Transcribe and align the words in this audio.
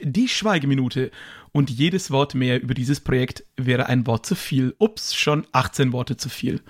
Die 0.00 0.28
Schweigeminute. 0.28 1.10
Und 1.52 1.70
jedes 1.70 2.10
Wort 2.10 2.34
mehr 2.34 2.60
über 2.60 2.74
dieses 2.74 3.00
Projekt 3.00 3.44
wäre 3.56 3.86
ein 3.86 4.06
Wort 4.06 4.26
zu 4.26 4.34
viel. 4.34 4.74
Ups, 4.78 5.14
schon 5.14 5.46
18 5.52 5.92
Worte 5.92 6.16
zu 6.16 6.28
viel. 6.28 6.60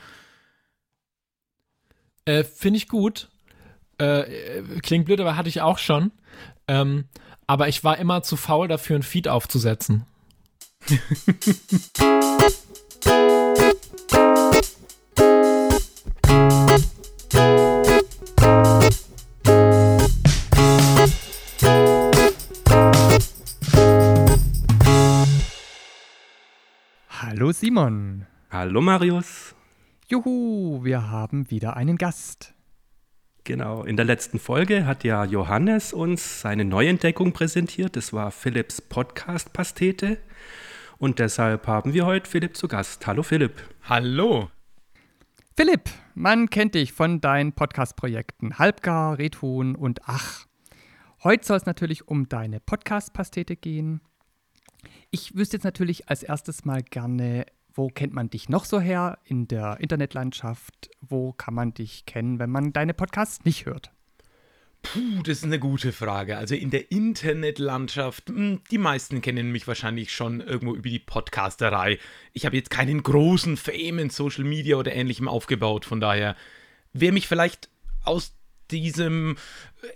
Äh, 2.27 2.45
Finde 2.45 2.77
ich 2.77 2.89
gut. 2.89 3.31
Äh, 3.99 4.63
klingt 4.83 5.07
blöd, 5.07 5.21
aber 5.21 5.37
hatte 5.37 5.49
ich 5.49 5.61
auch 5.61 5.79
schon. 5.79 6.11
Ähm, 6.69 7.05
aber 7.47 7.69
ich 7.69 7.85
war 7.85 7.99
immer 7.99 8.22
zu 8.22 8.37
faul 8.37 8.69
dafür, 8.69 8.97
ein 8.97 9.03
Feed 9.03 9.29
aufzusetzen. 9.29 10.06
Simon. 27.65 28.27
Hallo 28.51 28.83
Marius. 28.83 29.55
Juhu, 30.09 30.85
wir 30.85 31.09
haben 31.11 31.51
wieder 31.51 31.79
einen 31.79 31.97
Gast. 31.97 32.53
Genau, 33.45 33.85
in 33.85 33.97
der 33.97 34.05
letzten 34.05 34.39
Folge 34.39 34.85
hat 34.85 35.03
ja 35.03 35.25
Johannes 35.25 35.95
uns 35.95 36.43
seine 36.43 36.67
Neuentdeckung 36.67 37.33
präsentiert. 37.33 37.97
Das 37.97 38.13
war 38.13 38.33
Philipps 38.33 38.83
Podcast-Pastete. 38.83 40.19
Und 40.99 41.21
deshalb 41.21 41.67
haben 41.67 41.95
wir 41.95 42.05
heute 42.05 42.29
Philipp 42.29 42.55
zu 42.55 42.69
Gast. 42.69 43.07
Hallo 43.07 43.23
Philipp. 43.23 43.55
Hallo. 43.85 44.51
Philipp, 45.57 45.89
man 46.15 46.51
kennt 46.51 46.75
dich 46.75 46.93
von 46.93 47.23
deinen 47.23 47.55
Podcast-Projekten 47.55 48.59
Halbgar, 48.59 49.17
Redhuhn 49.17 49.75
und 49.75 50.03
Ach. 50.05 50.45
Heute 51.23 51.47
soll 51.47 51.57
es 51.57 51.65
natürlich 51.65 52.09
um 52.09 52.29
deine 52.29 52.61
Podcast-Pastete 52.61 53.57
gehen. 53.57 54.03
Ich 55.11 55.34
wüsste 55.37 55.56
jetzt 55.56 55.65
natürlich 55.65 56.09
als 56.09 56.22
erstes 56.22 56.64
mal 56.64 56.83
gerne, 56.83 57.47
wo 57.72 57.89
kennt 57.89 58.12
man 58.14 58.31
dich 58.31 58.48
noch 58.48 58.64
so 58.64 58.81
her 58.81 59.19
in 59.25 59.48
der 59.48 59.78
Internetlandschaft? 59.81 60.91
Wo 61.00 61.33
kann 61.33 61.55
man 61.55 61.75
dich 61.75 62.06
kennen, 62.06 62.39
wenn 62.39 62.50
man 62.50 62.72
deine 62.72 62.94
Podcasts 62.94 63.44
nicht 63.44 63.67
hört? 63.67 63.91
Puh, 64.84 65.22
das 65.25 65.39
ist 65.39 65.44
eine 65.44 65.59
gute 65.59 65.92
Frage. 65.92 66.36
Also 66.36 66.55
in 66.55 66.70
der 66.70 66.92
Internetlandschaft, 66.92 68.28
hm, 68.28 68.61
die 68.70 68.78
meisten 68.78 69.22
kennen 69.22 69.50
mich 69.50 69.67
wahrscheinlich 69.67 70.12
schon 70.12 70.41
irgendwo 70.41 70.75
über 70.75 70.89
die 70.89 70.98
Podcasterei. 70.98 71.98
Ich 72.33 72.44
habe 72.44 72.56
jetzt 72.56 72.70
keinen 72.70 73.03
großen 73.03 73.56
Fame 73.56 73.98
in 73.98 74.11
Social 74.11 74.44
Media 74.44 74.77
oder 74.77 74.94
ähnlichem 74.94 75.27
aufgebaut, 75.27 75.87
von 75.87 76.00
daher, 76.00 76.37
wer 76.92 77.12
mich 77.12 77.27
vielleicht 77.27 77.70
aus 78.05 78.34
diesem 78.80 79.36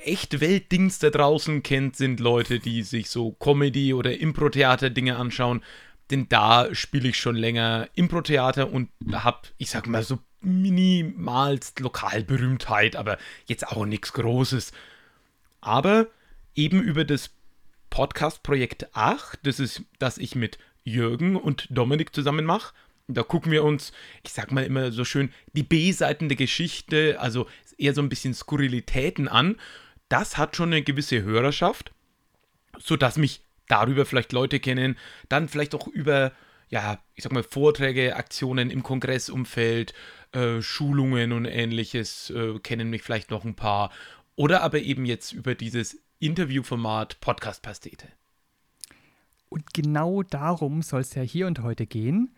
Echt-Welt-Dings 0.04 0.98
da 0.98 1.10
draußen 1.10 1.62
kennt, 1.62 1.96
sind 1.96 2.20
Leute, 2.20 2.60
die 2.60 2.82
sich 2.82 3.10
so 3.10 3.32
Comedy- 3.32 3.94
oder 3.94 4.18
Impro-Theater-Dinge 4.18 5.16
anschauen. 5.16 5.62
Denn 6.10 6.28
da 6.28 6.74
spiele 6.74 7.08
ich 7.08 7.18
schon 7.18 7.36
länger 7.36 7.88
Impro-Theater 7.94 8.72
und 8.72 8.88
habe, 9.12 9.48
ich 9.58 9.70
sag 9.70 9.86
mal, 9.86 10.02
so 10.02 10.18
minimalst 10.40 11.80
Lokalberühmtheit, 11.80 12.96
aber 12.96 13.18
jetzt 13.46 13.66
auch 13.66 13.84
nichts 13.84 14.12
Großes. 14.12 14.72
Aber 15.60 16.06
eben 16.54 16.82
über 16.82 17.04
das 17.04 17.30
Podcast-Projekt 17.90 18.94
8, 18.94 19.40
das 19.42 19.60
ist, 19.60 19.82
das 19.98 20.18
ich 20.18 20.34
mit 20.34 20.58
Jürgen 20.84 21.36
und 21.36 21.66
Dominik 21.70 22.14
zusammen 22.14 22.44
mache. 22.44 22.72
Da 23.08 23.22
gucken 23.22 23.50
wir 23.50 23.64
uns, 23.64 23.92
ich 24.22 24.32
sag 24.32 24.52
mal 24.52 24.64
immer 24.64 24.92
so 24.92 25.04
schön, 25.04 25.32
die 25.54 25.62
B-Seiten 25.62 26.28
der 26.28 26.36
Geschichte, 26.36 27.18
also 27.20 27.46
eher 27.78 27.94
so 27.94 28.02
ein 28.02 28.08
bisschen 28.08 28.34
Skurrilitäten 28.34 29.28
an. 29.28 29.56
Das 30.08 30.36
hat 30.36 30.56
schon 30.56 30.72
eine 30.72 30.82
gewisse 30.82 31.22
Hörerschaft, 31.22 31.92
sodass 32.78 33.16
mich 33.16 33.42
darüber 33.68 34.04
vielleicht 34.06 34.32
Leute 34.32 34.60
kennen, 34.60 34.96
dann 35.28 35.48
vielleicht 35.48 35.74
auch 35.74 35.86
über, 35.86 36.32
ja, 36.68 36.98
ich 37.14 37.24
sag 37.24 37.32
mal, 37.32 37.42
Vorträge, 37.42 38.16
Aktionen 38.16 38.70
im 38.70 38.82
Kongressumfeld, 38.82 39.94
äh, 40.32 40.60
Schulungen 40.62 41.32
und 41.32 41.44
ähnliches 41.44 42.30
äh, 42.30 42.58
kennen 42.58 42.90
mich 42.90 43.02
vielleicht 43.02 43.30
noch 43.30 43.44
ein 43.44 43.54
paar. 43.54 43.90
Oder 44.36 44.62
aber 44.62 44.80
eben 44.80 45.04
jetzt 45.04 45.32
über 45.32 45.54
dieses 45.54 46.00
Interviewformat 46.18 47.20
Podcast 47.20 47.62
Pastete. 47.62 48.08
Und 49.48 49.72
genau 49.72 50.22
darum 50.22 50.82
soll 50.82 51.00
es 51.00 51.14
ja 51.14 51.22
hier 51.22 51.46
und 51.46 51.60
heute 51.62 51.86
gehen. 51.86 52.34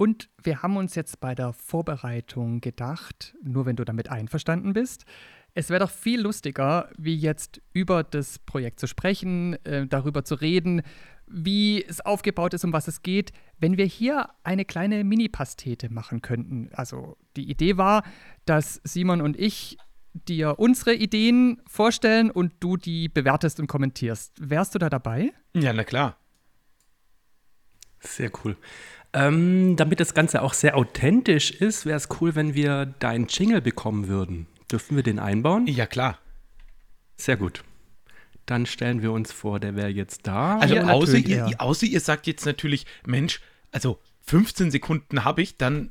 Und 0.00 0.30
wir 0.42 0.62
haben 0.62 0.78
uns 0.78 0.94
jetzt 0.94 1.20
bei 1.20 1.34
der 1.34 1.52
Vorbereitung 1.52 2.62
gedacht, 2.62 3.36
nur 3.42 3.66
wenn 3.66 3.76
du 3.76 3.84
damit 3.84 4.10
einverstanden 4.10 4.72
bist, 4.72 5.04
es 5.52 5.68
wäre 5.68 5.80
doch 5.80 5.90
viel 5.90 6.22
lustiger, 6.22 6.88
wie 6.96 7.14
jetzt 7.14 7.60
über 7.74 8.02
das 8.02 8.38
Projekt 8.38 8.80
zu 8.80 8.86
sprechen, 8.86 9.62
äh, 9.66 9.86
darüber 9.86 10.24
zu 10.24 10.36
reden, 10.36 10.80
wie 11.26 11.84
es 11.84 12.00
aufgebaut 12.00 12.54
ist, 12.54 12.64
um 12.64 12.72
was 12.72 12.88
es 12.88 13.02
geht, 13.02 13.32
wenn 13.58 13.76
wir 13.76 13.84
hier 13.84 14.30
eine 14.42 14.64
kleine 14.64 15.04
Mini-Pastete 15.04 15.92
machen 15.92 16.22
könnten. 16.22 16.70
Also 16.72 17.18
die 17.36 17.50
Idee 17.50 17.76
war, 17.76 18.02
dass 18.46 18.80
Simon 18.84 19.20
und 19.20 19.38
ich 19.38 19.76
dir 20.14 20.58
unsere 20.58 20.94
Ideen 20.94 21.60
vorstellen 21.66 22.30
und 22.30 22.54
du 22.60 22.78
die 22.78 23.10
bewertest 23.10 23.60
und 23.60 23.66
kommentierst. 23.66 24.32
Wärst 24.40 24.74
du 24.74 24.78
da 24.78 24.88
dabei? 24.88 25.34
Ja, 25.52 25.74
na 25.74 25.84
klar. 25.84 26.16
Sehr 28.00 28.30
cool. 28.42 28.56
Ähm, 29.12 29.74
damit 29.76 29.98
das 30.00 30.14
Ganze 30.14 30.42
auch 30.42 30.54
sehr 30.54 30.76
authentisch 30.76 31.50
ist, 31.50 31.84
wäre 31.84 31.96
es 31.96 32.08
cool, 32.20 32.34
wenn 32.36 32.54
wir 32.54 32.86
deinen 32.86 33.26
Jingle 33.26 33.60
bekommen 33.60 34.06
würden. 34.08 34.46
Dürfen 34.70 34.94
wir 34.96 35.02
den 35.02 35.18
einbauen? 35.18 35.66
Ja, 35.66 35.86
klar. 35.86 36.18
Sehr 37.16 37.36
gut. 37.36 37.64
Dann 38.46 38.66
stellen 38.66 39.02
wir 39.02 39.10
uns 39.12 39.32
vor, 39.32 39.58
der 39.60 39.74
wäre 39.74 39.88
jetzt 39.88 40.26
da. 40.28 40.58
Also 40.58 40.76
Ja, 40.76 40.88
außer 40.90 41.18
ihr, 41.18 41.48
ja. 41.48 41.58
außer 41.58 41.86
ihr 41.86 42.00
sagt 42.00 42.26
jetzt 42.28 42.46
natürlich, 42.46 42.86
Mensch, 43.04 43.40
also 43.72 43.98
15 44.22 44.70
Sekunden 44.70 45.24
habe 45.24 45.42
ich, 45.42 45.56
dann 45.56 45.90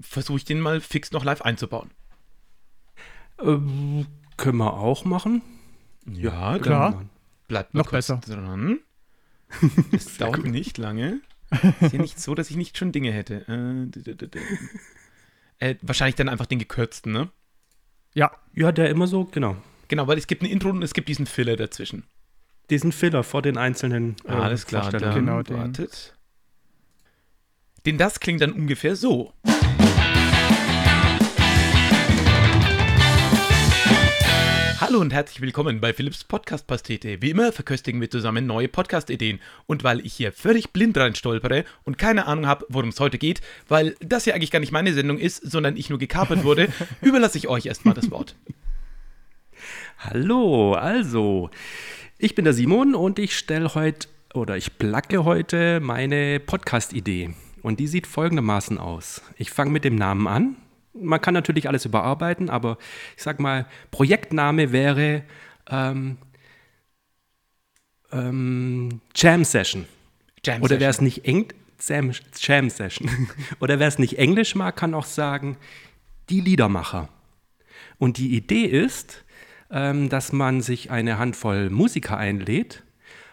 versuche 0.00 0.38
ich 0.38 0.44
den 0.46 0.60
mal 0.60 0.80
fix 0.80 1.12
noch 1.12 1.24
live 1.24 1.42
einzubauen. 1.42 1.90
Ähm, 3.42 4.06
können 4.36 4.58
wir 4.58 4.74
auch 4.74 5.04
machen? 5.04 5.42
Ja, 6.10 6.58
klar. 6.58 6.92
Dann- 6.92 7.10
Bleibt 7.46 7.74
Noch 7.74 7.90
besser. 7.90 8.20
dran. 8.26 8.78
Es 9.92 10.16
dauert 10.16 10.44
nicht 10.44 10.78
lange. 10.78 11.20
Ist 11.80 11.92
ja 11.92 12.00
nicht 12.00 12.20
so, 12.20 12.34
dass 12.34 12.50
ich 12.50 12.56
nicht 12.56 12.76
schon 12.78 12.92
Dinge 12.92 13.12
hätte. 13.12 13.44
Äh, 15.60 15.70
äh, 15.70 15.76
wahrscheinlich 15.82 16.16
dann 16.16 16.28
einfach 16.28 16.46
den 16.46 16.58
gekürzten, 16.58 17.12
ne? 17.12 17.30
Ja, 18.14 18.30
Ja, 18.54 18.72
der 18.72 18.90
immer 18.90 19.06
so, 19.06 19.24
genau. 19.24 19.56
Genau, 19.88 20.06
weil 20.06 20.18
es 20.18 20.26
gibt 20.26 20.42
ein 20.42 20.46
Intro 20.46 20.70
und 20.70 20.82
es 20.82 20.94
gibt 20.94 21.08
diesen 21.08 21.26
Filler 21.26 21.56
dazwischen. 21.56 22.04
Diesen 22.70 22.92
Filler 22.92 23.22
vor 23.22 23.42
den 23.42 23.58
einzelnen 23.58 24.16
äh, 24.24 24.30
Alles 24.32 24.66
klar, 24.66 24.90
dann 24.90 25.14
Genau 25.14 25.42
den. 25.42 25.56
wartet. 25.56 26.14
Denn 27.84 27.98
das 27.98 28.18
klingt 28.20 28.40
dann 28.40 28.52
ungefähr 28.52 28.96
so. 28.96 29.32
Hallo 34.80 34.98
und 35.00 35.12
herzlich 35.12 35.40
willkommen 35.40 35.80
bei 35.80 35.92
Philips 35.92 36.24
Podcast 36.24 36.66
Pastete. 36.66 37.22
Wie 37.22 37.30
immer 37.30 37.52
verköstigen 37.52 38.00
wir 38.00 38.10
zusammen 38.10 38.44
neue 38.46 38.66
Podcast-Ideen. 38.66 39.38
Und 39.66 39.84
weil 39.84 40.04
ich 40.04 40.14
hier 40.14 40.32
völlig 40.32 40.72
blind 40.72 40.98
rein 40.98 41.14
stolpere 41.14 41.64
und 41.84 41.96
keine 41.96 42.26
Ahnung 42.26 42.46
habe, 42.46 42.66
worum 42.68 42.88
es 42.88 42.98
heute 42.98 43.16
geht, 43.16 43.40
weil 43.68 43.94
das 44.00 44.26
ja 44.26 44.34
eigentlich 44.34 44.50
gar 44.50 44.58
nicht 44.58 44.72
meine 44.72 44.92
Sendung 44.92 45.18
ist, 45.18 45.48
sondern 45.48 45.76
ich 45.76 45.90
nur 45.90 46.00
gekapert 46.00 46.42
wurde, 46.42 46.68
überlasse 47.02 47.38
ich 47.38 47.46
euch 47.46 47.66
erstmal 47.66 47.94
das 47.94 48.10
Wort. 48.10 48.34
Hallo, 49.98 50.74
also, 50.74 51.50
ich 52.18 52.34
bin 52.34 52.44
der 52.44 52.52
Simon 52.52 52.96
und 52.96 53.20
ich 53.20 53.38
stelle 53.38 53.74
heute 53.76 54.08
oder 54.34 54.56
ich 54.56 54.76
placke 54.76 55.24
heute 55.24 55.78
meine 55.80 56.40
Podcast-Idee. 56.40 57.34
Und 57.62 57.78
die 57.78 57.86
sieht 57.86 58.08
folgendermaßen 58.08 58.78
aus. 58.78 59.22
Ich 59.38 59.50
fange 59.50 59.70
mit 59.70 59.84
dem 59.84 59.94
Namen 59.94 60.26
an. 60.26 60.56
Man 60.94 61.20
kann 61.20 61.34
natürlich 61.34 61.68
alles 61.68 61.84
überarbeiten, 61.84 62.50
aber 62.50 62.78
ich 63.16 63.22
sag 63.22 63.40
mal, 63.40 63.66
Projektname 63.90 64.72
wäre 64.72 65.22
ähm, 65.68 66.18
ähm, 68.12 69.00
Jam 69.14 69.44
Session. 69.44 69.86
Jam 70.44 70.62
Oder 70.62 70.78
wer 70.80 70.90
es 70.90 71.00
nicht 71.00 71.24
eng 71.24 71.52
Jam, 71.86 72.12
Jam 72.38 72.70
Session. 72.70 73.10
Oder 73.60 73.78
wer 73.78 73.88
es 73.88 73.98
nicht 73.98 74.18
Englisch 74.18 74.54
mag, 74.54 74.76
kann 74.76 74.94
auch 74.94 75.06
sagen, 75.06 75.56
die 76.30 76.40
Liedermacher. 76.40 77.08
Und 77.98 78.18
die 78.18 78.36
Idee 78.36 78.64
ist, 78.64 79.24
ähm, 79.70 80.08
dass 80.08 80.32
man 80.32 80.60
sich 80.60 80.90
eine 80.90 81.18
Handvoll 81.18 81.70
Musiker 81.70 82.16
einlädt, 82.16 82.82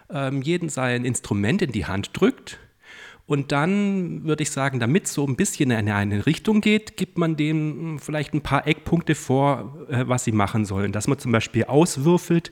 ähm, 0.09 0.41
jeden 0.41 0.69
sein 0.69 1.05
Instrument 1.05 1.61
in 1.61 1.71
die 1.71 1.85
Hand 1.85 2.11
drückt 2.13 2.59
und 3.31 3.53
dann 3.53 4.25
würde 4.25 4.43
ich 4.43 4.51
sagen, 4.51 4.81
damit 4.81 5.05
es 5.05 5.13
so 5.13 5.25
ein 5.25 5.37
bisschen 5.37 5.71
in 5.71 5.89
eine 5.89 6.25
Richtung 6.25 6.59
geht, 6.59 6.97
gibt 6.97 7.17
man 7.17 7.37
denen 7.37 7.93
mh, 7.93 7.99
vielleicht 7.99 8.33
ein 8.33 8.41
paar 8.41 8.67
Eckpunkte 8.67 9.15
vor, 9.15 9.87
äh, 9.89 10.03
was 10.05 10.25
sie 10.25 10.33
machen 10.33 10.65
sollen. 10.65 10.91
Dass 10.91 11.07
man 11.07 11.17
zum 11.17 11.31
Beispiel 11.31 11.63
auswürfelt, 11.63 12.51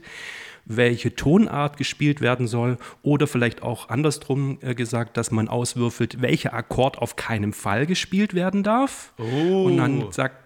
welche 0.64 1.14
Tonart 1.14 1.76
gespielt 1.76 2.22
werden 2.22 2.46
soll 2.46 2.78
oder 3.02 3.26
vielleicht 3.26 3.60
auch 3.60 3.90
andersrum 3.90 4.56
äh, 4.62 4.74
gesagt, 4.74 5.18
dass 5.18 5.30
man 5.30 5.48
auswürfelt, 5.48 6.22
welcher 6.22 6.54
Akkord 6.54 6.96
auf 6.96 7.14
keinen 7.14 7.52
Fall 7.52 7.84
gespielt 7.84 8.32
werden 8.32 8.62
darf. 8.62 9.12
Oh. 9.18 9.64
Und 9.64 9.76
dann 9.76 10.10
sagt 10.12 10.36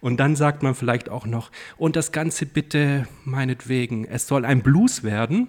und 0.00 0.18
dann 0.18 0.34
sagt 0.34 0.64
man 0.64 0.74
vielleicht 0.74 1.08
auch 1.08 1.26
noch, 1.26 1.52
und 1.76 1.94
das 1.94 2.10
Ganze 2.10 2.44
bitte 2.44 3.06
meinetwegen, 3.24 4.04
es 4.04 4.26
soll 4.26 4.44
ein 4.44 4.62
Blues 4.62 5.04
werden 5.04 5.48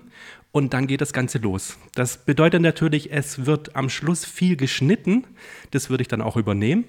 und 0.51 0.73
dann 0.73 0.87
geht 0.87 1.01
das 1.01 1.13
Ganze 1.13 1.37
los. 1.37 1.77
Das 1.95 2.17
bedeutet 2.17 2.61
natürlich, 2.61 3.11
es 3.11 3.45
wird 3.45 3.75
am 3.75 3.89
Schluss 3.89 4.25
viel 4.25 4.57
geschnitten. 4.57 5.25
Das 5.71 5.89
würde 5.89 6.01
ich 6.01 6.07
dann 6.07 6.21
auch 6.21 6.35
übernehmen. 6.35 6.85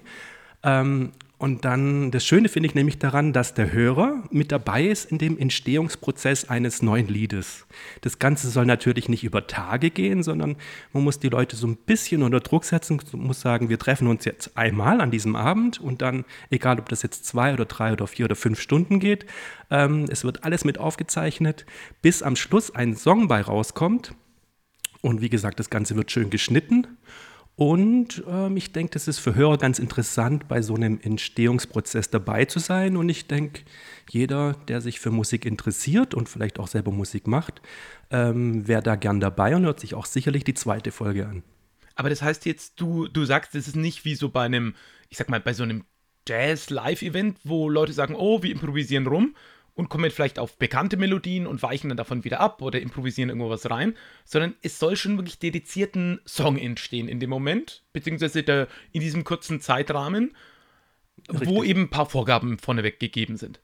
Ähm, 0.64 1.12
und 1.42 1.64
dann, 1.64 2.12
das 2.12 2.24
Schöne 2.24 2.48
finde 2.48 2.68
ich 2.68 2.76
nämlich 2.76 3.00
daran, 3.00 3.32
dass 3.32 3.52
der 3.52 3.72
Hörer 3.72 4.22
mit 4.30 4.52
dabei 4.52 4.84
ist 4.84 5.10
in 5.10 5.18
dem 5.18 5.36
Entstehungsprozess 5.36 6.48
eines 6.48 6.82
neuen 6.82 7.08
Liedes. 7.08 7.66
Das 8.00 8.20
Ganze 8.20 8.48
soll 8.48 8.64
natürlich 8.64 9.08
nicht 9.08 9.24
über 9.24 9.48
Tage 9.48 9.90
gehen, 9.90 10.22
sondern 10.22 10.54
man 10.92 11.02
muss 11.02 11.18
die 11.18 11.30
Leute 11.30 11.56
so 11.56 11.66
ein 11.66 11.74
bisschen 11.74 12.22
unter 12.22 12.38
Druck 12.38 12.64
setzen, 12.64 13.00
muss 13.14 13.40
sagen, 13.40 13.68
wir 13.70 13.80
treffen 13.80 14.06
uns 14.06 14.24
jetzt 14.24 14.56
einmal 14.56 15.00
an 15.00 15.10
diesem 15.10 15.34
Abend 15.34 15.80
und 15.80 16.00
dann, 16.00 16.24
egal 16.50 16.78
ob 16.78 16.88
das 16.88 17.02
jetzt 17.02 17.26
zwei 17.26 17.52
oder 17.52 17.64
drei 17.64 17.92
oder 17.92 18.06
vier 18.06 18.26
oder 18.26 18.36
fünf 18.36 18.60
Stunden 18.60 19.00
geht, 19.00 19.26
ähm, 19.68 20.06
es 20.08 20.22
wird 20.22 20.44
alles 20.44 20.64
mit 20.64 20.78
aufgezeichnet, 20.78 21.66
bis 22.02 22.22
am 22.22 22.36
Schluss 22.36 22.72
ein 22.72 22.94
Song 22.94 23.26
bei 23.26 23.40
rauskommt. 23.40 24.14
Und 25.00 25.22
wie 25.22 25.28
gesagt, 25.28 25.58
das 25.58 25.70
Ganze 25.70 25.96
wird 25.96 26.12
schön 26.12 26.30
geschnitten 26.30 26.86
und 27.54 28.22
ähm, 28.26 28.56
ich 28.56 28.72
denke, 28.72 28.92
das 28.92 29.08
ist 29.08 29.18
für 29.18 29.34
Hörer 29.34 29.58
ganz 29.58 29.78
interessant, 29.78 30.48
bei 30.48 30.62
so 30.62 30.74
einem 30.74 30.98
Entstehungsprozess 31.02 32.08
dabei 32.08 32.46
zu 32.46 32.58
sein. 32.58 32.96
Und 32.96 33.08
ich 33.08 33.26
denke, 33.26 33.62
jeder, 34.10 34.54
der 34.68 34.80
sich 34.80 35.00
für 35.00 35.10
Musik 35.10 35.44
interessiert 35.44 36.14
und 36.14 36.28
vielleicht 36.28 36.58
auch 36.58 36.68
selber 36.68 36.92
Musik 36.92 37.26
macht, 37.26 37.60
ähm, 38.10 38.66
wäre 38.66 38.82
da 38.82 38.96
gern 38.96 39.20
dabei 39.20 39.54
und 39.54 39.64
hört 39.64 39.80
sich 39.80 39.94
auch 39.94 40.06
sicherlich 40.06 40.44
die 40.44 40.54
zweite 40.54 40.92
Folge 40.92 41.26
an. 41.26 41.42
Aber 41.94 42.08
das 42.08 42.22
heißt 42.22 42.46
jetzt, 42.46 42.80
du, 42.80 43.06
du 43.06 43.24
sagst, 43.26 43.54
das 43.54 43.68
ist 43.68 43.76
nicht 43.76 44.06
wie 44.06 44.14
so 44.14 44.30
bei 44.30 44.44
einem, 44.44 44.74
ich 45.10 45.18
sag 45.18 45.28
mal, 45.28 45.40
bei 45.40 45.52
so 45.52 45.62
einem 45.62 45.84
Jazz-Live-Event, 46.26 47.38
wo 47.44 47.68
Leute 47.68 47.92
sagen, 47.92 48.14
oh, 48.16 48.42
wir 48.42 48.50
improvisieren 48.50 49.06
rum, 49.06 49.34
und 49.74 49.88
kommen 49.88 50.10
vielleicht 50.10 50.38
auf 50.38 50.58
bekannte 50.58 50.96
Melodien 50.96 51.46
und 51.46 51.62
weichen 51.62 51.88
dann 51.88 51.96
davon 51.96 52.24
wieder 52.24 52.40
ab 52.40 52.60
oder 52.60 52.80
improvisieren 52.80 53.30
irgendwo 53.30 53.50
was 53.50 53.70
rein, 53.70 53.96
sondern 54.24 54.54
es 54.62 54.78
soll 54.78 54.96
schon 54.96 55.16
wirklich 55.16 55.38
dedizierten 55.38 56.20
Song 56.26 56.58
entstehen 56.58 57.08
in 57.08 57.20
dem 57.20 57.30
Moment, 57.30 57.82
beziehungsweise 57.92 58.42
der, 58.42 58.68
in 58.92 59.00
diesem 59.00 59.24
kurzen 59.24 59.60
Zeitrahmen, 59.60 60.34
Richtig. 61.30 61.48
wo 61.48 61.62
eben 61.62 61.82
ein 61.82 61.90
paar 61.90 62.06
Vorgaben 62.06 62.58
vorneweg 62.58 63.00
gegeben 63.00 63.36
sind. 63.36 63.60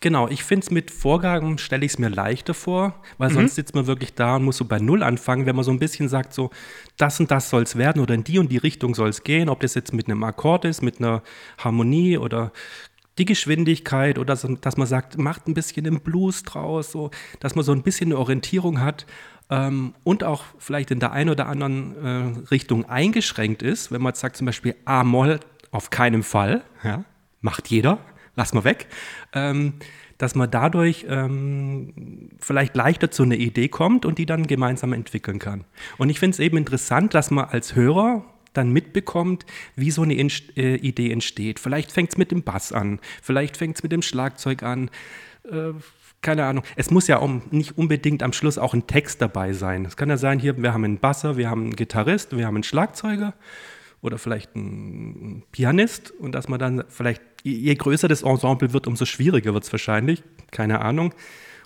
Genau, 0.00 0.28
ich 0.28 0.44
finde 0.44 0.64
es 0.64 0.70
mit 0.70 0.92
Vorgaben 0.92 1.58
stelle 1.58 1.84
ich 1.84 1.92
es 1.92 1.98
mir 1.98 2.08
leichter 2.08 2.54
vor, 2.54 3.02
weil 3.18 3.30
mhm. 3.30 3.34
sonst 3.34 3.56
sitzt 3.56 3.74
man 3.74 3.88
wirklich 3.88 4.14
da 4.14 4.36
und 4.36 4.44
muss 4.44 4.56
so 4.56 4.64
bei 4.64 4.78
Null 4.78 5.02
anfangen, 5.02 5.44
wenn 5.44 5.56
man 5.56 5.64
so 5.64 5.72
ein 5.72 5.80
bisschen 5.80 6.08
sagt, 6.08 6.32
so 6.32 6.50
das 6.96 7.18
und 7.18 7.32
das 7.32 7.50
soll 7.50 7.64
es 7.64 7.74
werden 7.74 8.00
oder 8.00 8.14
in 8.14 8.22
die 8.22 8.38
und 8.38 8.52
die 8.52 8.58
Richtung 8.58 8.94
soll 8.94 9.08
es 9.08 9.24
gehen, 9.24 9.48
ob 9.48 9.58
das 9.58 9.74
jetzt 9.74 9.92
mit 9.92 10.06
einem 10.06 10.22
Akkord 10.22 10.64
ist, 10.66 10.82
mit 10.82 11.00
einer 11.00 11.22
Harmonie 11.58 12.16
oder 12.16 12.52
die 13.18 13.24
Geschwindigkeit 13.24 14.18
oder 14.18 14.36
so, 14.36 14.48
dass 14.56 14.76
man 14.76 14.86
sagt, 14.86 15.18
macht 15.18 15.48
ein 15.48 15.54
bisschen 15.54 15.84
den 15.84 16.00
Blues 16.00 16.42
draus, 16.42 16.92
so, 16.92 17.10
dass 17.40 17.54
man 17.54 17.64
so 17.64 17.72
ein 17.72 17.82
bisschen 17.82 18.08
eine 18.08 18.18
Orientierung 18.18 18.80
hat 18.80 19.06
ähm, 19.50 19.94
und 20.04 20.24
auch 20.24 20.44
vielleicht 20.58 20.90
in 20.90 21.00
der 21.00 21.12
einen 21.12 21.30
oder 21.30 21.46
anderen 21.46 21.96
äh, 21.96 22.48
Richtung 22.50 22.84
eingeschränkt 22.84 23.62
ist, 23.62 23.90
wenn 23.92 24.02
man 24.02 24.14
sagt 24.14 24.36
zum 24.36 24.46
Beispiel 24.46 24.74
A-Moll 24.84 25.40
auf 25.70 25.90
keinen 25.90 26.22
Fall, 26.22 26.62
ja, 26.82 27.04
macht 27.40 27.68
jeder, 27.68 27.98
lass 28.36 28.54
mal 28.54 28.64
weg, 28.64 28.86
ähm, 29.32 29.74
dass 30.16 30.34
man 30.34 30.50
dadurch 30.50 31.06
ähm, 31.08 32.30
vielleicht 32.40 32.74
leichter 32.74 33.10
zu 33.10 33.22
einer 33.22 33.36
Idee 33.36 33.68
kommt 33.68 34.04
und 34.04 34.18
die 34.18 34.26
dann 34.26 34.46
gemeinsam 34.46 34.92
entwickeln 34.92 35.38
kann. 35.38 35.64
Und 35.96 36.10
ich 36.10 36.18
finde 36.18 36.34
es 36.34 36.40
eben 36.40 36.56
interessant, 36.56 37.14
dass 37.14 37.30
man 37.30 37.44
als 37.44 37.76
Hörer 37.76 38.24
dann 38.58 38.72
mitbekommt, 38.72 39.46
wie 39.76 39.90
so 39.90 40.02
eine 40.02 40.14
Inst 40.14 40.56
äh, 40.56 40.76
Idee 40.76 41.10
entsteht. 41.10 41.58
Vielleicht 41.58 41.92
fängt 41.92 42.10
es 42.10 42.18
mit 42.18 42.30
dem 42.30 42.42
Bass 42.42 42.72
an, 42.72 43.00
vielleicht 43.22 43.56
fängt 43.56 43.76
es 43.76 43.82
mit 43.82 43.92
dem 43.92 44.02
Schlagzeug 44.02 44.62
an. 44.62 44.90
Äh, 45.50 45.72
keine 46.20 46.46
Ahnung. 46.46 46.64
Es 46.74 46.90
muss 46.90 47.06
ja 47.06 47.18
um, 47.18 47.42
nicht 47.50 47.78
unbedingt 47.78 48.22
am 48.22 48.32
Schluss 48.32 48.58
auch 48.58 48.74
ein 48.74 48.86
Text 48.86 49.22
dabei 49.22 49.52
sein. 49.52 49.84
Es 49.84 49.96
kann 49.96 50.08
ja 50.08 50.16
sein, 50.16 50.40
hier, 50.40 50.60
wir 50.60 50.74
haben 50.74 50.84
einen 50.84 50.98
Basser, 50.98 51.36
wir 51.36 51.48
haben 51.48 51.62
einen 51.62 51.76
Gitarrist, 51.76 52.36
wir 52.36 52.46
haben 52.46 52.56
einen 52.56 52.64
Schlagzeuger 52.64 53.34
oder 54.00 54.18
vielleicht 54.18 54.54
einen 54.56 55.44
Pianist 55.52 56.10
und 56.10 56.32
dass 56.32 56.48
man 56.48 56.58
dann 56.58 56.84
vielleicht, 56.88 57.22
je 57.44 57.74
größer 57.74 58.08
das 58.08 58.22
Ensemble 58.22 58.72
wird, 58.72 58.86
umso 58.86 59.04
schwieriger 59.04 59.54
wird 59.54 59.64
es 59.64 59.72
wahrscheinlich, 59.72 60.22
keine 60.50 60.80
Ahnung. 60.80 61.14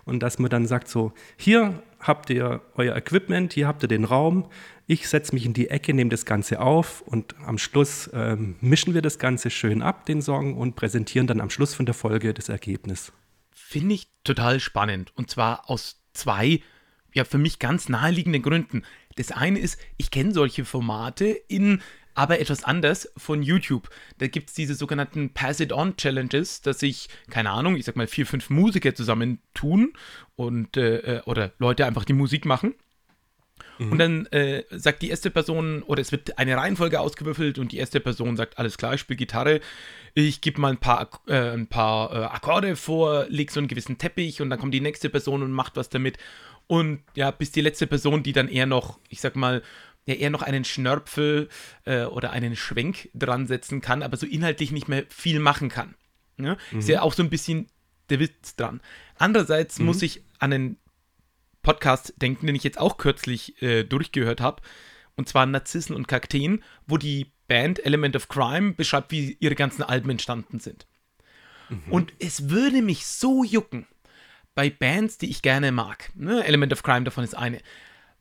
Und 0.05 0.21
dass 0.21 0.39
man 0.39 0.51
dann 0.51 0.67
sagt 0.67 0.89
so, 0.89 1.13
hier 1.37 1.83
habt 2.01 2.31
ihr 2.31 2.61
euer 2.75 2.97
Equipment, 2.97 3.53
hier 3.53 3.67
habt 3.67 3.83
ihr 3.83 3.89
den 3.89 4.05
Raum, 4.05 4.49
ich 4.87 5.09
setze 5.09 5.35
mich 5.35 5.47
in 5.47 5.55
die 5.55 5.69
Ecke, 5.69 5.95
nehme 5.95 6.11
das 6.11 6.25
Ganze 6.25 6.61
auf 6.61 7.01
und 7.03 7.35
am 7.47 7.59
Schluss 7.59 8.11
ähm, 8.13 8.57
mischen 8.61 8.95
wir 8.95 9.03
das 9.03 9.19
Ganze 9.19 9.51
schön 9.51 9.81
ab, 9.81 10.07
den 10.07 10.21
Song, 10.21 10.57
und 10.57 10.75
präsentieren 10.75 11.27
dann 11.27 11.41
am 11.41 11.51
Schluss 11.51 11.75
von 11.75 11.87
der 11.87 11.95
Folge 11.95 12.35
das 12.35 12.49
Ergebnis. 12.49 13.13
Finde 13.53 13.95
ich 13.95 14.09
total 14.25 14.61
spannend. 14.61 15.13
Und 15.15 15.31
zwar 15.31 15.71
aus 15.71 16.03
zwei, 16.13 16.61
ja, 17.15 17.25
für 17.25 17.39
mich 17.39 17.59
ganz 17.59 17.89
naheliegenden 17.89 18.43
Gründen. 18.43 18.83
Das 19.17 19.31
eine 19.31 19.59
ist, 19.59 19.79
ich 19.97 20.11
kenne 20.11 20.33
solche 20.33 20.65
Formate 20.65 21.27
in 21.27 21.81
aber 22.15 22.41
etwas 22.41 22.65
anders 22.65 23.11
von 23.17 23.43
YouTube. 23.43 23.89
Da 24.19 24.27
gibt 24.27 24.49
es 24.49 24.55
diese 24.55 24.75
sogenannten 24.75 25.31
Pass-It-On-Challenges, 25.33 26.63
dass 26.63 26.81
sich, 26.81 27.09
keine 27.31 27.51
Ahnung, 27.51 27.77
ich 27.77 27.85
sag 27.85 27.97
mal, 27.97 28.07
vier, 28.07 28.27
fünf 28.27 28.51
Musiker 28.51 28.95
zusammentun 28.95 29.93
und 30.37 30.77
äh, 30.77 31.19
äh 31.19 31.23
oder 31.23 31.53
Leute 31.59 31.87
einfach 31.87 32.05
die 32.05 32.13
Musik 32.13 32.45
machen 32.45 32.75
Mhm. 33.83 33.93
Und 33.93 33.99
dann 33.99 34.27
äh, 34.27 34.65
sagt 34.71 35.03
die 35.03 35.11
erste 35.11 35.31
Person, 35.31 35.83
oder 35.83 36.01
es 36.01 36.13
wird 36.13 36.39
eine 36.39 36.57
Reihenfolge 36.57 37.01
ausgewürfelt 37.01 37.59
und 37.59 37.73
die 37.73 37.79
erste 37.79 38.01
Person 38.01 38.37
sagt, 38.37 38.59
alles 38.59 38.79
klar, 38.79 38.95
ich 38.95 39.01
spiele 39.01 39.17
Gitarre, 39.17 39.61
ich 40.15 40.41
gebe 40.41 40.61
mal 40.61 40.73
ein 40.73 40.79
paar, 40.79 41.09
äh, 41.27 41.51
ein 41.51 41.67
paar 41.67 42.13
äh, 42.13 42.25
Akkorde 42.25 42.77
vor, 42.77 43.27
leg 43.29 43.51
so 43.51 43.61
einen 43.61 43.69
gewissen 43.69 43.99
Teppich 43.99 44.41
und 44.41 44.51
dann 44.51 44.59
kommt 44.59 44.75
die 44.75 44.81
nächste 44.81 45.09
Person 45.09 45.43
und 45.43 45.53
macht 45.53 45.77
was 45.77 45.89
damit. 45.89 46.19
Und 46.67 47.03
ja, 47.15 47.31
bis 47.31 47.51
die 47.51 47.61
letzte 47.61 47.87
Person, 47.87 48.23
die 48.23 48.33
dann 48.33 48.49
eher 48.49 48.67
noch, 48.67 48.99
ich 49.09 49.21
sag 49.21 49.37
mal, 49.37 49.63
ja, 50.07 50.15
eher 50.15 50.31
noch 50.31 50.43
einen 50.43 50.65
Schnörpfel 50.65 51.49
äh, 51.85 52.05
oder 52.05 52.31
einen 52.31 52.57
Schwenk 52.57 53.09
dran 53.15 53.47
setzen 53.47 53.81
kann, 53.81 54.03
aber 54.03 54.17
so 54.17 54.27
inhaltlich 54.27 54.73
nicht 54.73 54.89
mehr 54.89 55.05
viel 55.09 55.39
machen 55.39 55.69
kann. 55.69 55.95
Ja? 56.39 56.57
Mhm. 56.71 56.79
Ist 56.79 56.89
ja 56.89 57.03
auch 57.03 57.13
so 57.13 57.23
ein 57.23 57.31
bisschen 57.31 57.69
der 58.11 58.21
Witz 58.21 58.57
dran. 58.57 58.81
Andererseits 59.17 59.79
mhm. 59.79 59.87
muss 59.87 60.03
ich 60.03 60.23
an 60.39 60.53
einen 60.53 60.77
Podcast 61.63 62.15
denken, 62.17 62.47
den 62.47 62.57
ich 62.57 62.65
jetzt 62.65 62.79
auch 62.79 62.99
kürzlich 62.99 63.63
äh, 63.63 63.85
durchgehört 63.85 64.41
habe. 64.41 64.63
Und 65.15 65.29
zwar 65.29 65.47
Narzissen 65.47 65.95
und 65.95 66.09
Kakteen, 66.09 66.65
wo 66.87 66.97
die 66.97 67.31
Band 67.47 67.85
Element 67.85 68.17
of 68.17 68.29
Crime 68.29 68.73
beschreibt, 68.73 69.13
wie 69.13 69.37
ihre 69.39 69.55
ganzen 69.55 69.83
Alben 69.83 70.11
entstanden 70.11 70.59
sind. 70.59 70.87
Mhm. 71.69 71.83
Und 71.91 72.13
es 72.19 72.49
würde 72.49 72.83
mich 72.83 73.07
so 73.07 73.45
jucken, 73.45 73.87
bei 74.55 74.69
Bands, 74.69 75.19
die 75.19 75.31
ich 75.31 75.43
gerne 75.43 75.73
mag, 75.73 76.11
ne, 76.15 76.45
Element 76.45 76.73
of 76.73 76.83
Crime 76.83 77.05
davon 77.05 77.25
ist 77.25 77.35
eine, 77.35 77.61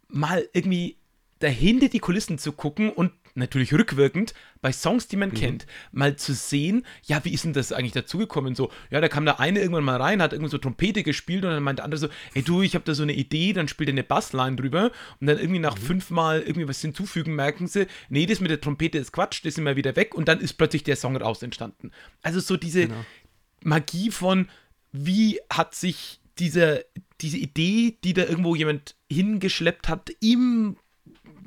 mal 0.08 0.48
irgendwie 0.54 0.98
dahinter 1.42 1.90
die 1.90 2.00
Kulissen 2.00 2.38
zu 2.38 2.52
gucken 2.52 2.90
und 2.90 3.12
natürlich 3.36 3.74
rückwirkend 3.74 4.34
bei 4.62 4.72
Songs, 4.72 5.08
die 5.08 5.16
man 5.16 5.30
mhm. 5.30 5.36
kennt, 5.36 5.66
mal 5.92 6.16
zu 6.16 6.34
sehen, 6.34 6.86
ja, 7.04 7.24
wie 7.24 7.34
ist 7.34 7.46
denn 7.46 7.54
das 7.54 7.72
eigentlich 7.72 7.94
dazugekommen? 7.94 8.56
So, 8.56 8.72
ja, 8.90 9.02
da 9.02 9.08
kam 9.08 9.26
der 9.26 9.40
eine 9.40 9.60
irgendwann 9.60 9.84
mal 9.84 10.02
rein, 10.02 10.22
hat 10.22 10.34
irgendwie 10.34 10.52
so 10.52 10.58
Trompete 10.58 11.04
gespielt 11.04 11.44
und 11.44 11.52
dann 11.52 11.64
meinte 11.64 11.80
der 11.80 11.86
andere 11.86 12.00
so, 12.00 12.10
ey 12.34 12.42
du, 12.42 12.62
ich 12.62 12.76
habe 12.76 12.86
da 12.86 12.94
so 12.94 13.04
eine 13.04 13.14
Idee, 13.14 13.54
dann 13.54 13.68
spielt 13.68 13.90
er 13.90 13.94
eine 13.94 14.04
Bassline 14.04 14.56
drüber 14.56 14.92
und 15.20 15.28
dann 15.28 15.38
irgendwie 15.38 15.60
nach 15.60 15.78
mhm. 15.78 15.82
fünfmal 15.82 16.42
irgendwie 16.42 16.68
was 16.68 16.82
hinzufügen, 16.82 17.36
merken 17.36 17.68
sie, 17.68 17.88
nee, 18.10 18.26
das 18.26 18.40
mit 18.40 18.52
der 18.52 18.62
Trompete 18.62 18.98
ist 18.98 19.12
Quatsch, 19.12 19.42
das 19.44 19.54
ist 19.54 19.58
immer 19.58 19.76
wieder 19.76 19.96
weg 19.96 20.16
und 20.16 20.28
dann 20.28 20.40
ist 20.40 20.54
plötzlich 20.54 20.84
der 20.84 20.96
Song 20.96 21.16
raus 21.16 21.42
entstanden. 21.42 21.92
Also 22.22 22.40
so 22.40 22.58
diese 22.58 22.88
genau. 22.88 23.06
Magie 23.64 24.12
von, 24.12 24.50
wie 24.92 25.40
hat 25.52 25.76
sich 25.76 26.20
diese, 26.40 26.86
diese 27.22 27.38
Idee, 27.38 27.98
die 28.04 28.14
da 28.14 28.24
irgendwo 28.24 28.56
jemand 28.56 28.96
hingeschleppt 29.10 29.90
hat, 29.90 30.10
im 30.22 30.78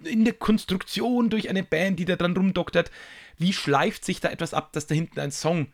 in 0.04 0.24
der 0.24 0.34
Konstruktion 0.34 1.30
durch 1.30 1.48
eine 1.48 1.62
Band, 1.62 1.98
die 1.98 2.04
da 2.04 2.16
dran 2.16 2.36
rumdoktert, 2.36 2.90
wie 3.36 3.52
schleift 3.52 4.04
sich 4.04 4.20
da 4.20 4.30
etwas 4.30 4.54
ab, 4.54 4.72
dass 4.72 4.86
da 4.86 4.94
hinten 4.94 5.20
ein 5.20 5.32
Song 5.32 5.72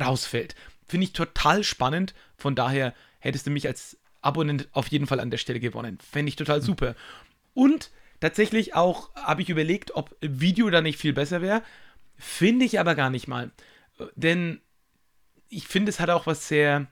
rausfällt. 0.00 0.54
Finde 0.86 1.04
ich 1.04 1.12
total 1.12 1.64
spannend. 1.64 2.14
Von 2.36 2.54
daher 2.54 2.94
hättest 3.18 3.46
du 3.46 3.50
mich 3.50 3.66
als 3.66 3.98
Abonnent 4.22 4.68
auf 4.72 4.88
jeden 4.88 5.06
Fall 5.06 5.20
an 5.20 5.30
der 5.30 5.38
Stelle 5.38 5.60
gewonnen. 5.60 5.98
Fände 6.00 6.28
ich 6.28 6.36
total 6.36 6.62
super. 6.62 6.94
Und 7.54 7.90
tatsächlich 8.20 8.74
auch 8.74 9.14
habe 9.14 9.42
ich 9.42 9.50
überlegt, 9.50 9.94
ob 9.94 10.16
Video 10.20 10.68
da 10.70 10.80
nicht 10.80 10.98
viel 10.98 11.12
besser 11.12 11.42
wäre. 11.42 11.62
Finde 12.16 12.64
ich 12.64 12.78
aber 12.78 12.94
gar 12.94 13.10
nicht 13.10 13.28
mal. 13.28 13.50
Denn 14.14 14.60
ich 15.48 15.66
finde, 15.66 15.90
es 15.90 16.00
hat 16.00 16.10
auch 16.10 16.26
was 16.26 16.48
sehr, 16.48 16.86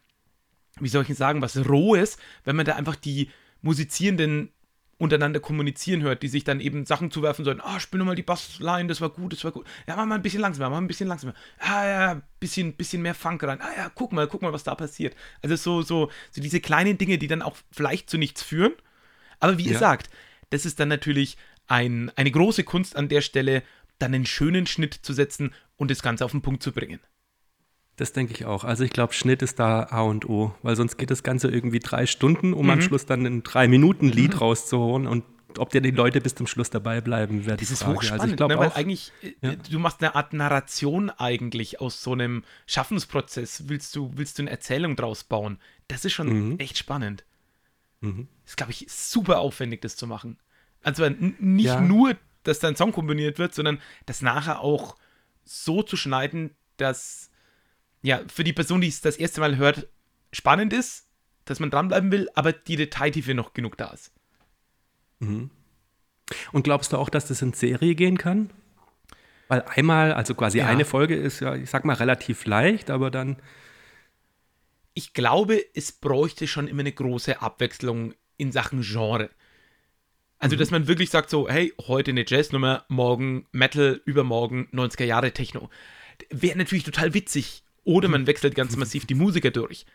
wie 0.80 0.88
soll 0.88 1.04
ich 1.08 1.16
sagen, 1.16 1.42
was 1.42 1.56
Rohes, 1.68 2.18
wenn 2.44 2.56
man 2.56 2.66
da 2.66 2.76
einfach 2.76 2.96
die 2.96 3.30
Musizierenden 3.60 4.52
untereinander 4.98 5.38
kommunizieren 5.38 6.02
hört, 6.02 6.22
die 6.22 6.28
sich 6.28 6.44
dann 6.44 6.60
eben 6.60 6.84
Sachen 6.84 7.10
zuwerfen 7.10 7.44
sollen. 7.44 7.60
Ah, 7.60 7.78
spiel 7.78 7.98
nochmal 7.98 8.16
die 8.16 8.22
Bassline, 8.22 8.88
das 8.88 9.00
war 9.00 9.10
gut, 9.10 9.32
das 9.32 9.44
war 9.44 9.52
gut. 9.52 9.66
Ja, 9.86 9.96
mach 9.96 10.04
mal 10.04 10.16
ein 10.16 10.22
bisschen 10.22 10.40
langsamer, 10.40 10.68
mach 10.68 10.76
mal 10.76 10.82
ein 10.82 10.88
bisschen 10.88 11.08
langsamer. 11.08 11.34
Ah, 11.58 11.86
ja, 11.86 12.22
bisschen, 12.40 12.74
bisschen 12.74 13.02
mehr 13.02 13.14
Funk 13.14 13.42
rein. 13.44 13.60
Ah, 13.60 13.70
ja, 13.76 13.90
guck 13.94 14.12
mal, 14.12 14.26
guck 14.26 14.42
mal, 14.42 14.52
was 14.52 14.64
da 14.64 14.74
passiert. 14.74 15.14
Also 15.40 15.54
so, 15.54 15.82
so, 15.82 16.10
so 16.32 16.40
diese 16.40 16.60
kleinen 16.60 16.98
Dinge, 16.98 17.16
die 17.16 17.28
dann 17.28 17.42
auch 17.42 17.56
vielleicht 17.70 18.10
zu 18.10 18.18
nichts 18.18 18.42
führen. 18.42 18.72
Aber 19.38 19.56
wie 19.56 19.66
ja. 19.66 19.72
ihr 19.72 19.78
sagt, 19.78 20.10
das 20.50 20.66
ist 20.66 20.80
dann 20.80 20.88
natürlich 20.88 21.36
ein, 21.68 22.10
eine 22.16 22.32
große 22.32 22.64
Kunst 22.64 22.96
an 22.96 23.08
der 23.08 23.20
Stelle, 23.20 23.62
dann 24.00 24.14
einen 24.14 24.26
schönen 24.26 24.66
Schnitt 24.66 24.94
zu 24.94 25.12
setzen 25.12 25.54
und 25.76 25.90
das 25.90 26.02
Ganze 26.02 26.24
auf 26.24 26.32
den 26.32 26.42
Punkt 26.42 26.62
zu 26.62 26.72
bringen. 26.72 27.00
Das 27.98 28.12
denke 28.12 28.32
ich 28.32 28.46
auch. 28.46 28.62
Also 28.62 28.84
ich 28.84 28.92
glaube, 28.92 29.12
Schnitt 29.12 29.42
ist 29.42 29.58
da 29.58 29.88
A 29.90 30.02
und 30.02 30.28
O, 30.28 30.54
weil 30.62 30.76
sonst 30.76 30.98
geht 30.98 31.10
das 31.10 31.24
Ganze 31.24 31.48
irgendwie 31.48 31.80
drei 31.80 32.06
Stunden, 32.06 32.54
um 32.54 32.66
mhm. 32.66 32.70
am 32.70 32.80
Schluss 32.80 33.06
dann 33.06 33.26
ein 33.26 33.42
Drei-Minuten-Lied 33.42 34.34
mhm. 34.34 34.38
rauszuholen 34.38 35.06
und 35.08 35.24
ob 35.58 35.70
dir 35.70 35.80
die 35.80 35.90
Leute 35.90 36.20
bis 36.20 36.36
zum 36.36 36.46
Schluss 36.46 36.70
dabei 36.70 37.00
bleiben, 37.00 37.44
wäre 37.44 37.56
die 37.56 37.64
Das 37.64 37.72
ist 37.72 37.82
Frage. 37.82 37.96
hochspannend, 37.96 38.20
also 38.22 38.32
ich 38.32 38.36
glaube 38.36 38.54
ne, 38.54 38.60
weil 38.60 38.72
eigentlich, 38.72 39.12
äh, 39.22 39.32
ja. 39.40 39.56
du 39.56 39.78
machst 39.80 40.00
eine 40.00 40.14
Art 40.14 40.32
Narration 40.32 41.10
eigentlich 41.10 41.80
aus 41.80 42.00
so 42.00 42.12
einem 42.12 42.44
Schaffensprozess, 42.66 43.64
willst 43.66 43.96
du, 43.96 44.12
willst 44.14 44.38
du 44.38 44.42
eine 44.42 44.50
Erzählung 44.50 44.94
draus 44.94 45.24
bauen. 45.24 45.58
Das 45.88 46.04
ist 46.04 46.12
schon 46.12 46.50
mhm. 46.50 46.58
echt 46.60 46.78
spannend. 46.78 47.24
Mhm. 48.00 48.28
Ist, 48.46 48.56
glaube 48.56 48.70
ich, 48.70 48.86
super 48.88 49.40
aufwendig, 49.40 49.80
das 49.80 49.96
zu 49.96 50.06
machen. 50.06 50.38
Also 50.84 51.08
nicht 51.40 51.66
ja. 51.66 51.80
nur, 51.80 52.14
dass 52.44 52.60
dein 52.60 52.76
Song 52.76 52.92
kombiniert 52.92 53.40
wird, 53.40 53.54
sondern 53.54 53.80
das 54.06 54.22
nachher 54.22 54.60
auch 54.60 54.96
so 55.44 55.82
zu 55.82 55.96
schneiden, 55.96 56.54
dass 56.76 57.27
ja, 58.02 58.20
für 58.28 58.44
die 58.44 58.52
Person, 58.52 58.80
die 58.80 58.88
es 58.88 59.00
das 59.00 59.16
erste 59.16 59.40
Mal 59.40 59.56
hört, 59.56 59.88
spannend 60.32 60.72
ist, 60.72 61.06
dass 61.44 61.60
man 61.60 61.70
dranbleiben 61.70 62.12
will, 62.12 62.28
aber 62.34 62.52
die 62.52 62.76
Detailtiefe 62.76 63.34
noch 63.34 63.54
genug 63.54 63.76
da 63.76 63.88
ist. 63.88 64.12
Mhm. 65.20 65.50
Und 66.52 66.62
glaubst 66.62 66.92
du 66.92 66.98
auch, 66.98 67.08
dass 67.08 67.28
das 67.28 67.42
in 67.42 67.52
Serie 67.52 67.94
gehen 67.94 68.18
kann? 68.18 68.50
Weil 69.48 69.62
einmal, 69.62 70.12
also 70.12 70.34
quasi 70.34 70.58
ja. 70.58 70.66
eine 70.66 70.84
Folge 70.84 71.16
ist 71.16 71.40
ja, 71.40 71.54
ich 71.54 71.70
sag 71.70 71.84
mal, 71.84 71.94
relativ 71.94 72.44
leicht, 72.44 72.90
aber 72.90 73.10
dann. 73.10 73.36
Ich 74.92 75.14
glaube, 75.14 75.62
es 75.74 75.92
bräuchte 75.92 76.48
schon 76.48 76.66
immer 76.66 76.80
eine 76.80 76.92
große 76.92 77.40
Abwechslung 77.40 78.14
in 78.36 78.52
Sachen 78.52 78.82
Genre. 78.82 79.30
Also, 80.38 80.56
mhm. 80.56 80.58
dass 80.58 80.70
man 80.70 80.86
wirklich 80.86 81.10
sagt, 81.10 81.30
so, 81.30 81.48
hey, 81.48 81.72
heute 81.86 82.10
eine 82.10 82.24
Jazznummer, 82.26 82.84
morgen 82.88 83.46
Metal, 83.52 84.00
übermorgen 84.04 84.68
90er 84.72 85.04
Jahre 85.04 85.32
Techno. 85.32 85.70
Wäre 86.30 86.58
natürlich 86.58 86.84
total 86.84 87.14
witzig. 87.14 87.62
Oder 87.88 88.09
man 88.09 88.26
wechselt 88.26 88.54
ganz 88.54 88.76
massiv 88.76 89.07
die 89.07 89.14
Musiker 89.14 89.50
durch. 89.50 89.87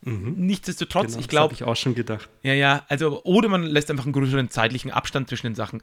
Mhm. 0.00 0.34
Nichtsdestotrotz, 0.36 1.12
genau, 1.12 1.20
ich 1.20 1.28
glaube. 1.28 1.44
habe 1.44 1.54
ich 1.54 1.62
auch 1.62 1.76
schon 1.76 1.94
gedacht. 1.94 2.28
Ja, 2.42 2.54
ja, 2.54 2.84
also, 2.88 3.22
oder 3.22 3.48
man 3.48 3.62
lässt 3.62 3.88
einfach 3.88 4.02
einen 4.02 4.12
größeren 4.12 4.50
zeitlichen 4.50 4.90
Abstand 4.90 5.28
zwischen 5.28 5.46
den 5.46 5.54
Sachen. 5.54 5.80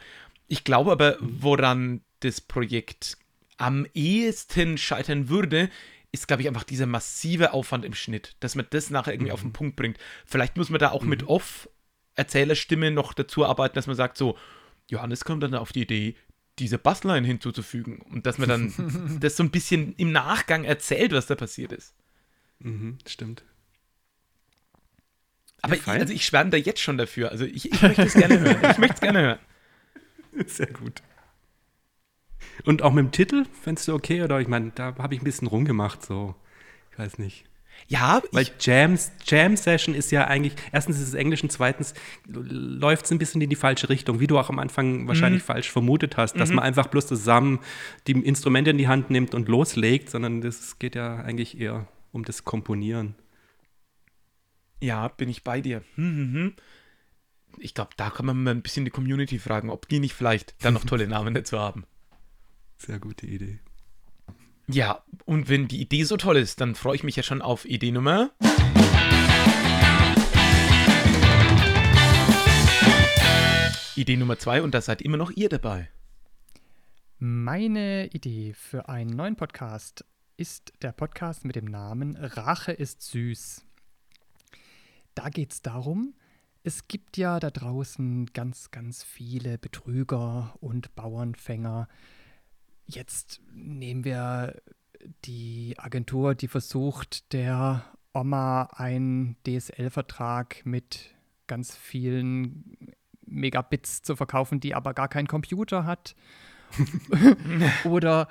Ich 0.49 0.65
glaube 0.65 0.91
aber, 0.91 1.15
mhm. 1.21 1.37
woran 1.39 2.01
das 2.19 2.41
Projekt 2.41 3.17
am 3.55 3.87
ehesten 3.93 4.77
scheitern 4.77 5.29
würde, 5.29 5.69
ist, 6.11 6.27
glaube 6.27 6.41
ich, 6.41 6.49
einfach 6.49 6.65
dieser 6.65 6.85
massive 6.85 7.53
Aufwand 7.53 7.85
im 7.85 7.93
Schnitt, 7.93 8.35
dass 8.41 8.55
man 8.55 8.65
das 8.69 8.89
nachher 8.89 9.13
irgendwie 9.13 9.29
mhm. 9.29 9.35
auf 9.35 9.41
den 9.41 9.53
Punkt 9.53 9.77
bringt. 9.77 9.97
Vielleicht 10.25 10.57
muss 10.57 10.69
man 10.69 10.79
da 10.79 10.91
auch 10.91 11.03
mhm. 11.03 11.09
mit 11.09 11.27
Off-Erzählerstimme 11.29 12.91
noch 12.91 13.13
dazu 13.13 13.45
arbeiten, 13.45 13.75
dass 13.75 13.87
man 13.87 13.95
sagt, 13.95 14.17
so, 14.17 14.37
Johannes 14.89 15.23
kommt 15.23 15.43
dann 15.43 15.55
auf 15.55 15.71
die 15.71 15.83
Idee, 15.83 16.15
diese 16.59 16.77
Bassline 16.77 17.25
hinzuzufügen 17.25 17.99
und 17.99 18.25
dass 18.25 18.37
man 18.37 18.49
dann 18.49 19.17
das 19.19 19.37
so 19.37 19.43
ein 19.43 19.51
bisschen 19.51 19.95
im 19.97 20.11
Nachgang 20.11 20.63
erzählt, 20.63 21.11
was 21.11 21.27
da 21.27 21.35
passiert 21.35 21.71
ist. 21.71 21.93
Mhm, 22.59 22.97
stimmt. 23.07 23.43
Aber 25.61 25.75
ja, 25.75 25.81
ich, 25.81 25.87
also 25.87 26.13
ich 26.13 26.25
schwärme 26.25 26.49
da 26.49 26.57
jetzt 26.57 26.81
schon 26.81 26.97
dafür. 26.97 27.31
Also 27.31 27.45
ich, 27.45 27.71
ich 27.71 27.81
möchte 27.81 28.03
es 28.03 28.13
gerne 28.13 28.39
hören. 28.39 28.71
Ich 28.71 28.77
möchte 28.77 28.95
es 28.95 29.01
gerne 29.01 29.21
hören. 29.21 29.39
Sehr 30.45 30.67
gut. 30.67 31.01
Und 32.63 32.81
auch 32.81 32.93
mit 32.93 33.05
dem 33.05 33.11
Titel, 33.11 33.45
fändest 33.61 33.87
du 33.87 33.93
okay? 33.93 34.21
Oder 34.23 34.39
ich 34.39 34.47
meine, 34.47 34.71
da 34.73 34.95
habe 34.97 35.15
ich 35.15 35.21
ein 35.21 35.25
bisschen 35.25 35.47
rumgemacht, 35.47 36.05
so. 36.05 36.35
Ich 36.91 36.99
weiß 36.99 37.17
nicht. 37.17 37.45
Ja, 37.87 38.21
weil 38.31 38.47
Jam, 38.59 38.97
Jam 39.25 39.55
Session 39.55 39.95
ist 39.95 40.11
ja 40.11 40.25
eigentlich, 40.27 40.53
erstens 40.71 40.99
ist 40.99 41.07
es 41.07 41.13
Englisch 41.13 41.41
und 41.43 41.51
zweitens 41.51 41.93
läuft 42.27 43.05
es 43.05 43.11
ein 43.11 43.17
bisschen 43.17 43.39
in 43.41 43.49
die 43.49 43.55
falsche 43.55 43.89
Richtung, 43.89 44.19
wie 44.19 44.27
du 44.27 44.37
auch 44.37 44.49
am 44.49 44.59
Anfang 44.59 45.07
wahrscheinlich 45.07 45.41
mhm. 45.43 45.45
falsch 45.45 45.71
vermutet 45.71 46.17
hast, 46.17 46.33
dass 46.33 46.49
mhm. 46.49 46.55
man 46.55 46.65
einfach 46.65 46.87
bloß 46.87 47.07
zusammen 47.07 47.59
die 48.07 48.13
Instrumente 48.13 48.71
in 48.71 48.77
die 48.77 48.89
Hand 48.89 49.09
nimmt 49.09 49.33
und 49.33 49.47
loslegt, 49.47 50.09
sondern 50.09 50.41
das 50.41 50.79
geht 50.79 50.95
ja 50.95 51.17
eigentlich 51.17 51.59
eher 51.59 51.87
um 52.11 52.25
das 52.25 52.43
Komponieren. 52.43 53.15
Ja, 54.81 55.07
bin 55.07 55.29
ich 55.29 55.43
bei 55.43 55.61
dir. 55.61 55.83
Hm, 55.95 56.15
hm, 56.15 56.33
hm. 56.33 56.53
Ich 57.59 57.73
glaube, 57.73 57.91
da 57.97 58.09
kann 58.09 58.25
man 58.25 58.43
mal 58.43 58.51
ein 58.51 58.61
bisschen 58.61 58.85
die 58.85 58.91
Community 58.91 59.39
fragen, 59.39 59.69
ob 59.69 59.87
die 59.87 59.99
nicht 59.99 60.13
vielleicht 60.13 60.55
dann 60.63 60.73
noch 60.73 60.83
tolle 60.85 61.07
Namen 61.07 61.33
dazu 61.33 61.57
haben. 61.57 61.85
Sehr 62.77 62.99
gute 62.99 63.25
Idee. 63.25 63.59
Ja, 64.69 65.01
und 65.23 65.47
wenn 65.47 65.69
die 65.69 65.79
Idee 65.79 66.03
so 66.03 66.17
toll 66.17 66.35
ist, 66.35 66.59
dann 66.59 66.75
freue 66.75 66.95
ich 66.97 67.03
mich 67.03 67.15
ja 67.15 67.23
schon 67.23 67.41
auf 67.41 67.63
Idee 67.63 67.93
Nummer. 67.93 68.31
Idee 73.95 74.17
Nummer 74.17 74.37
zwei 74.37 74.61
und 74.61 74.73
da 74.73 74.81
seid 74.81 75.01
immer 75.01 75.15
noch 75.15 75.31
ihr 75.31 75.47
dabei. 75.47 75.89
Meine 77.17 78.07
Idee 78.07 78.53
für 78.53 78.89
einen 78.89 79.09
neuen 79.11 79.37
Podcast 79.37 80.03
ist 80.35 80.73
der 80.81 80.91
Podcast 80.91 81.45
mit 81.45 81.55
dem 81.55 81.65
Namen 81.65 82.17
Rache 82.17 82.73
ist 82.73 83.01
süß. 83.03 83.65
Da 85.15 85.29
geht 85.29 85.53
es 85.53 85.61
darum, 85.61 86.13
es 86.63 86.89
gibt 86.89 87.15
ja 87.15 87.39
da 87.39 87.51
draußen 87.51 88.25
ganz, 88.33 88.69
ganz 88.69 89.01
viele 89.01 89.57
Betrüger 89.57 90.55
und 90.59 90.93
Bauernfänger. 90.93 91.87
Jetzt 92.87 93.41
nehmen 93.53 94.03
wir 94.03 94.55
die 95.25 95.75
Agentur, 95.77 96.35
die 96.35 96.47
versucht, 96.47 97.31
der 97.33 97.85
Oma 98.13 98.63
einen 98.73 99.37
DSL-Vertrag 99.45 100.65
mit 100.65 101.15
ganz 101.47 101.75
vielen 101.75 102.95
Megabits 103.25 104.01
zu 104.01 104.15
verkaufen, 104.15 104.59
die 104.59 104.73
aber 104.73 104.93
gar 104.93 105.07
keinen 105.07 105.27
Computer 105.27 105.85
hat. 105.85 106.15
Oder 107.83 108.27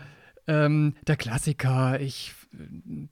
ähm, 0.46 0.94
der 1.06 1.16
Klassiker, 1.16 2.00
ich 2.00 2.34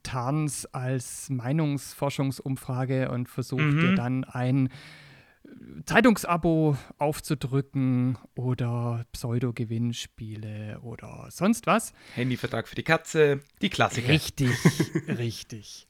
tarn's 0.03 0.65
als 0.67 1.29
Meinungsforschungsumfrage 1.29 3.11
und 3.11 3.29
versuche 3.29 3.61
mhm. 3.61 3.79
dir 3.79 3.95
dann 3.95 4.23
ein 4.23 4.69
Zeitungsabo 5.85 6.77
aufzudrücken 6.97 8.17
oder 8.35 9.05
Pseudo-Gewinnspiele 9.11 10.79
oder 10.81 11.27
sonst 11.29 11.67
was. 11.67 11.93
Handyvertrag 12.15 12.67
für 12.67 12.75
die 12.75 12.83
Katze, 12.83 13.41
die 13.61 13.69
Klassiker. 13.69 14.09
Richtig, 14.09 14.51
richtig. 15.07 15.87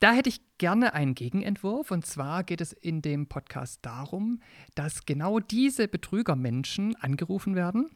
Da 0.00 0.12
hätte 0.12 0.30
ich 0.30 0.40
gerne 0.58 0.94
einen 0.94 1.14
Gegenentwurf. 1.14 1.90
Und 1.90 2.06
zwar 2.06 2.42
geht 2.42 2.60
es 2.60 2.72
in 2.72 3.02
dem 3.02 3.28
Podcast 3.28 3.80
darum, 3.82 4.40
dass 4.74 5.06
genau 5.06 5.38
diese 5.38 5.86
Betrügermenschen 5.86 6.96
angerufen 6.96 7.54
werden 7.54 7.90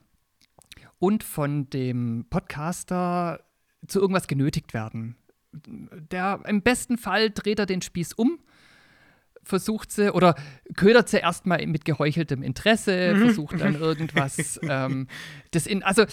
und 0.98 1.24
von 1.24 1.68
dem 1.70 2.26
Podcaster 2.30 3.44
zu 3.88 4.00
irgendwas 4.00 4.28
genötigt 4.28 4.74
werden. 4.74 5.16
Der 5.52 6.42
im 6.46 6.62
besten 6.62 6.98
Fall 6.98 7.30
dreht 7.30 7.58
er 7.58 7.66
den 7.66 7.82
Spieß 7.82 8.12
um, 8.12 8.38
versucht 9.46 9.92
sie 9.92 10.12
oder 10.12 10.34
ködert 10.74 11.08
sie 11.08 11.18
erstmal 11.18 11.66
mit 11.66 11.84
geheucheltem 11.84 12.42
Interesse, 12.42 13.14
mhm. 13.14 13.20
versucht 13.20 13.60
dann 13.60 13.74
irgendwas. 13.80 14.60
ähm, 14.62 15.06
das 15.52 15.66
in, 15.66 15.82
also 15.82 16.04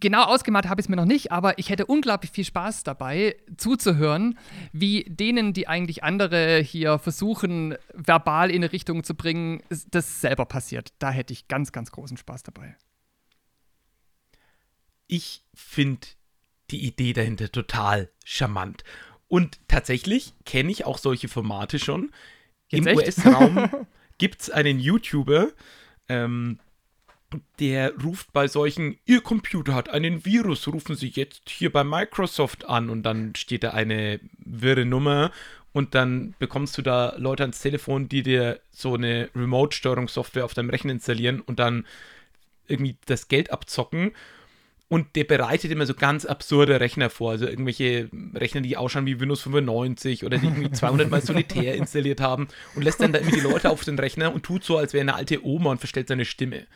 genau 0.00 0.24
ausgemalt 0.24 0.68
habe 0.68 0.80
ich 0.80 0.86
es 0.86 0.88
mir 0.88 0.96
noch 0.96 1.04
nicht, 1.04 1.32
aber 1.32 1.58
ich 1.58 1.70
hätte 1.70 1.86
unglaublich 1.86 2.30
viel 2.30 2.44
Spaß 2.44 2.82
dabei, 2.82 3.36
zuzuhören, 3.56 4.38
wie 4.72 5.04
denen, 5.08 5.52
die 5.52 5.68
eigentlich 5.68 6.02
andere 6.02 6.58
hier 6.60 6.98
versuchen, 6.98 7.76
verbal 7.92 8.50
in 8.50 8.56
eine 8.64 8.72
Richtung 8.72 9.04
zu 9.04 9.14
bringen, 9.14 9.62
das 9.90 10.20
selber 10.20 10.46
passiert. 10.46 10.92
Da 10.98 11.10
hätte 11.10 11.32
ich 11.32 11.48
ganz, 11.48 11.72
ganz 11.72 11.92
großen 11.92 12.16
Spaß 12.16 12.42
dabei 12.42 12.76
ich 15.08 15.44
finde 15.54 16.06
die 16.70 16.84
Idee 16.84 17.12
dahinter 17.12 17.50
total 17.50 18.10
charmant. 18.24 18.84
Und 19.28 19.58
tatsächlich 19.68 20.34
kenne 20.44 20.70
ich 20.70 20.84
auch 20.84 20.98
solche 20.98 21.28
Formate 21.28 21.78
schon. 21.78 22.12
Jetzt 22.68 22.86
Im 22.86 22.96
US-Raum 22.96 23.70
gibt 24.18 24.42
es 24.42 24.50
einen 24.50 24.78
YouTuber, 24.78 25.48
ähm, 26.08 26.58
der 27.58 27.92
ruft 28.02 28.32
bei 28.32 28.48
solchen, 28.48 28.98
Ihr 29.04 29.20
Computer 29.20 29.74
hat 29.74 29.88
einen 29.88 30.24
Virus, 30.24 30.68
rufen 30.68 30.94
Sie 30.94 31.08
jetzt 31.08 31.50
hier 31.50 31.72
bei 31.72 31.84
Microsoft 31.84 32.66
an. 32.66 32.88
Und 32.88 33.02
dann 33.02 33.34
steht 33.34 33.64
da 33.64 33.70
eine 33.70 34.20
wirre 34.38 34.84
Nummer. 34.84 35.32
Und 35.72 35.94
dann 35.94 36.34
bekommst 36.38 36.78
du 36.78 36.82
da 36.82 37.14
Leute 37.18 37.42
ans 37.42 37.60
Telefon, 37.60 38.08
die 38.08 38.22
dir 38.22 38.60
so 38.70 38.94
eine 38.94 39.28
Remote-Steuerungssoftware 39.34 40.44
auf 40.44 40.54
deinem 40.54 40.70
Rechner 40.70 40.92
installieren 40.92 41.40
und 41.40 41.58
dann 41.58 41.84
irgendwie 42.66 42.96
das 43.06 43.28
Geld 43.28 43.50
abzocken 43.50 44.12
und 44.88 45.16
der 45.16 45.24
bereitet 45.24 45.72
immer 45.72 45.86
so 45.86 45.94
ganz 45.94 46.24
absurde 46.24 46.78
Rechner 46.78 47.10
vor, 47.10 47.32
also 47.32 47.46
irgendwelche 47.46 48.08
Rechner, 48.34 48.60
die 48.60 48.76
ausschauen 48.76 49.06
wie 49.06 49.18
Windows 49.18 49.42
95 49.42 50.24
oder 50.24 50.38
die 50.38 50.46
irgendwie 50.46 50.70
200 50.70 51.10
Mal 51.10 51.22
Solitär 51.22 51.74
installiert 51.76 52.20
haben 52.20 52.48
und 52.74 52.82
lässt 52.82 53.00
dann 53.00 53.12
da 53.12 53.18
irgendwie 53.18 53.40
die 53.40 53.46
Leute 53.46 53.70
auf 53.70 53.82
den 53.84 53.98
Rechner 53.98 54.32
und 54.32 54.44
tut 54.44 54.62
so, 54.62 54.78
als 54.78 54.92
wäre 54.92 55.02
eine 55.02 55.14
alte 55.14 55.44
Oma 55.44 55.70
und 55.70 55.78
verstellt 55.78 56.08
seine 56.08 56.24
Stimme. 56.24 56.66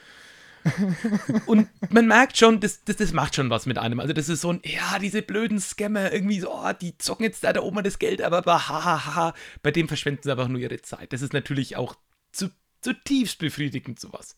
und 1.47 1.69
man 1.91 2.07
merkt 2.07 2.37
schon, 2.37 2.61
das, 2.61 2.85
das, 2.85 2.97
das 2.97 3.13
macht 3.13 3.35
schon 3.35 3.49
was 3.49 3.65
mit 3.65 3.79
einem. 3.79 4.01
Also 4.01 4.13
das 4.13 4.29
ist 4.29 4.43
so 4.43 4.53
ein, 4.53 4.61
ja, 4.65 4.99
diese 4.99 5.23
blöden 5.23 5.61
Scammer, 5.61 6.13
irgendwie 6.13 6.41
so, 6.41 6.53
oh, 6.53 6.73
die 6.79 6.99
zocken 6.99 7.25
jetzt 7.25 7.45
da, 7.45 7.53
da 7.53 7.61
oben 7.63 7.83
das 7.83 7.99
Geld, 7.99 8.21
aber, 8.21 8.39
aber 8.39 8.69
hahaha, 8.69 9.07
ha, 9.07 9.15
ha. 9.15 9.35
bei 9.63 9.71
dem 9.71 9.89
verschwenden 9.89 10.23
sie 10.25 10.31
einfach 10.31 10.49
nur 10.49 10.61
ihre 10.61 10.83
Zeit. 10.83 11.13
Das 11.13 11.23
ist 11.23 11.33
natürlich 11.33 11.77
auch 11.77 11.95
zu, 12.33 12.51
zutiefst 12.83 13.39
befriedigend, 13.39 14.01
sowas. 14.01 14.37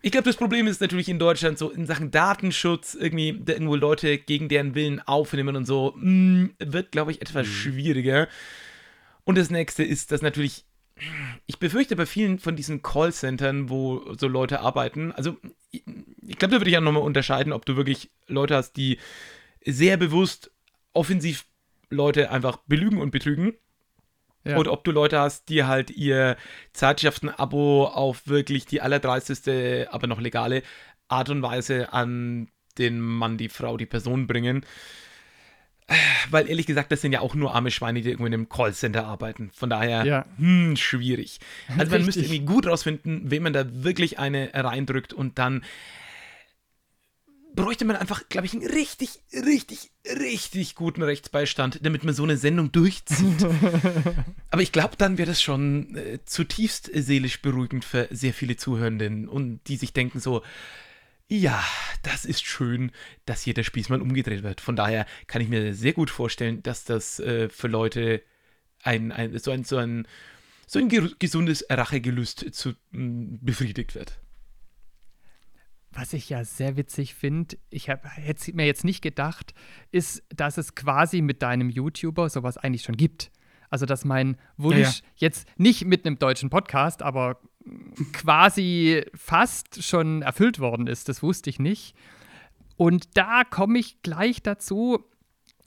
Ich 0.00 0.12
glaube, 0.12 0.26
das 0.26 0.36
Problem 0.36 0.68
ist 0.68 0.80
natürlich 0.80 1.08
in 1.08 1.18
Deutschland 1.18 1.58
so 1.58 1.70
in 1.70 1.86
Sachen 1.86 2.10
Datenschutz, 2.10 2.94
irgendwie 2.94 3.40
da 3.44 3.52
irgendwo 3.52 3.74
Leute 3.74 4.18
gegen 4.18 4.48
deren 4.48 4.74
Willen 4.74 5.00
aufnehmen 5.00 5.56
und 5.56 5.64
so, 5.64 5.94
mh, 5.96 6.50
wird, 6.58 6.92
glaube 6.92 7.10
ich, 7.10 7.20
etwas 7.20 7.46
schwieriger. 7.46 8.28
Und 9.24 9.36
das 9.36 9.50
nächste 9.50 9.82
ist, 9.82 10.12
dass 10.12 10.22
natürlich, 10.22 10.64
ich 11.46 11.58
befürchte 11.58 11.96
bei 11.96 12.06
vielen 12.06 12.38
von 12.38 12.54
diesen 12.54 12.80
Callcentern, 12.80 13.70
wo 13.70 14.14
so 14.14 14.28
Leute 14.28 14.60
arbeiten, 14.60 15.12
also 15.12 15.36
ich, 15.70 15.82
ich 16.26 16.38
glaube, 16.38 16.54
da 16.54 16.60
würde 16.60 16.70
ich 16.70 16.78
auch 16.78 16.82
nochmal 16.82 17.02
unterscheiden, 17.02 17.52
ob 17.52 17.66
du 17.66 17.76
wirklich 17.76 18.10
Leute 18.28 18.54
hast, 18.54 18.72
die 18.74 18.98
sehr 19.64 19.96
bewusst 19.96 20.52
offensiv 20.92 21.44
Leute 21.90 22.30
einfach 22.30 22.58
belügen 22.66 23.00
und 23.00 23.10
betrügen. 23.10 23.54
Ja. 24.48 24.56
Oder 24.56 24.72
ob 24.72 24.84
du 24.84 24.90
Leute 24.90 25.18
hast, 25.20 25.48
die 25.48 25.64
halt 25.64 25.90
ihr 25.90 26.36
Zeitschriften-Abo 26.72 27.86
auf 27.86 28.26
wirklich 28.26 28.66
die 28.66 28.80
allerdreisteste, 28.80 29.88
aber 29.90 30.06
noch 30.06 30.20
legale 30.20 30.62
Art 31.08 31.30
und 31.30 31.42
Weise 31.42 31.92
an 31.92 32.48
den 32.78 33.00
Mann, 33.00 33.36
die 33.38 33.48
Frau, 33.48 33.76
die 33.76 33.86
Person 33.86 34.26
bringen. 34.26 34.64
Weil 36.30 36.48
ehrlich 36.50 36.66
gesagt, 36.66 36.92
das 36.92 37.00
sind 37.00 37.12
ja 37.12 37.20
auch 37.20 37.34
nur 37.34 37.54
arme 37.54 37.70
Schweine, 37.70 38.02
die 38.02 38.08
irgendwo 38.10 38.26
in 38.26 38.34
einem 38.34 38.48
Callcenter 38.50 39.06
arbeiten. 39.06 39.50
Von 39.54 39.70
daher, 39.70 40.04
Ja. 40.04 40.26
hm, 40.36 40.76
schwierig. 40.76 41.38
Also 41.78 41.92
man 41.92 42.04
müsste 42.04 42.20
irgendwie 42.20 42.40
gut 42.40 42.66
rausfinden, 42.66 43.30
wem 43.30 43.44
man 43.44 43.54
da 43.54 43.64
wirklich 43.84 44.18
eine 44.18 44.50
reindrückt 44.52 45.14
und 45.14 45.38
dann 45.38 45.64
bräuchte 47.58 47.84
man 47.84 47.96
einfach, 47.96 48.28
glaube 48.28 48.46
ich, 48.46 48.54
einen 48.54 48.66
richtig, 48.66 49.20
richtig, 49.32 49.90
richtig 50.06 50.74
guten 50.74 51.02
Rechtsbeistand, 51.02 51.80
damit 51.82 52.04
man 52.04 52.14
so 52.14 52.22
eine 52.22 52.36
Sendung 52.36 52.70
durchzieht. 52.72 53.44
Aber 54.50 54.62
ich 54.62 54.72
glaube, 54.72 54.96
dann 54.96 55.18
wäre 55.18 55.28
das 55.28 55.42
schon 55.42 55.96
äh, 55.96 56.18
zutiefst 56.24 56.90
seelisch 56.94 57.42
beruhigend 57.42 57.84
für 57.84 58.08
sehr 58.10 58.32
viele 58.32 58.56
Zuhörenden 58.56 59.28
und 59.28 59.60
die 59.66 59.76
sich 59.76 59.92
denken 59.92 60.20
so, 60.20 60.42
ja, 61.28 61.62
das 62.02 62.24
ist 62.24 62.46
schön, 62.46 62.90
dass 63.26 63.42
hier 63.42 63.54
der 63.54 63.64
Spieß 63.64 63.88
mal 63.90 64.00
umgedreht 64.00 64.42
wird. 64.42 64.60
Von 64.60 64.76
daher 64.76 65.04
kann 65.26 65.42
ich 65.42 65.48
mir 65.48 65.74
sehr 65.74 65.92
gut 65.92 66.10
vorstellen, 66.10 66.62
dass 66.62 66.84
das 66.84 67.18
äh, 67.20 67.48
für 67.50 67.68
Leute 67.68 68.22
ein, 68.82 69.12
ein, 69.12 69.38
so 69.38 69.50
ein, 69.50 69.64
so 69.64 69.76
ein, 69.76 70.06
so 70.66 70.78
ein 70.78 70.88
ge- 70.88 71.12
gesundes 71.18 71.66
Rachegelüst 71.68 72.54
zu, 72.54 72.74
mh, 72.92 73.38
befriedigt 73.42 73.94
wird. 73.94 74.18
Was 75.92 76.12
ich 76.12 76.28
ja 76.28 76.44
sehr 76.44 76.76
witzig 76.76 77.14
finde, 77.14 77.56
ich 77.70 77.88
hätte 77.88 78.52
mir 78.54 78.66
jetzt 78.66 78.84
nicht 78.84 79.00
gedacht, 79.00 79.54
ist, 79.90 80.22
dass 80.28 80.58
es 80.58 80.74
quasi 80.74 81.22
mit 81.22 81.42
deinem 81.42 81.70
YouTuber 81.70 82.28
sowas 82.28 82.58
eigentlich 82.58 82.82
schon 82.82 82.96
gibt. 82.96 83.30
Also, 83.70 83.86
dass 83.86 84.04
mein 84.04 84.36
Wunsch 84.56 84.78
Ja, 84.78 84.88
ja. 84.88 85.00
jetzt 85.16 85.48
nicht 85.56 85.84
mit 85.84 86.06
einem 86.06 86.18
deutschen 86.18 86.50
Podcast, 86.50 87.02
aber 87.02 87.40
quasi 88.12 89.04
fast 89.14 89.82
schon 89.82 90.22
erfüllt 90.22 90.58
worden 90.58 90.86
ist, 90.86 91.08
das 91.08 91.22
wusste 91.22 91.50
ich 91.50 91.58
nicht. 91.58 91.94
Und 92.76 93.16
da 93.16 93.44
komme 93.44 93.78
ich 93.78 94.02
gleich 94.02 94.42
dazu, 94.42 95.04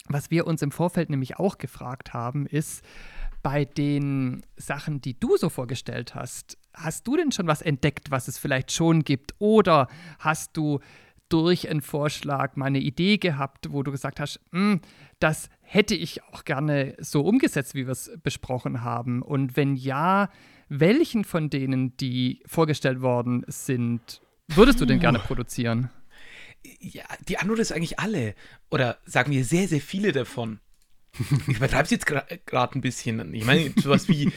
was 0.08 0.32
wir 0.32 0.48
uns 0.48 0.62
im 0.62 0.72
Vorfeld 0.72 1.10
nämlich 1.10 1.38
auch 1.38 1.58
gefragt 1.58 2.14
haben, 2.14 2.46
ist, 2.48 2.84
bei 3.44 3.66
den 3.66 4.46
Sachen, 4.56 5.02
die 5.02 5.20
du 5.20 5.36
so 5.38 5.50
vorgestellt 5.50 6.16
hast, 6.16 6.58
hast 6.74 7.08
du 7.08 7.18
denn 7.18 7.32
schon 7.32 7.48
was 7.48 7.62
entdeckt, 7.62 8.12
was 8.12 8.28
es 8.28 8.38
vielleicht 8.38 8.72
schon 8.72 9.04
gibt? 9.04 9.34
Oder 9.40 9.88
hast 10.20 10.56
du 10.58 10.80
durch 11.30 11.70
einen 11.70 11.82
Vorschlag 11.82 12.56
mal 12.56 12.66
eine 12.66 12.80
Idee 12.80 13.18
gehabt, 13.18 13.72
wo 13.72 13.84
du 13.84 13.92
gesagt 13.92 14.20
hast, 14.20 14.40
"Hm, 14.52 14.82
das 15.20 15.50
hätte 15.62 15.96
ich 15.96 16.24
auch 16.24 16.44
gerne 16.44 16.96
so 17.00 17.22
umgesetzt, 17.22 17.74
wie 17.74 17.86
wir 17.86 17.94
es 17.94 18.12
besprochen 18.22 18.84
haben? 18.84 19.22
Und 19.22 19.56
wenn 19.56 19.76
ja, 19.76 20.30
welchen 20.68 21.24
von 21.24 21.50
denen, 21.50 21.96
die 21.98 22.44
vorgestellt 22.46 23.02
worden 23.02 23.44
sind, 23.48 24.22
würdest 24.50 24.82
du 24.82 24.86
denn 24.86 25.00
gerne 25.00 25.20
produzieren? 25.20 25.90
Ja, 26.80 27.04
die 27.28 27.38
Antwort 27.38 27.60
ist 27.60 27.72
eigentlich 27.72 28.00
alle. 28.00 28.36
Oder 28.70 28.98
sagen 29.06 29.32
wir 29.32 29.44
sehr, 29.46 29.68
sehr 29.68 29.82
viele 29.82 30.12
davon. 30.12 30.60
Ich 31.48 31.58
übertreibe 31.58 31.84
es 31.84 31.92
jetzt 31.92 32.06
gerade 32.06 32.80
ein 32.80 32.82
bisschen. 32.82 33.34
Ich 33.34 33.46
meine, 33.46 33.74
sowas 33.76 34.08
wie 34.08 34.32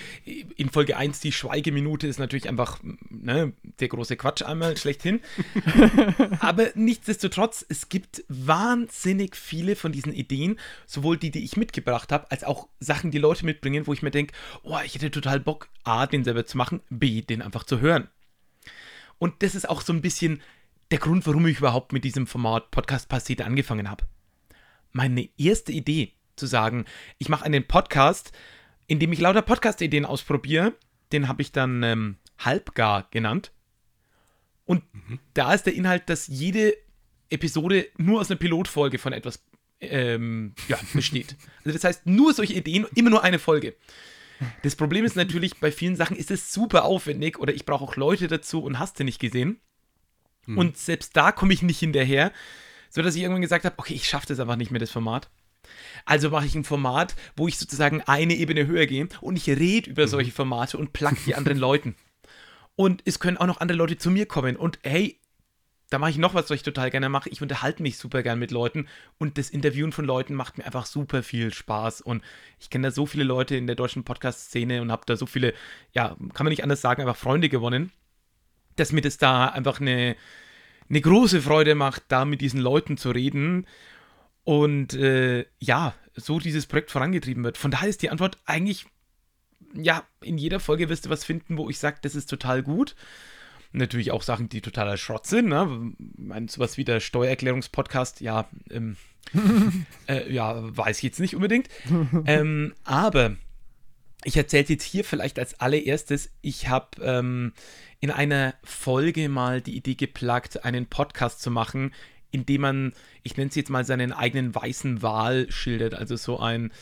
in 0.57 0.71
Folge 0.71 0.97
1 0.97 1.21
die 1.21 1.31
Schweigeminute 1.31 2.07
ist 2.07 2.19
natürlich 2.19 2.49
einfach 2.49 2.81
ne, 3.11 3.53
der 3.81 3.89
große 3.89 4.17
Quatsch 4.17 4.43
einmal 4.43 4.77
schlechthin. 4.77 5.21
Aber 6.41 6.71
nichtsdestotrotz, 6.75 7.65
es 7.69 7.89
gibt 7.89 8.25
wahnsinnig 8.29 9.37
viele 9.37 9.77
von 9.77 9.93
diesen 9.93 10.13
Ideen, 10.13 10.59
sowohl 10.87 11.17
die, 11.17 11.31
die 11.31 11.45
ich 11.45 11.57
mitgebracht 11.57 12.11
habe, 12.11 12.31
als 12.31 12.43
auch 12.43 12.69
Sachen, 12.81 13.13
die 13.13 13.19
Leute 13.19 13.45
mitbringen, 13.45 13.87
wo 13.87 13.93
ich 13.93 14.03
mir 14.03 14.11
denke, 14.11 14.35
oh, 14.63 14.79
ich 14.85 14.95
hätte 14.95 15.11
total 15.11 15.41
Bock, 15.41 15.69
A, 15.85 16.07
den 16.07 16.25
selber 16.25 16.45
zu 16.45 16.57
machen, 16.57 16.81
B, 16.91 17.23
den 17.23 17.41
einfach 17.41 17.65
zu 17.65 17.81
hören. 17.81 18.09
Und 19.19 19.43
das 19.43 19.55
ist 19.55 19.69
auch 19.69 19.81
so 19.81 19.93
ein 19.93 20.03
bisschen 20.03 20.43
der 20.91 20.99
Grund, 20.99 21.27
warum 21.27 21.47
ich 21.47 21.59
überhaupt 21.59 21.93
mit 21.93 22.05
diesem 22.05 22.27
Format 22.27 22.71
Podcast 22.73 23.09
Pastete 23.09 23.45
angefangen 23.45 23.89
habe. 23.89 24.05
Meine 24.93 25.29
erste 25.39 25.73
Idee, 25.73 26.13
zu 26.37 26.47
sagen, 26.47 26.85
ich 27.19 27.29
mache 27.29 27.45
einen 27.45 27.67
Podcast, 27.67 28.33
in 28.87 28.99
dem 28.99 29.13
ich 29.13 29.21
lauter 29.21 29.43
Podcast-Ideen 29.43 30.05
ausprobiere, 30.05 30.75
den 31.13 31.29
habe 31.29 31.43
ich 31.43 31.53
dann 31.53 31.83
ähm, 31.83 32.17
halbgar 32.39 33.07
genannt. 33.11 33.53
Und 34.65 34.83
da 35.35 35.53
ist 35.53 35.67
der 35.67 35.75
Inhalt, 35.75 36.09
dass 36.09 36.27
jede 36.27 36.75
Episode 37.31 37.87
nur 37.97 38.21
aus 38.21 38.31
einer 38.31 38.39
Pilotfolge 38.39 38.99
von 38.99 39.13
etwas 39.13 39.45
ähm, 39.81 40.55
ja, 40.69 40.79
besteht. 40.93 41.37
Also 41.65 41.79
das 41.79 41.85
heißt, 41.85 42.07
nur 42.07 42.35
solche 42.35 42.55
Ideen, 42.55 42.87
immer 42.95 43.11
nur 43.11 43.25
eine 43.25 43.39
Folge. 43.39 43.75
Das 44.63 44.77
Problem 44.77 45.05
ist 45.05 45.17
natürlich, 45.17 45.57
bei 45.59 45.73
vielen 45.73 45.97
Sachen 45.97 46.17
ist 46.17 46.31
es 46.31 46.53
super 46.53 46.85
aufwendig 46.85 47.39
oder 47.39 47.55
ich 47.55 47.65
brauche 47.65 47.85
auch 47.85 47.97
Leute 47.97 48.29
dazu 48.29 48.63
und 48.63 48.79
hast 48.79 49.01
du 49.01 49.05
nicht 49.05 49.19
gesehen. 49.19 49.61
Und 50.47 50.77
selbst 50.77 51.17
da 51.17 51.33
komme 51.33 51.55
ich 51.55 51.63
nicht 51.63 51.79
hinterher, 51.79 52.33
sodass 52.91 53.15
ich 53.15 53.23
irgendwann 53.23 53.43
gesagt 53.43 53.65
habe, 53.65 53.79
okay, 53.79 53.95
ich 53.95 54.07
schaffe 54.07 54.27
das 54.27 54.41
einfach 54.41 54.57
nicht 54.57 54.71
mehr, 54.71 54.81
das 54.81 54.91
Format. 54.91 55.31
Also 56.05 56.31
mache 56.31 56.47
ich 56.47 56.55
ein 56.55 56.65
Format, 56.65 57.15
wo 57.37 57.49
ich 57.49 57.59
sozusagen 57.59 58.03
eine 58.03 58.35
Ebene 58.35 58.67
höher 58.67 58.87
gehe 58.87 59.09
und 59.21 59.37
ich 59.37 59.49
rede 59.49 59.91
über 59.91 60.09
solche 60.09 60.33
Formate 60.33 60.79
und 60.79 60.93
plug 60.93 61.17
die 61.27 61.35
anderen 61.35 61.59
Leuten. 61.59 61.97
Und 62.77 63.03
es 63.05 63.19
können 63.19 63.37
auch 63.37 63.47
noch 63.47 63.61
andere 63.61 63.79
Leute 63.79 63.99
zu 63.99 64.11
mir 64.11 64.27
kommen. 64.27 64.57
Und 64.57 64.79
hey, 64.83 65.21
da 65.91 65.99
mache 65.99 66.11
ich 66.11 66.19
noch 66.19 66.35
was, 66.35 66.51
was 66.51 66.57
ich 66.57 66.63
total 66.63 66.91
gerne 66.91 67.09
mache. 67.09 67.29
Ich 67.29 67.41
unterhalte 67.41 67.83
mich 67.83 67.99
super 67.99 68.23
gern 68.23 68.39
mit 68.39 68.51
Leuten 68.51 68.89
und 69.19 69.39
das 69.39 69.51
Interviewen 69.51 69.93
von 69.93 70.05
Leuten 70.05 70.35
macht 70.35 70.59
mir 70.59 70.65
einfach 70.65 70.87
super 70.87 71.23
viel 71.23 71.53
Spaß. 71.53 72.01
Und 72.01 72.23
ich 72.59 72.71
kenne 72.71 72.89
da 72.89 72.91
so 72.91 73.07
viele 73.07 73.25
Leute 73.25 73.57
in 73.57 73.67
der 73.67 73.77
deutschen 73.77 74.03
Podcast-Szene 74.03 74.83
und 74.83 74.91
habe 74.91 75.05
da 75.07 75.17
so 75.17 75.27
viele, 75.27 75.55
ja, 75.93 76.17
kann 76.33 76.45
man 76.45 76.49
nicht 76.49 76.65
anders 76.65 76.81
sagen, 76.81 77.03
einfach 77.03 77.17
Freunde 77.17 77.49
gewonnen, 77.49 77.93
dass 78.77 78.93
mir 78.93 79.03
das 79.03 79.19
da 79.19 79.47
einfach 79.47 79.81
eine, 79.81 80.17
eine 80.89 81.01
große 81.01 81.41
Freude 81.43 81.75
macht, 81.75 82.03
da 82.09 82.25
mit 82.25 82.41
diesen 82.41 82.61
Leuten 82.61 82.97
zu 82.97 83.11
reden 83.11 83.67
und 84.45 84.95
äh, 84.95 85.47
ja, 85.59 85.95
so 86.15 86.39
dieses 86.39 86.67
Projekt 86.67 86.91
vorangetrieben 86.91 87.43
wird. 87.43 87.59
Von 87.59 87.71
daher 87.71 87.89
ist 87.89 88.03
die 88.03 88.11
Antwort 88.11 88.39
eigentlich, 88.45 88.87
ja, 89.75 90.05
in 90.23 90.39
jeder 90.39 90.61
Folge 90.61 90.89
wirst 90.89 91.07
du 91.07 91.11
was 91.11 91.25
finden, 91.25 91.57
wo 91.57 91.69
ich 91.69 91.79
sage, 91.79 91.99
das 92.03 92.15
ist 92.15 92.31
total 92.31 92.63
gut. 92.63 92.95
Natürlich 93.73 94.13
auch 94.13 94.23
Sachen, 94.23 94.49
die 94.49 94.61
totaler 94.61 94.97
Schrott 94.97 95.27
sind. 95.27 95.49
Ne? 95.49 95.93
Meine, 96.17 96.49
sowas 96.49 96.77
wie 96.77 96.85
der 96.85 97.01
Steuererklärungspodcast, 97.01 98.21
ja, 98.21 98.49
ähm, 98.71 98.97
äh, 100.07 100.33
ja, 100.33 100.77
weiß 100.77 100.99
ich 100.99 101.03
jetzt 101.03 101.21
nicht 101.21 101.35
unbedingt. 101.35 101.69
ähm, 102.27 102.75
aber 102.85 103.37
ich 104.23 104.37
erzähle 104.37 104.67
jetzt 104.69 104.85
hier 104.85 105.05
vielleicht 105.05 105.39
als 105.39 105.59
allererstes, 105.61 106.31
ich 106.41 106.69
habe 106.69 107.03
ähm, 107.03 107.53
in 108.01 108.11
einer 108.11 108.55
Folge 108.63 109.29
mal 109.29 109.61
die 109.61 109.77
Idee 109.77 109.95
geplagt, 109.95 110.65
einen 110.65 110.87
Podcast 110.87 111.43
zu 111.43 111.51
machen, 111.51 111.93
in 112.35 112.45
dem 112.45 112.63
man, 112.63 112.93
ich 113.23 113.37
nenne 113.37 113.49
es 113.49 113.55
jetzt 113.55 113.71
mal, 113.71 113.85
seinen 113.85 114.13
eigenen 114.13 114.53
weißen 114.53 115.03
Wal 115.03 115.47
schildert. 115.51 115.95
Also 115.95 116.17
so 116.17 116.41
ein, 116.41 116.73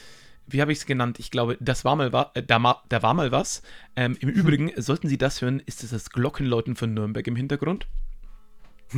wie 0.47 0.63
habe 0.63 0.73
ich 0.73 0.79
es 0.79 0.87
genannt? 0.87 1.19
Ich 1.19 1.31
glaube, 1.31 1.59
das 1.61 1.85
war 1.85 1.95
mal 1.95 2.11
was, 2.13 2.29
äh, 2.33 2.43
da, 2.43 2.83
da 2.89 3.03
war 3.03 3.13
mal 3.13 3.31
was. 3.33 3.63
Ähm, 3.95 4.17
Im 4.21 4.29
Übrigen, 4.41 4.73
sollten 4.77 5.09
Sie 5.09 5.19
das 5.19 5.43
hören, 5.43 5.61
ist 5.67 5.85
es 5.85 5.91
das 5.91 6.09
Glockenläuten 6.09 6.75
von 6.75 6.95
Nürnberg 6.95 7.27
im 7.27 7.37
Hintergrund. 7.37 7.87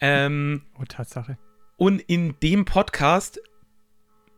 ähm, 0.00 0.62
Oh, 0.78 0.84
Tatsache. 0.86 1.38
und 1.76 2.00
in 2.02 2.34
dem 2.42 2.66
Podcast 2.66 3.40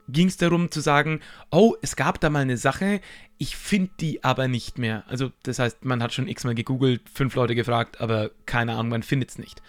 ging 0.08 0.28
es 0.28 0.36
darum 0.36 0.70
zu 0.70 0.80
sagen, 0.80 1.20
oh, 1.50 1.74
es 1.82 1.96
gab 1.96 2.20
da 2.20 2.28
mal 2.30 2.42
eine 2.42 2.58
Sache, 2.58 3.00
ich 3.38 3.56
finde 3.56 3.90
die 4.00 4.22
aber 4.22 4.46
nicht 4.48 4.78
mehr. 4.78 5.02
Also 5.08 5.32
das 5.42 5.58
heißt, 5.58 5.84
man 5.84 6.02
hat 6.02 6.12
schon 6.12 6.28
x-mal 6.28 6.54
gegoogelt, 6.54 7.08
fünf 7.08 7.34
Leute 7.34 7.54
gefragt, 7.54 8.00
aber 8.00 8.30
keine 8.46 8.72
Ahnung, 8.74 8.90
man 8.90 9.02
findet 9.02 9.30
es 9.30 9.38
nicht. 9.38 9.62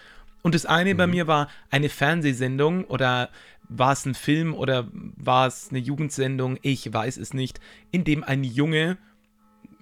Und 0.46 0.54
das 0.54 0.64
eine 0.64 0.94
bei 0.94 1.08
mir 1.08 1.26
war 1.26 1.48
eine 1.70 1.88
Fernsehsendung 1.88 2.84
oder 2.84 3.30
war 3.68 3.90
es 3.90 4.06
ein 4.06 4.14
Film 4.14 4.54
oder 4.54 4.86
war 4.92 5.48
es 5.48 5.70
eine 5.70 5.80
Jugendsendung, 5.80 6.56
ich 6.62 6.92
weiß 6.92 7.16
es 7.16 7.34
nicht, 7.34 7.58
in 7.90 8.04
dem 8.04 8.22
ein 8.22 8.44
Junge, 8.44 8.96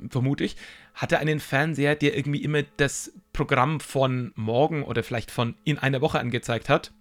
vermute 0.08 0.42
ich, 0.42 0.56
hatte 0.94 1.18
einen 1.18 1.38
Fernseher, 1.38 1.96
der 1.96 2.16
irgendwie 2.16 2.42
immer 2.42 2.62
das 2.78 3.12
Programm 3.34 3.78
von 3.78 4.32
morgen 4.36 4.84
oder 4.84 5.02
vielleicht 5.02 5.30
von 5.30 5.54
in 5.64 5.76
einer 5.76 6.00
Woche 6.00 6.18
angezeigt 6.18 6.70
hat. 6.70 6.94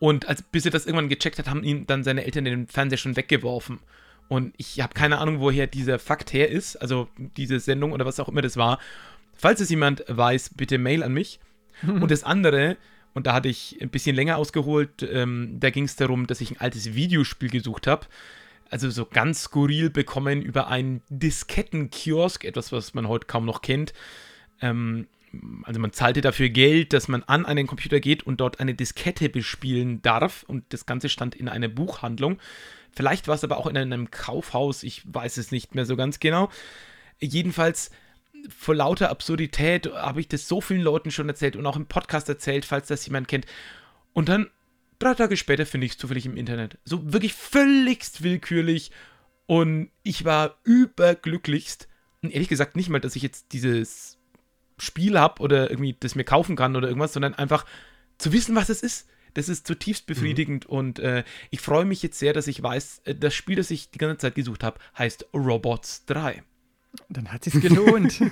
Und 0.00 0.26
als, 0.26 0.42
bis 0.42 0.64
er 0.64 0.72
das 0.72 0.84
irgendwann 0.84 1.08
gecheckt 1.08 1.38
hat, 1.38 1.48
haben 1.48 1.62
ihn 1.62 1.86
dann 1.86 2.02
seine 2.02 2.24
Eltern 2.24 2.44
den 2.44 2.66
Fernseher 2.66 2.98
schon 2.98 3.14
weggeworfen. 3.14 3.78
Und 4.26 4.52
ich 4.56 4.80
habe 4.80 4.94
keine 4.94 5.18
Ahnung, 5.18 5.38
woher 5.38 5.68
dieser 5.68 6.00
Fakt 6.00 6.32
her 6.32 6.50
ist, 6.50 6.74
also 6.74 7.06
diese 7.36 7.60
Sendung 7.60 7.92
oder 7.92 8.04
was 8.04 8.18
auch 8.18 8.28
immer 8.28 8.42
das 8.42 8.56
war. 8.56 8.80
Falls 9.36 9.60
es 9.60 9.70
jemand 9.70 10.02
weiß, 10.08 10.54
bitte 10.56 10.78
Mail 10.78 11.04
an 11.04 11.14
mich. 11.14 11.38
Und 11.86 12.10
das 12.10 12.24
andere, 12.24 12.76
und 13.14 13.26
da 13.26 13.32
hatte 13.32 13.48
ich 13.48 13.78
ein 13.80 13.88
bisschen 13.88 14.14
länger 14.14 14.36
ausgeholt, 14.36 15.02
ähm, 15.02 15.56
da 15.58 15.70
ging 15.70 15.84
es 15.84 15.96
darum, 15.96 16.26
dass 16.26 16.42
ich 16.42 16.50
ein 16.50 16.60
altes 16.60 16.94
Videospiel 16.94 17.48
gesucht 17.48 17.86
habe. 17.86 18.06
Also 18.68 18.90
so 18.90 19.06
ganz 19.06 19.44
skurril 19.44 19.88
bekommen 19.88 20.42
über 20.42 20.68
einen 20.68 21.00
Diskettenkiosk, 21.08 22.44
etwas, 22.44 22.72
was 22.72 22.92
man 22.92 23.08
heute 23.08 23.26
kaum 23.26 23.46
noch 23.46 23.62
kennt. 23.62 23.94
Ähm, 24.60 25.06
also 25.62 25.80
man 25.80 25.92
zahlte 25.92 26.20
dafür 26.20 26.48
Geld, 26.48 26.92
dass 26.92 27.08
man 27.08 27.22
an 27.22 27.46
einen 27.46 27.66
Computer 27.66 28.00
geht 28.00 28.24
und 28.24 28.38
dort 28.38 28.60
eine 28.60 28.74
Diskette 28.74 29.28
bespielen 29.28 30.02
darf. 30.02 30.44
Und 30.46 30.64
das 30.70 30.84
Ganze 30.84 31.08
stand 31.08 31.34
in 31.34 31.48
einer 31.48 31.68
Buchhandlung. 31.68 32.38
Vielleicht 32.92 33.28
war 33.28 33.34
es 33.34 33.44
aber 33.44 33.58
auch 33.58 33.66
in 33.66 33.76
einem 33.76 34.10
Kaufhaus, 34.10 34.82
ich 34.82 35.02
weiß 35.12 35.36
es 35.36 35.52
nicht 35.52 35.74
mehr 35.74 35.84
so 35.84 35.96
ganz 35.96 36.20
genau. 36.20 36.50
Jedenfalls 37.18 37.90
vor 38.48 38.74
lauter 38.74 39.10
Absurdität 39.10 39.92
habe 39.92 40.20
ich 40.20 40.28
das 40.28 40.48
so 40.48 40.60
vielen 40.60 40.82
Leuten 40.82 41.10
schon 41.10 41.28
erzählt 41.28 41.56
und 41.56 41.66
auch 41.66 41.76
im 41.76 41.86
Podcast 41.86 42.28
erzählt, 42.28 42.64
falls 42.64 42.88
das 42.88 43.06
jemand 43.06 43.28
kennt. 43.28 43.46
Und 44.12 44.28
dann, 44.28 44.50
drei 44.98 45.14
Tage 45.14 45.36
später, 45.36 45.66
finde 45.66 45.86
ich 45.86 45.92
es 45.92 45.98
zufällig 45.98 46.26
im 46.26 46.36
Internet. 46.36 46.78
So 46.84 47.12
wirklich 47.12 47.34
völligst 47.34 48.22
willkürlich. 48.22 48.90
Und 49.46 49.90
ich 50.02 50.24
war 50.24 50.58
überglücklichst. 50.64 51.88
Und 52.22 52.32
ehrlich 52.32 52.48
gesagt 52.48 52.76
nicht 52.76 52.88
mal, 52.88 53.00
dass 53.00 53.16
ich 53.16 53.22
jetzt 53.22 53.52
dieses 53.52 54.18
Spiel 54.78 55.18
habe 55.18 55.42
oder 55.42 55.70
irgendwie 55.70 55.96
das 55.98 56.14
mir 56.14 56.24
kaufen 56.24 56.56
kann 56.56 56.76
oder 56.76 56.88
irgendwas, 56.88 57.12
sondern 57.12 57.34
einfach 57.34 57.64
zu 58.18 58.32
wissen, 58.32 58.54
was 58.56 58.68
es 58.68 58.82
ist. 58.82 59.08
Das 59.34 59.50
ist 59.50 59.66
zutiefst 59.66 60.06
befriedigend 60.06 60.66
mhm. 60.66 60.76
und 60.76 60.98
äh, 60.98 61.22
ich 61.50 61.60
freue 61.60 61.84
mich 61.84 62.02
jetzt 62.02 62.18
sehr, 62.18 62.32
dass 62.32 62.46
ich 62.46 62.62
weiß, 62.62 63.02
äh, 63.04 63.14
das 63.14 63.34
Spiel, 63.34 63.56
das 63.56 63.70
ich 63.70 63.90
die 63.90 63.98
ganze 63.98 64.16
Zeit 64.16 64.34
gesucht 64.34 64.64
habe, 64.64 64.78
heißt 64.96 65.26
Robots 65.34 66.06
3. 66.06 66.42
Dann 67.08 67.32
hat 67.32 67.44
sich's 67.44 67.60
gelohnt. 67.60 68.20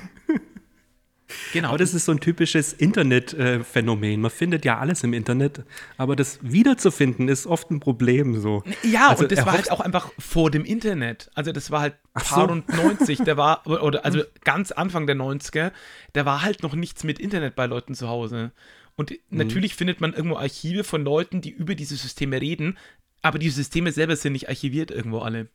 Genau. 1.52 1.68
Aber 1.68 1.78
das 1.78 1.94
ist 1.94 2.04
so 2.04 2.12
ein 2.12 2.20
typisches 2.20 2.72
Internetphänomen. 2.72 4.20
Man 4.20 4.30
findet 4.30 4.64
ja 4.64 4.78
alles 4.78 5.02
im 5.04 5.12
Internet, 5.12 5.62
aber 5.96 6.16
das 6.16 6.38
wiederzufinden 6.42 7.28
ist 7.28 7.46
oft 7.46 7.70
ein 7.70 7.80
Problem 7.80 8.40
so. 8.40 8.62
Ja, 8.82 9.08
also 9.08 9.24
und 9.24 9.32
das 9.32 9.46
war 9.46 9.54
halt 9.54 9.70
auch 9.70 9.80
einfach 9.80 10.10
vor 10.18 10.50
dem 10.50 10.64
Internet. 10.64 11.30
Also 11.34 11.52
das 11.52 11.70
war 11.70 11.80
halt 11.80 11.94
paar 12.12 12.46
so. 12.46 12.52
und 12.52 12.68
90, 12.68 13.20
der 13.20 13.36
war, 13.36 13.66
oder 13.66 14.04
also 14.04 14.22
ganz 14.44 14.70
Anfang 14.70 15.06
der 15.06 15.16
90er, 15.16 15.72
da 16.12 16.26
war 16.26 16.42
halt 16.42 16.62
noch 16.62 16.74
nichts 16.74 17.04
mit 17.04 17.18
Internet 17.18 17.54
bei 17.54 17.66
Leuten 17.66 17.94
zu 17.94 18.08
Hause. 18.08 18.52
Und 18.96 19.10
mhm. 19.10 19.18
natürlich 19.30 19.74
findet 19.74 20.00
man 20.00 20.12
irgendwo 20.12 20.36
Archive 20.36 20.84
von 20.84 21.04
Leuten, 21.04 21.40
die 21.40 21.50
über 21.50 21.74
diese 21.74 21.96
Systeme 21.96 22.40
reden, 22.40 22.78
aber 23.22 23.38
die 23.38 23.50
Systeme 23.50 23.92
selber 23.92 24.16
sind 24.16 24.32
nicht 24.32 24.48
archiviert 24.48 24.90
irgendwo 24.90 25.20
alle. 25.20 25.48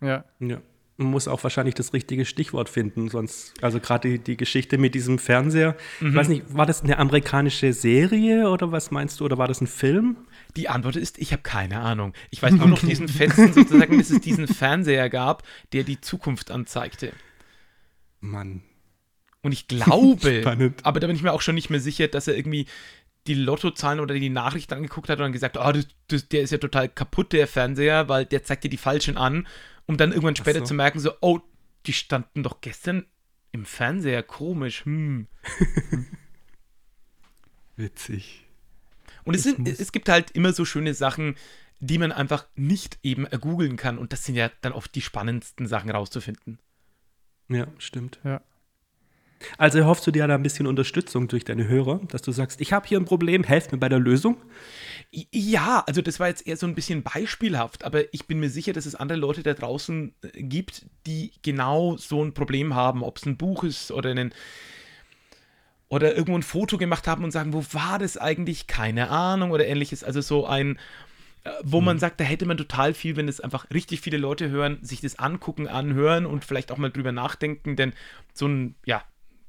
Ja. 0.00 0.24
Ja 0.40 0.60
man 0.96 1.10
muss 1.10 1.28
auch 1.28 1.42
wahrscheinlich 1.42 1.74
das 1.74 1.92
richtige 1.92 2.24
Stichwort 2.24 2.68
finden, 2.68 3.08
sonst, 3.08 3.54
also 3.62 3.80
gerade 3.80 4.08
die, 4.08 4.18
die 4.18 4.36
Geschichte 4.36 4.78
mit 4.78 4.94
diesem 4.94 5.18
Fernseher. 5.18 5.76
Mhm. 6.00 6.08
Ich 6.08 6.14
weiß 6.14 6.28
nicht, 6.28 6.54
war 6.54 6.66
das 6.66 6.82
eine 6.82 6.98
amerikanische 6.98 7.72
Serie 7.72 8.48
oder 8.48 8.72
was 8.72 8.90
meinst 8.90 9.20
du, 9.20 9.24
oder 9.24 9.38
war 9.38 9.48
das 9.48 9.60
ein 9.60 9.66
Film? 9.66 10.16
Die 10.56 10.68
Antwort 10.68 10.96
ist, 10.96 11.18
ich 11.18 11.32
habe 11.32 11.42
keine 11.42 11.80
Ahnung. 11.80 12.12
Ich 12.30 12.42
weiß 12.42 12.52
nur 12.52 12.68
noch 12.68 12.80
diesen 12.80 13.08
festen 13.08 13.52
sozusagen, 13.52 13.98
dass 13.98 14.10
es 14.10 14.20
diesen 14.20 14.46
Fernseher 14.46 15.08
gab, 15.08 15.42
der 15.72 15.84
die 15.84 16.00
Zukunft 16.00 16.50
anzeigte. 16.50 17.12
Mann. 18.20 18.62
Und 19.42 19.52
ich 19.52 19.66
glaube, 19.66 20.74
aber 20.82 21.00
da 21.00 21.06
bin 21.06 21.16
ich 21.16 21.22
mir 21.22 21.32
auch 21.32 21.42
schon 21.42 21.54
nicht 21.54 21.70
mehr 21.70 21.80
sicher, 21.80 22.08
dass 22.08 22.28
er 22.28 22.36
irgendwie 22.36 22.66
die 23.26 23.34
Lottozahlen 23.34 24.00
oder 24.00 24.14
die 24.14 24.30
Nachrichten 24.30 24.74
angeguckt 24.74 25.08
hat 25.08 25.18
und 25.18 25.24
dann 25.24 25.32
gesagt, 25.32 25.56
oh, 25.56 25.72
das, 25.72 25.86
das, 26.08 26.28
der 26.28 26.42
ist 26.42 26.50
ja 26.50 26.58
total 26.58 26.88
kaputt, 26.88 27.32
der 27.32 27.46
Fernseher, 27.46 28.08
weil 28.08 28.26
der 28.26 28.42
zeigt 28.42 28.64
dir 28.64 28.68
die 28.68 28.76
falschen 28.76 29.16
an 29.16 29.46
um 29.86 29.96
dann 29.96 30.10
irgendwann 30.10 30.36
später 30.36 30.60
so. 30.60 30.66
zu 30.66 30.74
merken, 30.74 31.00
so, 31.00 31.12
oh, 31.20 31.40
die 31.86 31.92
standen 31.92 32.42
doch 32.42 32.60
gestern 32.60 33.06
im 33.50 33.64
Fernseher, 33.64 34.22
komisch, 34.22 34.84
hm. 34.84 35.26
Witzig. 37.76 38.46
Und 39.24 39.34
es, 39.34 39.42
sind, 39.44 39.68
es 39.68 39.92
gibt 39.92 40.08
halt 40.08 40.30
immer 40.32 40.52
so 40.52 40.64
schöne 40.64 40.94
Sachen, 40.94 41.36
die 41.80 41.98
man 41.98 42.12
einfach 42.12 42.46
nicht 42.54 42.98
eben 43.02 43.26
googeln 43.40 43.76
kann. 43.76 43.98
Und 43.98 44.12
das 44.12 44.24
sind 44.24 44.34
ja 44.34 44.50
dann 44.60 44.72
oft 44.72 44.94
die 44.94 45.02
spannendsten 45.02 45.66
Sachen 45.66 45.90
rauszufinden. 45.90 46.58
Ja, 47.48 47.66
stimmt. 47.78 48.20
Ja. 48.24 48.40
Also 49.58 49.84
hoffst 49.84 50.06
du 50.06 50.10
dir 50.10 50.26
da 50.26 50.34
ein 50.34 50.42
bisschen 50.42 50.66
Unterstützung 50.66 51.28
durch 51.28 51.44
deine 51.44 51.68
Hörer, 51.68 52.00
dass 52.08 52.22
du 52.22 52.32
sagst, 52.32 52.60
ich 52.60 52.72
habe 52.72 52.86
hier 52.86 52.98
ein 52.98 53.04
Problem, 53.04 53.44
helft 53.44 53.72
mir 53.72 53.78
bei 53.78 53.88
der 53.88 53.98
Lösung? 53.98 54.36
Ja, 55.30 55.84
also 55.86 56.00
das 56.00 56.20
war 56.20 56.28
jetzt 56.28 56.46
eher 56.46 56.56
so 56.56 56.66
ein 56.66 56.74
bisschen 56.74 57.02
beispielhaft, 57.02 57.84
aber 57.84 58.12
ich 58.14 58.26
bin 58.26 58.40
mir 58.40 58.48
sicher, 58.48 58.72
dass 58.72 58.86
es 58.86 58.94
andere 58.94 59.18
Leute 59.18 59.42
da 59.42 59.52
draußen 59.52 60.14
äh, 60.22 60.42
gibt, 60.42 60.86
die 61.06 61.32
genau 61.42 61.96
so 61.98 62.24
ein 62.24 62.32
Problem 62.32 62.74
haben, 62.74 63.02
ob 63.02 63.18
es 63.18 63.26
ein 63.26 63.36
Buch 63.36 63.64
ist 63.64 63.92
oder 63.92 64.10
einen 64.10 64.32
oder 65.92 66.14
irgendwo 66.14 66.38
ein 66.38 66.42
Foto 66.42 66.78
gemacht 66.78 67.06
haben 67.06 67.22
und 67.22 67.32
sagen, 67.32 67.52
wo 67.52 67.62
war 67.72 67.98
das 67.98 68.16
eigentlich? 68.16 68.66
Keine 68.66 69.10
Ahnung 69.10 69.50
oder 69.50 69.66
ähnliches. 69.66 70.02
Also 70.02 70.22
so 70.22 70.46
ein, 70.46 70.78
äh, 71.44 71.50
wo 71.62 71.82
man 71.82 71.98
sagt, 71.98 72.18
da 72.18 72.24
hätte 72.24 72.46
man 72.46 72.56
total 72.56 72.94
viel, 72.94 73.16
wenn 73.16 73.28
es 73.28 73.40
einfach 73.40 73.66
richtig 73.74 74.00
viele 74.00 74.16
Leute 74.16 74.48
hören, 74.48 74.78
sich 74.80 75.02
das 75.02 75.18
angucken, 75.18 75.68
anhören 75.68 76.24
und 76.24 76.46
vielleicht 76.46 76.72
auch 76.72 76.78
mal 76.78 76.90
drüber 76.90 77.12
nachdenken, 77.12 77.76
denn 77.76 77.92
so 78.32 78.46
ein, 78.48 78.74
ja, 78.86 79.02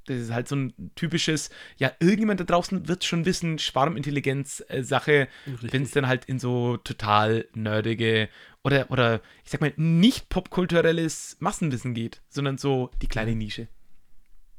das 0.06 0.18
ist 0.18 0.32
halt 0.32 0.48
so 0.48 0.56
ein 0.56 0.74
typisches, 0.96 1.50
ja, 1.78 1.92
irgendjemand 2.00 2.40
da 2.40 2.44
draußen 2.44 2.88
wird 2.88 3.04
schon 3.04 3.26
wissen, 3.26 3.60
Schwarmintelligenz-Sache, 3.60 5.28
wenn 5.62 5.84
es 5.84 5.92
dann 5.92 6.08
halt 6.08 6.26
in 6.26 6.40
so 6.40 6.78
total 6.78 7.48
nerdige 7.54 8.30
oder, 8.64 8.90
oder 8.92 9.22
ich 9.44 9.52
sag 9.52 9.62
mal, 9.62 9.74
nicht 9.76 10.30
popkulturelles 10.30 11.38
Massenwissen 11.40 11.94
geht, 11.94 12.22
sondern 12.30 12.58
so 12.58 12.92
die 13.02 13.08
kleine 13.08 13.36
Nische. 13.36 13.68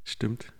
Stimmt. 0.04 0.52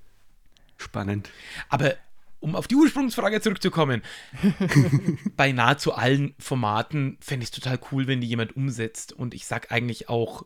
Spannend. 0.77 1.31
Aber 1.69 1.95
um 2.41 2.57
auf 2.57 2.67
die 2.67 2.75
Ursprungsfrage 2.75 3.41
zurückzukommen, 3.41 4.03
bei 5.37 5.53
nahezu 5.53 5.95
allen 5.95 6.35
Formaten 6.39 7.17
fände 7.21 7.45
ich 7.45 7.51
es 7.51 7.55
total 7.55 7.79
cool, 7.91 8.07
wenn 8.07 8.21
die 8.21 8.27
jemand 8.27 8.57
umsetzt. 8.57 9.13
Und 9.13 9.35
ich 9.35 9.47
sag 9.47 9.73
eigentlich 9.73 10.09
auch, 10.09 10.45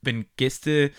wenn 0.00 0.26
Gäste 0.36 0.90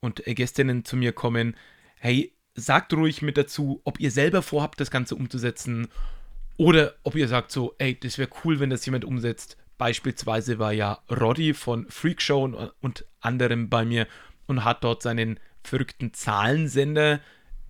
und 0.00 0.26
äh, 0.26 0.34
Gästinnen 0.34 0.84
zu 0.84 0.96
mir 0.96 1.12
kommen, 1.12 1.56
hey, 2.04 2.34
sagt 2.54 2.92
ruhig 2.92 3.22
mit 3.22 3.38
dazu, 3.38 3.80
ob 3.84 3.98
ihr 3.98 4.10
selber 4.10 4.42
vorhabt, 4.42 4.78
das 4.78 4.90
Ganze 4.90 5.16
umzusetzen 5.16 5.88
oder 6.58 6.94
ob 7.02 7.14
ihr 7.14 7.28
sagt 7.28 7.50
so, 7.50 7.74
ey, 7.78 7.98
das 7.98 8.18
wäre 8.18 8.28
cool, 8.44 8.60
wenn 8.60 8.68
das 8.68 8.84
jemand 8.84 9.06
umsetzt. 9.06 9.56
Beispielsweise 9.78 10.58
war 10.58 10.72
ja 10.72 10.98
Roddy 11.10 11.54
von 11.54 11.86
Freakshow 11.88 12.44
und, 12.44 12.54
und 12.82 13.06
anderem 13.20 13.70
bei 13.70 13.86
mir 13.86 14.06
und 14.46 14.64
hat 14.64 14.84
dort 14.84 15.02
seinen 15.02 15.40
verrückten 15.62 16.12
Zahlensender 16.12 17.20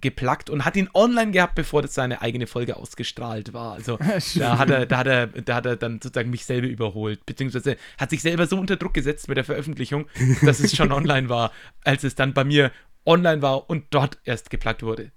geplackt 0.01 0.51
und 0.51 0.65
hat 0.65 0.77
ihn 0.77 0.91
online 0.95 1.31
gehabt, 1.31 1.55
bevor 1.55 1.81
das 1.81 1.95
seine 1.95 2.21
eigene 2.21 2.49
Folge 2.49 2.77
ausgestrahlt 2.77 3.53
war. 3.53 3.75
Also 3.75 3.99
da 4.35 4.59
hat 4.59 4.69
er, 4.69 4.85
da 4.85 4.99
hat 4.99 5.07
er, 5.07 5.27
da 5.29 5.55
hat 5.55 5.67
er 5.67 5.77
dann 5.77 6.01
sozusagen 6.03 6.31
mich 6.31 6.45
selber 6.45 6.67
überholt, 6.67 7.25
beziehungsweise 7.25 7.77
hat 7.99 8.11
sich 8.11 8.21
selber 8.21 8.49
so 8.49 8.59
unter 8.59 8.77
Druck 8.77 8.95
gesetzt 8.95 9.29
mit 9.29 9.37
der 9.37 9.45
Veröffentlichung, 9.45 10.07
dass 10.43 10.59
es 10.59 10.75
schon 10.75 10.91
online 10.93 11.29
war, 11.29 11.53
als 11.85 12.03
es 12.03 12.17
dann 12.17 12.35
bei 12.35 12.43
mir 12.43 12.73
online 13.07 13.43
war 13.43 13.69
und 13.69 13.87
dort 13.91 14.19
erst 14.25 14.51
geplagt 14.51 14.83
wurde. 14.83 15.13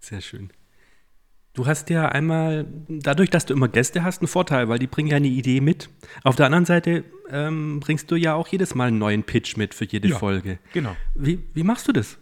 Sehr 0.00 0.20
schön. 0.20 0.50
Du 1.54 1.66
hast 1.66 1.88
ja 1.88 2.08
einmal, 2.08 2.66
dadurch, 2.88 3.30
dass 3.30 3.46
du 3.46 3.54
immer 3.54 3.68
Gäste 3.68 4.02
hast, 4.02 4.20
einen 4.20 4.28
Vorteil, 4.28 4.68
weil 4.68 4.80
die 4.80 4.88
bringen 4.88 5.08
ja 5.08 5.16
eine 5.16 5.28
Idee 5.28 5.60
mit. 5.60 5.88
Auf 6.24 6.34
der 6.34 6.46
anderen 6.46 6.64
Seite 6.64 7.04
ähm, 7.30 7.78
bringst 7.78 8.10
du 8.10 8.16
ja 8.16 8.34
auch 8.34 8.48
jedes 8.48 8.74
Mal 8.74 8.88
einen 8.88 8.98
neuen 8.98 9.22
Pitch 9.22 9.56
mit 9.56 9.72
für 9.72 9.84
jede 9.84 10.08
ja, 10.08 10.18
Folge. 10.18 10.58
Genau. 10.72 10.96
Wie, 11.14 11.44
wie 11.54 11.62
machst 11.62 11.86
du 11.88 11.92
das? 11.92 12.18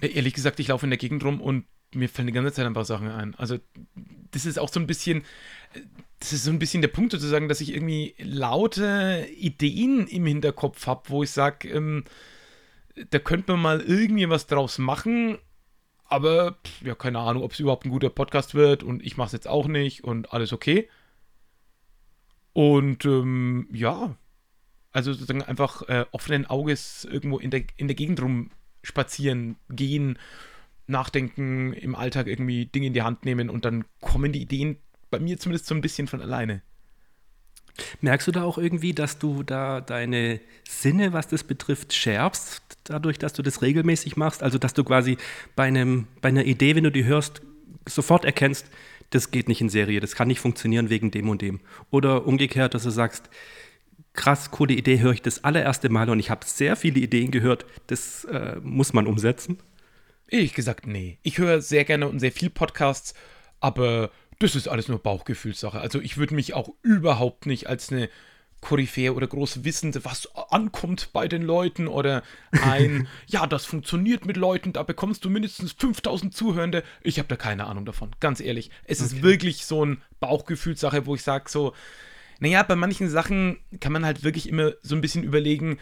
Äh, 0.00 0.12
ehrlich 0.12 0.34
gesagt, 0.34 0.60
ich 0.60 0.68
laufe 0.68 0.86
in 0.86 0.90
der 0.90 0.96
Gegend 0.96 1.24
rum 1.24 1.40
und 1.40 1.64
mir 1.92 2.08
fallen 2.08 2.28
die 2.28 2.32
ganze 2.32 2.52
Zeit 2.52 2.66
ein 2.66 2.74
paar 2.74 2.84
Sachen 2.84 3.08
ein. 3.08 3.34
Also, 3.34 3.58
das 4.30 4.46
ist 4.46 4.58
auch 4.58 4.68
so 4.68 4.78
ein 4.78 4.86
bisschen, 4.86 5.24
das 6.20 6.32
ist 6.32 6.44
so 6.44 6.52
ein 6.52 6.60
bisschen 6.60 6.82
der 6.82 6.88
Punkt 6.88 7.10
sozusagen, 7.10 7.48
dass 7.48 7.60
ich 7.60 7.74
irgendwie 7.74 8.14
laute 8.18 9.26
Ideen 9.36 10.06
im 10.06 10.24
Hinterkopf 10.26 10.86
habe, 10.86 11.08
wo 11.08 11.24
ich 11.24 11.30
sage, 11.30 11.68
ähm, 11.68 12.04
da 13.10 13.18
könnte 13.18 13.52
man 13.52 13.62
mal 13.62 13.80
irgendwie 13.80 14.28
was 14.28 14.46
draus 14.46 14.78
machen, 14.78 15.38
aber 16.04 16.52
pff, 16.64 16.82
ja, 16.82 16.94
keine 16.94 17.18
Ahnung, 17.20 17.42
ob 17.42 17.52
es 17.52 17.60
überhaupt 17.60 17.84
ein 17.84 17.90
guter 17.90 18.10
Podcast 18.10 18.54
wird 18.54 18.82
und 18.82 19.04
ich 19.04 19.16
mache 19.16 19.26
es 19.26 19.32
jetzt 19.32 19.48
auch 19.48 19.66
nicht 19.66 20.04
und 20.04 20.32
alles 20.32 20.52
okay. 20.52 20.88
Und 22.52 23.04
ähm, 23.04 23.68
ja, 23.72 24.16
also 24.92 25.12
sozusagen 25.12 25.42
einfach 25.42 25.82
äh, 25.88 26.06
offenen 26.12 26.46
Auges 26.46 27.04
irgendwo 27.04 27.38
in 27.38 27.50
der, 27.50 27.62
in 27.76 27.88
der 27.88 27.94
Gegend 27.94 28.20
rum 28.20 28.50
spazieren, 28.82 29.56
gehen, 29.68 30.18
nachdenken, 30.86 31.72
im 31.74 31.94
Alltag 31.94 32.26
irgendwie 32.26 32.66
Dinge 32.66 32.86
in 32.88 32.94
die 32.94 33.02
Hand 33.02 33.24
nehmen 33.24 33.50
und 33.50 33.64
dann 33.64 33.84
kommen 34.00 34.32
die 34.32 34.42
Ideen 34.42 34.78
bei 35.10 35.20
mir 35.20 35.38
zumindest 35.38 35.66
so 35.66 35.74
ein 35.74 35.80
bisschen 35.80 36.08
von 36.08 36.20
alleine. 36.22 36.62
Merkst 38.00 38.26
du 38.26 38.32
da 38.32 38.42
auch 38.42 38.58
irgendwie, 38.58 38.92
dass 38.92 39.18
du 39.18 39.42
da 39.42 39.80
deine 39.80 40.40
Sinne, 40.68 41.12
was 41.12 41.28
das 41.28 41.44
betrifft, 41.44 41.92
schärfst, 41.92 42.62
dadurch, 42.84 43.18
dass 43.18 43.32
du 43.32 43.42
das 43.42 43.62
regelmäßig 43.62 44.16
machst? 44.16 44.42
Also, 44.42 44.58
dass 44.58 44.74
du 44.74 44.84
quasi 44.84 45.16
bei, 45.56 45.64
einem, 45.64 46.06
bei 46.20 46.28
einer 46.28 46.44
Idee, 46.44 46.74
wenn 46.76 46.84
du 46.84 46.92
die 46.92 47.04
hörst, 47.04 47.42
sofort 47.86 48.24
erkennst, 48.24 48.66
das 49.10 49.30
geht 49.30 49.48
nicht 49.48 49.60
in 49.60 49.68
Serie, 49.68 50.00
das 50.00 50.14
kann 50.14 50.28
nicht 50.28 50.40
funktionieren 50.40 50.90
wegen 50.90 51.10
dem 51.10 51.28
und 51.28 51.40
dem. 51.40 51.60
Oder 51.90 52.26
umgekehrt, 52.26 52.74
dass 52.74 52.82
du 52.82 52.90
sagst, 52.90 53.30
krass, 54.12 54.50
coole 54.50 54.74
Idee, 54.74 55.00
höre 55.00 55.12
ich 55.12 55.22
das 55.22 55.44
allererste 55.44 55.88
Mal 55.88 56.10
und 56.10 56.18
ich 56.18 56.30
habe 56.30 56.44
sehr 56.44 56.76
viele 56.76 57.00
Ideen 57.00 57.30
gehört, 57.30 57.64
das 57.86 58.24
äh, 58.24 58.56
muss 58.62 58.92
man 58.92 59.06
umsetzen. 59.06 59.58
Ehrlich 60.28 60.52
gesagt, 60.52 60.86
nee. 60.86 61.18
Ich 61.22 61.38
höre 61.38 61.62
sehr 61.62 61.84
gerne 61.84 62.08
und 62.08 62.18
sehr 62.18 62.32
viel 62.32 62.50
Podcasts, 62.50 63.14
aber 63.60 64.10
das 64.38 64.54
ist 64.54 64.68
alles 64.68 64.88
nur 64.88 64.98
Bauchgefühlssache. 64.98 65.80
Also 65.80 66.00
ich 66.00 66.16
würde 66.16 66.34
mich 66.34 66.54
auch 66.54 66.70
überhaupt 66.82 67.46
nicht 67.46 67.68
als 67.68 67.90
eine 67.90 68.08
Koryphäe 68.60 69.14
oder 69.14 69.26
groß 69.26 69.64
Wissende, 69.64 70.04
was 70.04 70.34
ankommt 70.50 71.10
bei 71.12 71.28
den 71.28 71.42
Leuten 71.42 71.86
oder 71.86 72.22
ein, 72.50 73.06
ja, 73.26 73.46
das 73.46 73.64
funktioniert 73.64 74.26
mit 74.26 74.36
Leuten, 74.36 74.72
da 74.72 74.82
bekommst 74.82 75.24
du 75.24 75.30
mindestens 75.30 75.72
5000 75.72 76.34
Zuhörende. 76.34 76.82
Ich 77.02 77.18
habe 77.18 77.28
da 77.28 77.36
keine 77.36 77.66
Ahnung 77.66 77.84
davon, 77.84 78.10
ganz 78.20 78.40
ehrlich. 78.40 78.70
Es 78.84 79.00
okay. 79.00 79.14
ist 79.14 79.22
wirklich 79.22 79.64
so 79.64 79.84
ein 79.84 80.02
Bauchgefühlssache, 80.20 81.06
wo 81.06 81.14
ich 81.14 81.22
sage 81.22 81.48
so, 81.48 81.72
naja, 82.40 82.62
bei 82.62 82.76
manchen 82.76 83.08
Sachen 83.08 83.58
kann 83.80 83.92
man 83.92 84.04
halt 84.04 84.22
wirklich 84.24 84.48
immer 84.48 84.72
so 84.82 84.94
ein 84.94 85.00
bisschen 85.00 85.24
überlegen, 85.24 85.78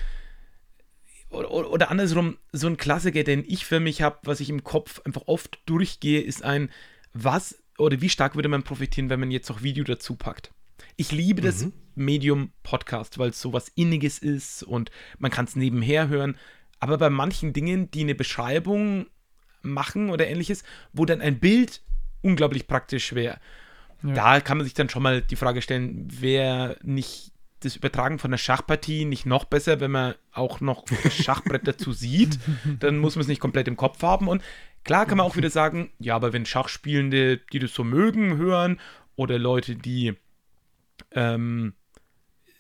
oder, 1.30 1.70
oder 1.70 1.90
andersrum, 1.90 2.38
so 2.52 2.66
ein 2.66 2.76
Klassiker, 2.76 3.24
den 3.24 3.44
ich 3.46 3.66
für 3.66 3.80
mich 3.80 4.02
habe, 4.02 4.18
was 4.22 4.40
ich 4.40 4.48
im 4.48 4.64
Kopf 4.64 5.00
einfach 5.04 5.22
oft 5.26 5.58
durchgehe, 5.66 6.20
ist 6.20 6.44
ein, 6.44 6.70
was 7.12 7.58
oder 7.78 8.00
wie 8.00 8.08
stark 8.08 8.34
würde 8.34 8.48
man 8.48 8.62
profitieren, 8.62 9.10
wenn 9.10 9.20
man 9.20 9.30
jetzt 9.30 9.50
auch 9.50 9.62
Video 9.62 9.84
dazu 9.84 10.16
packt. 10.16 10.52
Ich 10.96 11.12
liebe 11.12 11.42
das 11.42 11.64
mhm. 11.64 11.72
Medium 11.94 12.52
Podcast, 12.62 13.18
weil 13.18 13.30
es 13.30 13.40
so 13.40 13.52
was 13.52 13.68
Inniges 13.74 14.18
ist 14.18 14.62
und 14.62 14.90
man 15.18 15.30
kann 15.30 15.46
es 15.46 15.56
nebenher 15.56 16.08
hören. 16.08 16.36
Aber 16.80 16.98
bei 16.98 17.10
manchen 17.10 17.52
Dingen, 17.52 17.90
die 17.90 18.02
eine 18.02 18.14
Beschreibung 18.14 19.06
machen 19.62 20.10
oder 20.10 20.26
ähnliches, 20.26 20.62
wo 20.92 21.04
dann 21.04 21.20
ein 21.20 21.38
Bild 21.38 21.82
unglaublich 22.22 22.66
praktisch 22.66 23.14
wäre, 23.14 23.38
ja. 24.02 24.14
da 24.14 24.40
kann 24.40 24.58
man 24.58 24.64
sich 24.64 24.74
dann 24.74 24.88
schon 24.88 25.02
mal 25.02 25.22
die 25.22 25.36
Frage 25.36 25.62
stellen, 25.62 26.08
wäre 26.20 26.78
nicht 26.82 27.32
das 27.60 27.76
Übertragen 27.76 28.18
von 28.18 28.30
einer 28.30 28.38
Schachpartie 28.38 29.06
nicht 29.06 29.26
noch 29.26 29.44
besser, 29.44 29.80
wenn 29.80 29.90
man 29.90 30.14
auch 30.32 30.60
noch 30.60 30.84
das 31.02 31.14
Schachbrett 31.14 31.66
dazu 31.66 31.92
sieht, 31.92 32.38
dann 32.80 32.98
muss 32.98 33.16
man 33.16 33.22
es 33.22 33.28
nicht 33.28 33.40
komplett 33.40 33.68
im 33.68 33.76
Kopf 33.76 34.02
haben. 34.02 34.28
Und 34.28 34.42
klar 34.86 35.04
kann 35.04 35.18
man 35.18 35.26
auch 35.26 35.36
wieder 35.36 35.50
sagen, 35.50 35.90
ja, 35.98 36.14
aber 36.16 36.32
wenn 36.32 36.46
Schachspielende, 36.46 37.38
die 37.52 37.58
das 37.58 37.74
so 37.74 37.84
mögen, 37.84 38.38
hören 38.38 38.80
oder 39.16 39.38
Leute, 39.38 39.76
die 39.76 40.14
ähm, 41.12 41.74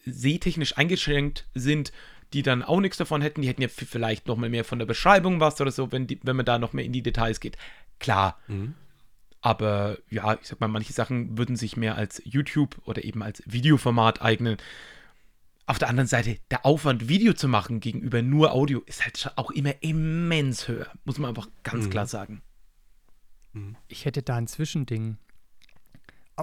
sehtechnisch 0.04 0.76
eingeschränkt 0.76 1.46
sind, 1.54 1.92
die 2.32 2.42
dann 2.42 2.62
auch 2.62 2.80
nichts 2.80 2.96
davon 2.96 3.22
hätten. 3.22 3.42
Die 3.42 3.48
hätten 3.48 3.62
ja 3.62 3.68
vielleicht 3.68 4.26
noch 4.26 4.36
mal 4.36 4.50
mehr 4.50 4.64
von 4.64 4.78
der 4.78 4.86
Beschreibung 4.86 5.40
was 5.40 5.60
oder 5.60 5.70
so, 5.70 5.92
wenn, 5.92 6.06
die, 6.06 6.18
wenn 6.22 6.36
man 6.36 6.44
da 6.44 6.58
noch 6.58 6.72
mehr 6.72 6.84
in 6.84 6.92
die 6.92 7.02
Details 7.02 7.40
geht. 7.40 7.56
Klar. 8.00 8.38
Mhm. 8.48 8.74
Aber 9.40 9.98
ja, 10.10 10.34
ich 10.34 10.48
sag 10.48 10.60
mal, 10.60 10.68
manche 10.68 10.92
Sachen 10.92 11.38
würden 11.38 11.54
sich 11.54 11.76
mehr 11.76 11.96
als 11.96 12.20
YouTube 12.24 12.76
oder 12.84 13.04
eben 13.04 13.22
als 13.22 13.42
Videoformat 13.46 14.20
eignen. 14.20 14.56
Auf 15.68 15.78
der 15.78 15.88
anderen 15.88 16.06
Seite, 16.06 16.38
der 16.52 16.64
Aufwand, 16.64 17.08
Video 17.08 17.32
zu 17.32 17.48
machen 17.48 17.80
gegenüber 17.80 18.22
nur 18.22 18.52
Audio, 18.52 18.80
ist 18.86 19.02
halt 19.04 19.32
auch 19.36 19.50
immer 19.50 19.82
immens 19.82 20.68
höher. 20.68 20.86
Muss 21.04 21.18
man 21.18 21.30
einfach 21.30 21.48
ganz 21.64 21.86
mhm. 21.86 21.90
klar 21.90 22.06
sagen. 22.06 22.42
Mhm. 23.52 23.76
Ich 23.88 24.04
hätte 24.04 24.22
da 24.22 24.36
ein 24.36 24.46
Zwischending. 24.46 25.18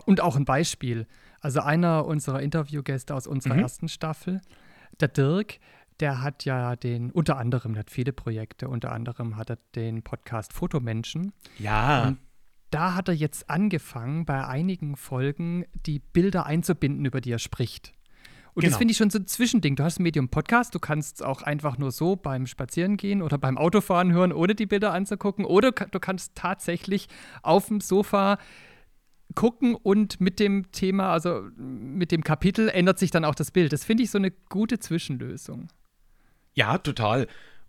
Und 0.05 0.19
auch 0.19 0.35
ein 0.35 0.43
Beispiel. 0.43 1.07
Also 1.39 1.61
einer 1.61 2.05
unserer 2.05 2.41
Interviewgäste 2.41 3.15
aus 3.15 3.27
unserer 3.27 3.53
mhm. 3.53 3.61
ersten 3.61 3.87
Staffel, 3.87 4.41
der 4.99 5.07
Dirk, 5.07 5.59
der 5.99 6.21
hat 6.21 6.43
ja 6.43 6.75
den, 6.75 7.11
unter 7.11 7.37
anderem, 7.37 7.73
der 7.73 7.81
hat 7.81 7.91
viele 7.91 8.11
Projekte, 8.11 8.67
unter 8.67 8.91
anderem 8.91 9.37
hat 9.37 9.49
er 9.49 9.57
den 9.75 10.03
Podcast 10.03 10.51
Fotomenschen. 10.51 11.31
Ja. 11.59 12.07
Und 12.07 12.17
da 12.71 12.95
hat 12.95 13.07
er 13.07 13.13
jetzt 13.13 13.49
angefangen, 13.49 14.25
bei 14.25 14.45
einigen 14.45 14.95
Folgen 14.95 15.65
die 15.85 15.99
Bilder 15.99 16.45
einzubinden, 16.45 17.05
über 17.05 17.21
die 17.21 17.31
er 17.31 17.39
spricht. 17.39 17.93
Und 18.55 18.61
genau. 18.61 18.71
das 18.71 18.77
finde 18.77 18.91
ich 18.91 18.97
schon 18.97 19.09
so 19.09 19.17
ein 19.17 19.25
Zwischending. 19.25 19.75
Du 19.75 19.83
hast 19.83 19.99
ein 19.99 20.03
Medium 20.03 20.29
Podcast, 20.29 20.75
du 20.75 20.79
kannst 20.79 21.17
es 21.17 21.21
auch 21.23 21.41
einfach 21.41 21.77
nur 21.79 21.91
so 21.91 22.15
beim 22.15 22.45
Spazierengehen 22.45 23.23
oder 23.23 23.39
beim 23.39 23.57
Autofahren 23.57 24.13
hören, 24.13 24.31
ohne 24.31 24.53
die 24.53 24.67
Bilder 24.67 24.93
anzugucken. 24.93 25.43
Oder 25.43 25.71
du 25.71 25.99
kannst 25.99 26.35
tatsächlich 26.35 27.07
auf 27.41 27.67
dem 27.67 27.81
Sofa 27.81 28.37
gucken 29.33 29.73
und 29.75 30.21
mit 30.21 30.39
dem 30.39 30.71
Thema, 30.71 31.11
also 31.11 31.47
mit 31.57 32.11
dem 32.11 32.23
Kapitel, 32.23 32.69
ändert 32.69 32.99
sich 32.99 33.09
dann 33.09 33.25
auch 33.25 33.35
das 33.35 33.49
Bild. 33.49 33.73
Das 33.73 33.83
finde 33.83 34.03
ich 34.03 34.11
so 34.11 34.19
eine 34.19 34.29
gute 34.31 34.77
Zwischenlösung. 34.79 35.69
Ja, 36.53 36.77
total. 36.77 37.27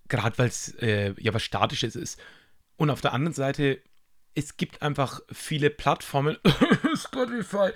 Gerade 0.08 0.36
weil 0.36 0.48
es 0.48 0.74
äh, 0.80 1.14
ja 1.18 1.32
was 1.32 1.42
Statisches 1.42 1.96
ist. 1.96 2.20
Und 2.76 2.90
auf 2.90 3.00
der 3.00 3.14
anderen 3.14 3.32
Seite, 3.32 3.80
es 4.34 4.56
gibt 4.56 4.82
einfach 4.82 5.20
viele 5.32 5.70
Plattformen, 5.70 6.36
Spotify, 6.94 7.70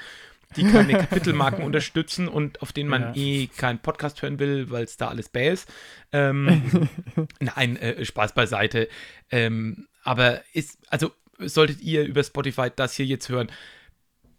die 0.56 0.64
keine 0.64 0.94
Kapitelmarken 0.94 1.64
unterstützen 1.64 2.28
und 2.28 2.62
auf 2.62 2.72
denen 2.72 2.88
man 2.88 3.02
ja. 3.02 3.12
eh 3.14 3.46
keinen 3.48 3.78
Podcast 3.78 4.22
hören 4.22 4.38
will, 4.38 4.70
weil 4.70 4.84
es 4.84 4.96
da 4.96 5.08
alles 5.08 5.28
bäh 5.28 5.50
ist. 5.50 5.70
Ähm, 6.12 6.88
nein, 7.40 7.76
äh, 7.76 8.04
Spaß 8.04 8.34
beiseite. 8.34 8.88
Ähm, 9.30 9.88
aber 10.02 10.42
ist, 10.54 10.78
also 10.88 11.12
solltet 11.38 11.80
ihr 11.80 12.04
über 12.04 12.24
Spotify 12.24 12.70
das 12.74 12.94
hier 12.94 13.06
jetzt 13.06 13.28
hören, 13.28 13.50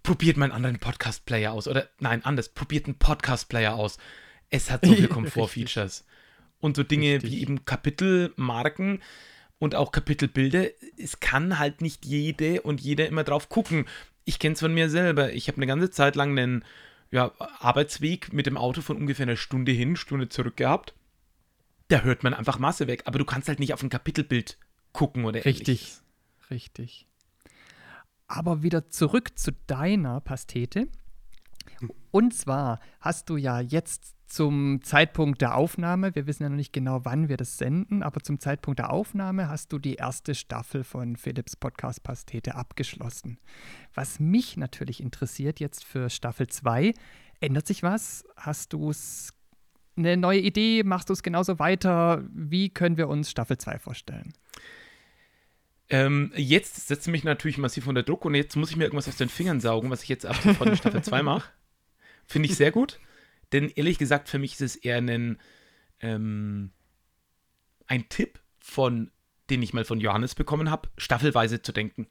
probiert 0.04 0.38
mal 0.38 0.46
einen 0.46 0.54
anderen 0.54 0.80
Podcast-Player 0.80 1.52
aus. 1.52 1.68
Oder 1.68 1.90
nein, 2.00 2.26
anders, 2.26 2.50
probiert 2.50 2.86
einen 2.86 2.98
Podcast-Player 2.98 3.76
aus. 3.76 3.98
Es 4.50 4.72
hat 4.72 4.86
so 4.86 4.94
viele 4.94 5.08
Komfort-Features. 5.10 6.06
Und 6.60 6.76
so 6.76 6.84
Dinge 6.84 7.16
Richtig. 7.16 7.32
wie 7.32 7.42
eben 7.42 7.66
Kapitelmarken 7.66 9.02
und 9.60 9.76
auch 9.76 9.92
Kapitelbilder. 9.92 10.68
Es 10.98 11.20
kann 11.20 11.60
halt 11.60 11.82
nicht 11.82 12.06
jede 12.06 12.62
und 12.62 12.82
jeder 12.82 13.08
immer 13.08 13.24
drauf 13.24 13.50
gucken. 13.50 13.86
Ich 14.30 14.38
kenne 14.38 14.54
es 14.54 14.60
von 14.60 14.72
mir 14.72 14.92
selber. 14.92 15.34
Ich 15.34 15.48
habe 15.48 15.58
eine 15.58 15.66
ganze 15.66 15.90
Zeit 15.90 16.16
lang 16.16 16.38
einen 16.38 16.64
ja, 17.10 17.32
Arbeitsweg 17.40 18.32
mit 18.32 18.46
dem 18.46 18.58
Auto 18.58 18.82
von 18.82 18.96
ungefähr 18.96 19.24
einer 19.24 19.38
Stunde 19.38 19.72
hin, 19.72 19.96
Stunde 19.96 20.30
zurück 20.30 20.56
gehabt. 20.56 20.94
Da 21.88 22.02
hört 22.02 22.22
man 22.22 22.36
einfach 22.36 22.60
Masse 22.60 22.86
weg. 22.86 23.02
Aber 23.06 23.18
du 23.18 23.26
kannst 23.26 23.48
halt 23.48 23.60
nicht 23.60 23.74
auf 23.74 23.82
ein 23.82 23.90
Kapitelbild 23.90 24.60
gucken 24.94 25.26
oder 25.26 25.44
Richtig. 25.44 25.68
Ähnliches. 25.68 26.04
Richtig. 26.52 27.08
Aber 28.28 28.62
wieder 28.62 28.92
zurück 28.92 29.32
zu 29.36 29.52
deiner 29.66 30.22
Pastete. 30.22 30.90
Und 32.12 32.36
zwar 32.36 32.82
hast 33.00 33.32
du 33.32 33.38
ja 33.38 33.60
jetzt 33.60 34.14
zum 34.30 34.82
Zeitpunkt 34.84 35.42
der 35.42 35.56
Aufnahme, 35.56 36.14
wir 36.16 36.28
wissen 36.28 36.44
ja 36.44 36.50
noch 36.50 36.56
nicht 36.56 36.72
genau, 36.72 37.04
wann 37.04 37.30
wir 37.30 37.38
das 37.38 37.58
senden, 37.58 38.04
aber 38.04 38.22
zum 38.22 38.40
Zeitpunkt 38.40 38.80
der 38.80 38.92
Aufnahme 38.92 39.50
hast 39.50 39.74
du 39.74 39.80
die 39.80 39.96
erste 39.96 40.36
Staffel 40.36 40.84
von 40.84 41.16
Philips 41.16 41.56
Podcast 41.56 42.04
Pastete 42.04 42.56
abgeschlossen. 42.56 43.40
Was 43.94 44.20
mich 44.20 44.56
natürlich 44.56 45.02
interessiert 45.02 45.60
jetzt 45.60 45.84
für 45.84 46.10
Staffel 46.10 46.48
2, 46.48 46.94
ändert 47.42 47.68
sich 47.68 47.82
was? 47.84 48.24
Hast 48.38 48.74
du 48.74 48.92
eine 49.98 50.16
neue 50.16 50.40
Idee? 50.40 50.84
Machst 50.84 51.10
du 51.10 51.14
es 51.14 51.24
genauso 51.24 51.58
weiter? 51.58 52.24
Wie 52.32 52.70
können 52.70 52.98
wir 52.98 53.10
uns 53.10 53.32
Staffel 53.32 53.58
2 53.58 53.80
vorstellen? 53.80 54.34
Ähm, 55.90 56.32
jetzt 56.36 56.88
setzt 56.88 57.08
mich 57.08 57.24
natürlich 57.24 57.58
massiv 57.58 57.88
unter 57.88 58.04
Druck 58.04 58.26
und 58.26 58.36
jetzt 58.36 58.56
muss 58.56 58.70
ich 58.70 58.76
mir 58.78 58.84
irgendwas 58.84 59.08
aus 59.08 59.18
den 59.18 59.30
Fingern 59.30 59.60
saugen, 59.60 59.90
was 59.90 60.04
ich 60.04 60.10
jetzt 60.10 60.26
ab 60.26 60.36
von 60.36 60.76
Staffel 60.76 61.02
2 61.02 61.24
mache. 61.24 61.50
Finde 62.28 62.48
ich 62.48 62.56
sehr 62.56 62.72
gut. 62.72 63.00
Denn 63.52 63.70
ehrlich 63.70 63.98
gesagt, 63.98 64.30
für 64.30 64.40
mich 64.40 64.54
ist 64.54 64.62
es 64.62 64.76
eher 64.76 64.98
ein, 64.98 65.38
ähm, 66.00 66.72
ein 67.88 68.10
Tipp, 68.10 68.40
von, 68.60 69.12
den 69.50 69.62
ich 69.62 69.74
mal 69.74 69.86
von 69.86 70.00
Johannes 70.00 70.36
bekommen 70.36 70.70
habe, 70.70 70.90
staffelweise 70.98 71.62
zu 71.62 71.72
denken. 71.72 72.08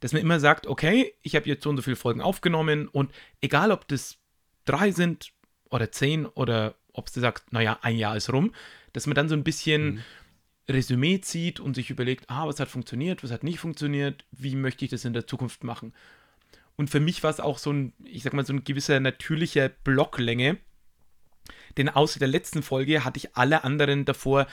Dass 0.00 0.12
man 0.12 0.22
immer 0.22 0.40
sagt, 0.40 0.66
okay, 0.66 1.14
ich 1.22 1.36
habe 1.36 1.48
jetzt 1.48 1.62
so 1.62 1.70
und 1.70 1.76
so 1.76 1.82
viele 1.82 1.96
Folgen 1.96 2.20
aufgenommen 2.20 2.88
und 2.88 3.12
egal 3.40 3.70
ob 3.70 3.88
das 3.88 4.18
drei 4.64 4.90
sind 4.90 5.32
oder 5.70 5.92
zehn 5.92 6.26
oder 6.26 6.74
ob 6.92 7.12
du 7.12 7.20
sagst, 7.20 7.52
naja, 7.52 7.78
ein 7.82 7.96
Jahr 7.96 8.16
ist 8.16 8.32
rum, 8.32 8.52
dass 8.92 9.06
man 9.06 9.14
dann 9.14 9.28
so 9.28 9.34
ein 9.34 9.44
bisschen 9.44 9.94
mhm 9.94 10.02
Resümee 10.70 11.20
zieht 11.20 11.60
und 11.60 11.74
sich 11.74 11.90
überlegt, 11.90 12.30
ah, 12.30 12.46
was 12.46 12.60
hat 12.60 12.68
funktioniert, 12.68 13.22
was 13.22 13.30
hat 13.30 13.44
nicht 13.44 13.58
funktioniert, 13.58 14.24
wie 14.30 14.54
möchte 14.56 14.84
ich 14.84 14.90
das 14.90 15.04
in 15.04 15.12
der 15.12 15.26
Zukunft 15.26 15.64
machen. 15.64 15.92
Und 16.76 16.90
für 16.90 17.00
mich 17.00 17.22
war 17.22 17.30
es 17.30 17.40
auch 17.40 17.58
so 17.58 17.72
ein, 17.72 17.92
ich 18.04 18.22
sag 18.22 18.32
mal, 18.32 18.46
so 18.46 18.52
ein 18.52 18.64
gewisser 18.64 19.00
natürlicher 19.00 19.68
Blocklänge. 19.68 20.58
Denn 21.76 21.88
außer 21.88 22.18
der 22.18 22.28
letzten 22.28 22.62
Folge 22.62 23.04
hatte 23.04 23.18
ich 23.18 23.36
alle 23.36 23.64
anderen 23.64 24.04
davor 24.04 24.46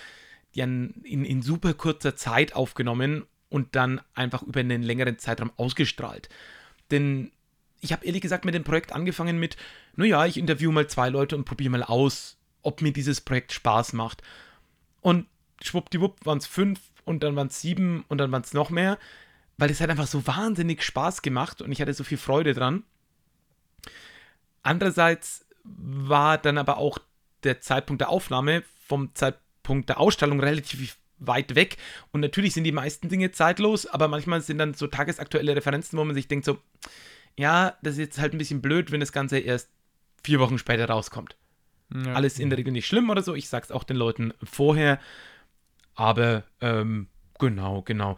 in, 0.54 1.02
in, 1.04 1.26
in 1.26 1.42
super 1.42 1.74
kurzer 1.74 2.16
Zeit 2.16 2.56
aufgenommen 2.56 3.26
und 3.50 3.76
dann 3.76 4.02
einfach 4.14 4.44
über 4.44 4.60
einen 4.60 4.84
längeren 4.84 5.20
Zeitraum 5.20 5.52
ausgestrahlt. 5.56 6.30
Denn 6.92 7.32
ich 7.80 7.94
habe 7.94 8.06
ehrlich 8.06 8.22
gesagt 8.22 8.46
mit 8.46 8.56
dem 8.56 8.64
Projekt 8.64 8.92
angefangen 8.92 9.40
mit, 9.40 9.58
naja, 9.96 10.26
ich 10.26 10.38
interviewe 10.38 10.72
mal 10.72 10.88
zwei 10.88 11.10
Leute 11.10 11.36
und 11.36 11.46
probiere 11.46 11.70
mal 11.70 11.84
aus, 11.84 12.38
ob 12.62 12.82
mir 12.82 12.92
dieses 12.92 13.22
Projekt 13.22 13.54
Spaß 13.54 13.94
macht. 13.94 14.24
Und 15.02 15.28
schwuppdiwupp 15.62 16.26
waren 16.26 16.40
es 16.40 16.48
fünf 16.48 16.80
und 17.06 17.24
dann 17.24 17.36
waren 17.36 17.48
es 17.48 17.62
sieben 17.62 18.04
und 18.08 18.18
dann 18.18 18.32
waren 18.32 18.42
es 18.42 18.54
noch 18.54 18.70
mehr, 18.70 18.98
weil 19.58 19.72
es 19.72 19.82
hat 19.82 19.90
einfach 19.90 20.08
so 20.08 20.26
wahnsinnig 20.28 20.84
Spaß 20.84 21.22
gemacht 21.22 21.62
und 21.62 21.72
ich 21.72 21.82
hatte 21.82 21.94
so 21.94 22.04
viel 22.04 22.18
Freude 22.18 22.54
dran. 22.54 22.84
Andererseits 24.64 25.46
war 25.64 26.38
dann 26.38 26.58
aber 26.58 26.78
auch 26.78 27.00
der 27.44 27.62
Zeitpunkt 27.62 28.02
der 28.02 28.10
Aufnahme 28.10 28.64
vom 28.86 29.14
Zeitpunkt 29.16 29.90
der 29.90 30.00
Ausstellung 30.00 30.40
relativ 30.40 30.98
weit 31.20 31.56
weg. 31.56 31.78
Und 32.12 32.22
natürlich 32.22 32.54
sind 32.54 32.64
die 32.64 32.72
meisten 32.72 33.10
Dinge 33.10 33.32
zeitlos, 33.32 33.88
aber 33.88 34.08
manchmal 34.08 34.42
sind 34.42 34.60
dann 34.60 34.76
so 34.76 34.88
tagesaktuelle 34.88 35.56
Referenzen, 35.56 35.98
wo 35.98 36.04
man 36.04 36.16
sich 36.16 36.28
denkt 36.28 36.46
so, 36.46 36.60
ja, 37.36 37.76
das 37.82 37.94
ist 37.94 38.00
jetzt 38.00 38.20
halt 38.20 38.34
ein 38.34 38.38
bisschen 38.38 38.62
blöd, 38.62 38.92
wenn 38.92 39.00
das 39.00 39.12
Ganze 39.12 39.40
erst 39.40 39.70
vier 40.24 40.40
Wochen 40.40 40.58
später 40.58 40.88
rauskommt. 40.88 41.36
Ja. 41.94 42.14
Alles 42.14 42.38
in 42.38 42.50
der 42.50 42.60
Regel 42.60 42.74
nicht 42.74 42.88
schlimm 42.88 43.10
oder 43.10 43.24
so. 43.24 43.34
Ich 43.34 43.50
sag's 43.50 43.72
auch 43.72 43.84
den 43.84 43.98
Leuten 43.98 44.34
vorher. 44.44 45.00
Aber 45.96 46.44
ähm, 46.62 47.08
Genau, 47.40 47.82
genau. 47.82 48.18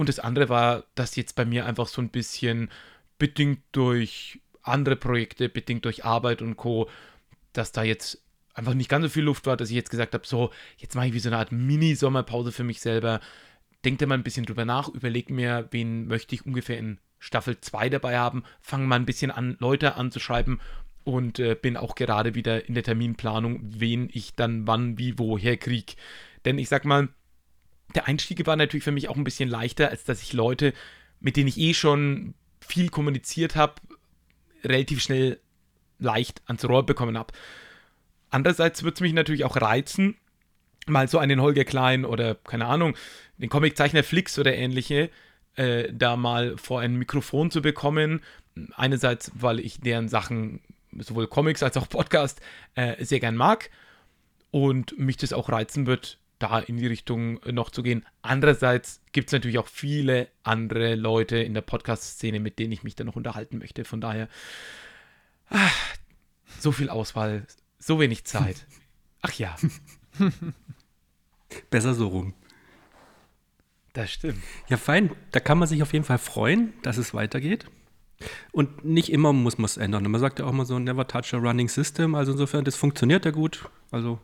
Und 0.00 0.08
das 0.08 0.18
andere 0.18 0.48
war, 0.48 0.84
dass 0.94 1.14
jetzt 1.16 1.34
bei 1.34 1.44
mir 1.44 1.66
einfach 1.66 1.86
so 1.86 2.00
ein 2.00 2.08
bisschen 2.08 2.70
bedingt 3.18 3.60
durch 3.72 4.40
andere 4.62 4.96
Projekte, 4.96 5.50
bedingt 5.50 5.84
durch 5.84 6.06
Arbeit 6.06 6.40
und 6.40 6.56
Co., 6.56 6.88
dass 7.52 7.72
da 7.72 7.82
jetzt 7.82 8.24
einfach 8.54 8.72
nicht 8.72 8.88
ganz 8.88 9.02
so 9.02 9.08
viel 9.10 9.24
Luft 9.24 9.44
war, 9.44 9.58
dass 9.58 9.68
ich 9.68 9.76
jetzt 9.76 9.90
gesagt 9.90 10.14
habe, 10.14 10.26
so, 10.26 10.52
jetzt 10.78 10.94
mache 10.94 11.08
ich 11.08 11.12
wie 11.12 11.18
so 11.18 11.28
eine 11.28 11.36
Art 11.36 11.52
Mini-Sommerpause 11.52 12.50
für 12.50 12.64
mich 12.64 12.80
selber. 12.80 13.20
Denkt 13.84 14.00
mal 14.06 14.14
ein 14.14 14.22
bisschen 14.22 14.46
drüber 14.46 14.64
nach, 14.64 14.88
überlegt 14.88 15.28
mir, 15.28 15.68
wen 15.70 16.06
möchte 16.06 16.34
ich 16.34 16.46
ungefähr 16.46 16.78
in 16.78 16.96
Staffel 17.18 17.60
2 17.60 17.90
dabei 17.90 18.18
haben, 18.18 18.44
fange 18.62 18.86
mal 18.86 18.96
ein 18.96 19.04
bisschen 19.04 19.30
an, 19.30 19.58
Leute 19.60 19.96
anzuschreiben 19.96 20.62
und 21.04 21.38
äh, 21.40 21.54
bin 21.60 21.76
auch 21.76 21.94
gerade 21.94 22.34
wieder 22.34 22.66
in 22.66 22.72
der 22.72 22.84
Terminplanung, 22.84 23.60
wen 23.64 24.08
ich 24.10 24.34
dann 24.34 24.66
wann, 24.66 24.96
wie, 24.96 25.18
woher 25.18 25.58
kriege. 25.58 25.92
Denn 26.46 26.56
ich 26.56 26.70
sag 26.70 26.86
mal, 26.86 27.10
der 27.94 28.06
Einstieg 28.06 28.46
war 28.46 28.56
natürlich 28.56 28.84
für 28.84 28.92
mich 28.92 29.08
auch 29.08 29.16
ein 29.16 29.24
bisschen 29.24 29.48
leichter, 29.48 29.90
als 29.90 30.04
dass 30.04 30.22
ich 30.22 30.32
Leute, 30.32 30.72
mit 31.20 31.36
denen 31.36 31.48
ich 31.48 31.58
eh 31.58 31.74
schon 31.74 32.34
viel 32.60 32.88
kommuniziert 32.88 33.56
habe, 33.56 33.74
relativ 34.64 35.02
schnell 35.02 35.40
leicht 35.98 36.42
ans 36.46 36.64
Rohr 36.64 36.86
bekommen 36.86 37.18
habe. 37.18 37.32
Andererseits 38.30 38.82
wird 38.82 38.94
es 38.94 39.00
mich 39.00 39.12
natürlich 39.12 39.44
auch 39.44 39.56
reizen, 39.56 40.16
mal 40.86 41.08
so 41.08 41.18
einen 41.18 41.40
Holger 41.40 41.64
Klein 41.64 42.04
oder 42.04 42.36
keine 42.36 42.66
Ahnung, 42.66 42.96
den 43.38 43.48
Comiczeichner 43.48 44.02
Flix 44.04 44.38
oder 44.38 44.54
ähnliche, 44.54 45.10
äh, 45.56 45.92
da 45.92 46.16
mal 46.16 46.56
vor 46.56 46.80
ein 46.80 46.96
Mikrofon 46.96 47.50
zu 47.50 47.60
bekommen. 47.60 48.20
Einerseits, 48.74 49.32
weil 49.34 49.60
ich 49.60 49.80
deren 49.80 50.08
Sachen, 50.08 50.60
sowohl 50.98 51.26
Comics 51.26 51.62
als 51.62 51.76
auch 51.76 51.88
Podcast, 51.88 52.40
äh, 52.74 53.04
sehr 53.04 53.20
gern 53.20 53.36
mag 53.36 53.70
und 54.50 54.98
mich 54.98 55.16
das 55.16 55.32
auch 55.32 55.48
reizen 55.48 55.86
wird, 55.86 56.19
da 56.40 56.58
in 56.58 56.78
die 56.78 56.86
Richtung 56.86 57.38
noch 57.52 57.70
zu 57.70 57.82
gehen. 57.82 58.04
Andererseits 58.22 59.00
gibt 59.12 59.28
es 59.28 59.32
natürlich 59.32 59.58
auch 59.58 59.68
viele 59.68 60.28
andere 60.42 60.96
Leute 60.96 61.36
in 61.36 61.54
der 61.54 61.60
Podcast-Szene, 61.60 62.40
mit 62.40 62.58
denen 62.58 62.72
ich 62.72 62.82
mich 62.82 62.96
dann 62.96 63.06
noch 63.06 63.16
unterhalten 63.16 63.58
möchte. 63.58 63.84
Von 63.84 64.00
daher, 64.00 64.28
ach, 65.50 65.96
so 66.58 66.72
viel 66.72 66.88
Auswahl, 66.88 67.46
so 67.78 68.00
wenig 68.00 68.24
Zeit. 68.24 68.66
Ach 69.22 69.32
ja. 69.34 69.54
Besser 71.70 71.94
so 71.94 72.08
rum. 72.08 72.34
Das 73.92 74.10
stimmt. 74.10 74.42
Ja, 74.68 74.76
fein. 74.76 75.10
Da 75.32 75.40
kann 75.40 75.58
man 75.58 75.68
sich 75.68 75.82
auf 75.82 75.92
jeden 75.92 76.04
Fall 76.04 76.18
freuen, 76.18 76.72
dass 76.82 76.96
es 76.96 77.12
weitergeht. 77.12 77.66
Und 78.52 78.84
nicht 78.84 79.12
immer 79.12 79.32
muss 79.32 79.58
man 79.58 79.64
es 79.66 79.76
ändern. 79.76 80.10
Man 80.10 80.20
sagt 80.20 80.38
ja 80.38 80.46
auch 80.46 80.52
mal 80.52 80.64
so, 80.64 80.78
never 80.78 81.06
touch 81.06 81.34
a 81.34 81.38
running 81.38 81.68
system. 81.68 82.14
Also 82.14 82.32
insofern, 82.32 82.64
das 82.64 82.76
funktioniert 82.76 83.24
ja 83.24 83.30
gut. 83.30 83.68
Also 83.90 84.20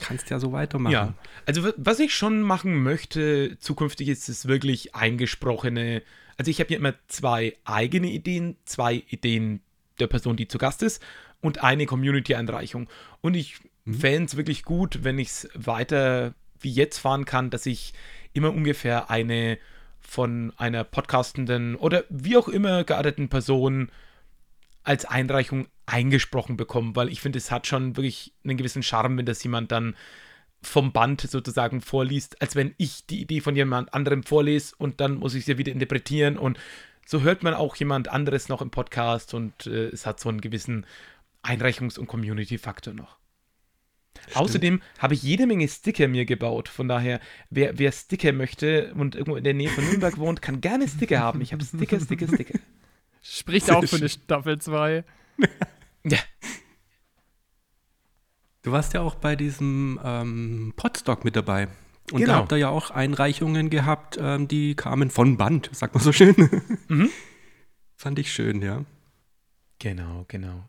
kannst 0.00 0.30
ja 0.30 0.38
so 0.38 0.52
weitermachen. 0.52 0.92
Ja, 0.92 1.14
also 1.46 1.70
was 1.76 1.98
ich 2.00 2.14
schon 2.14 2.42
machen 2.42 2.82
möchte 2.82 3.58
zukünftig 3.58 4.08
ist 4.08 4.28
es 4.28 4.48
wirklich 4.48 4.94
eingesprochene. 4.94 6.02
Also 6.36 6.50
ich 6.50 6.60
habe 6.60 6.68
hier 6.68 6.78
immer 6.78 6.94
zwei 7.08 7.56
eigene 7.64 8.08
Ideen, 8.08 8.56
zwei 8.64 9.02
Ideen 9.08 9.60
der 9.98 10.06
Person, 10.06 10.36
die 10.36 10.48
zu 10.48 10.58
Gast 10.58 10.82
ist 10.82 11.02
und 11.40 11.62
eine 11.62 11.86
Community-Einreichung. 11.86 12.88
Und 13.20 13.34
ich 13.34 13.60
mhm. 13.84 13.94
fände 13.94 14.24
es 14.26 14.36
wirklich 14.36 14.64
gut, 14.64 15.04
wenn 15.04 15.18
ich 15.18 15.28
es 15.28 15.48
weiter 15.54 16.34
wie 16.60 16.72
jetzt 16.72 16.98
fahren 16.98 17.24
kann, 17.24 17.50
dass 17.50 17.66
ich 17.66 17.94
immer 18.32 18.52
ungefähr 18.52 19.10
eine 19.10 19.58
von 20.00 20.52
einer 20.56 20.84
podcastenden 20.84 21.76
oder 21.76 22.04
wie 22.08 22.36
auch 22.36 22.48
immer 22.48 22.84
gearteten 22.84 23.28
Person 23.28 23.90
als 24.82 25.04
Einreichung 25.04 25.68
eingesprochen 25.86 26.56
bekomme, 26.56 26.96
weil 26.96 27.08
ich 27.08 27.20
finde, 27.20 27.38
es 27.38 27.50
hat 27.50 27.66
schon 27.66 27.96
wirklich 27.96 28.32
einen 28.44 28.56
gewissen 28.56 28.82
Charme, 28.82 29.18
wenn 29.18 29.26
das 29.26 29.42
jemand 29.42 29.72
dann 29.72 29.96
vom 30.62 30.92
Band 30.92 31.22
sozusagen 31.22 31.80
vorliest, 31.80 32.40
als 32.42 32.54
wenn 32.54 32.74
ich 32.76 33.06
die 33.06 33.20
Idee 33.20 33.40
von 33.40 33.56
jemand 33.56 33.94
anderem 33.94 34.22
vorlese 34.22 34.74
und 34.76 35.00
dann 35.00 35.14
muss 35.14 35.34
ich 35.34 35.44
sie 35.44 35.58
wieder 35.58 35.72
interpretieren 35.72 36.36
und 36.36 36.58
so 37.06 37.22
hört 37.22 37.42
man 37.42 37.54
auch 37.54 37.76
jemand 37.76 38.08
anderes 38.08 38.48
noch 38.48 38.62
im 38.62 38.70
Podcast 38.70 39.34
und 39.34 39.66
äh, 39.66 39.88
es 39.88 40.06
hat 40.06 40.20
so 40.20 40.28
einen 40.28 40.40
gewissen 40.40 40.86
Einreichungs- 41.42 41.98
und 41.98 42.06
Community-Faktor 42.06 42.94
noch. 42.94 43.18
Stimmt. 44.18 44.36
Außerdem 44.36 44.82
habe 44.98 45.14
ich 45.14 45.22
jede 45.22 45.46
Menge 45.46 45.66
Sticker 45.66 46.08
mir 46.08 46.24
gebaut. 46.24 46.68
Von 46.68 46.88
daher, 46.88 47.20
wer, 47.48 47.78
wer 47.78 47.90
Sticker 47.90 48.32
möchte 48.32 48.92
und 48.94 49.14
irgendwo 49.14 49.36
in 49.36 49.44
der 49.44 49.54
Nähe 49.54 49.70
von 49.70 49.84
Nürnberg 49.84 50.18
wohnt, 50.18 50.42
kann 50.42 50.60
gerne 50.60 50.86
Sticker 50.88 51.20
haben. 51.20 51.40
Ich 51.40 51.52
habe 51.52 51.64
Sticker, 51.64 51.98
Sticker, 52.00 52.26
Sticker. 52.26 52.58
Spricht 53.22 53.66
Sehr 53.66 53.76
auch 53.76 53.84
für 53.84 53.96
eine 53.96 54.08
Staffel 54.08 54.60
2. 54.60 55.04
ja. 56.04 56.18
Du 58.62 58.72
warst 58.72 58.92
ja 58.94 59.00
auch 59.00 59.14
bei 59.14 59.36
diesem 59.36 59.98
ähm, 60.04 60.72
Podstock 60.76 61.24
mit 61.24 61.36
dabei. 61.36 61.68
Und 62.12 62.20
genau. 62.20 62.32
da 62.32 62.38
habt 62.38 62.52
ihr 62.52 62.58
ja 62.58 62.68
auch 62.68 62.90
Einreichungen 62.90 63.70
gehabt, 63.70 64.18
ähm, 64.20 64.48
die 64.48 64.74
kamen 64.74 65.10
von 65.10 65.36
Band, 65.36 65.70
sagt 65.72 65.94
man 65.94 66.02
so 66.02 66.12
schön. 66.12 66.34
Mhm. 66.88 67.10
Fand 67.96 68.18
ich 68.18 68.32
schön, 68.32 68.62
ja. 68.62 68.84
Genau, 69.78 70.24
genau. 70.26 70.68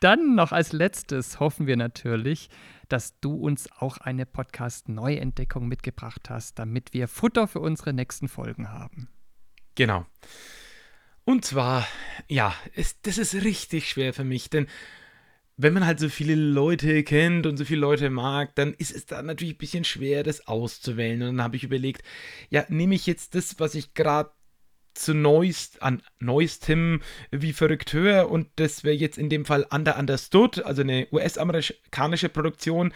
Dann 0.00 0.34
noch 0.34 0.52
als 0.52 0.72
letztes 0.72 1.40
hoffen 1.40 1.66
wir 1.66 1.76
natürlich, 1.76 2.50
dass 2.88 3.18
du 3.20 3.34
uns 3.34 3.68
auch 3.78 3.96
eine 3.98 4.26
Podcast-Neuentdeckung 4.26 5.66
mitgebracht 5.66 6.28
hast, 6.28 6.58
damit 6.58 6.92
wir 6.92 7.08
Futter 7.08 7.48
für 7.48 7.60
unsere 7.60 7.92
nächsten 7.94 8.28
Folgen 8.28 8.70
haben. 8.70 9.08
Genau. 9.74 10.06
Und 11.24 11.44
zwar, 11.44 11.86
ja, 12.28 12.54
es, 12.74 13.00
das 13.02 13.18
ist 13.18 13.34
richtig 13.34 13.88
schwer 13.88 14.12
für 14.12 14.24
mich, 14.24 14.50
denn 14.50 14.66
wenn 15.56 15.72
man 15.72 15.86
halt 15.86 16.00
so 16.00 16.08
viele 16.08 16.34
Leute 16.34 17.04
kennt 17.04 17.46
und 17.46 17.56
so 17.56 17.64
viele 17.64 17.80
Leute 17.80 18.10
mag, 18.10 18.54
dann 18.56 18.74
ist 18.74 18.94
es 18.94 19.06
da 19.06 19.22
natürlich 19.22 19.54
ein 19.54 19.58
bisschen 19.58 19.84
schwer, 19.84 20.24
das 20.24 20.48
auszuwählen. 20.48 21.22
Und 21.22 21.36
dann 21.36 21.44
habe 21.44 21.56
ich 21.56 21.64
überlegt, 21.64 22.02
ja, 22.50 22.64
nehme 22.68 22.96
ich 22.96 23.06
jetzt 23.06 23.34
das, 23.34 23.60
was 23.60 23.74
ich 23.74 23.94
gerade 23.94 24.30
zu 24.94 25.14
neuest, 25.14 25.82
an 25.82 26.02
neuestem 26.18 27.02
wie 27.30 27.52
verrückt 27.52 27.92
höre 27.92 28.30
und 28.30 28.48
das 28.56 28.84
wäre 28.84 28.94
jetzt 28.94 29.18
in 29.18 29.28
dem 29.28 29.44
Fall 29.44 29.66
Under 29.70 29.98
Understood, 29.98 30.64
also 30.64 30.82
eine 30.82 31.08
US-amerikanische 31.10 32.28
Produktion. 32.28 32.92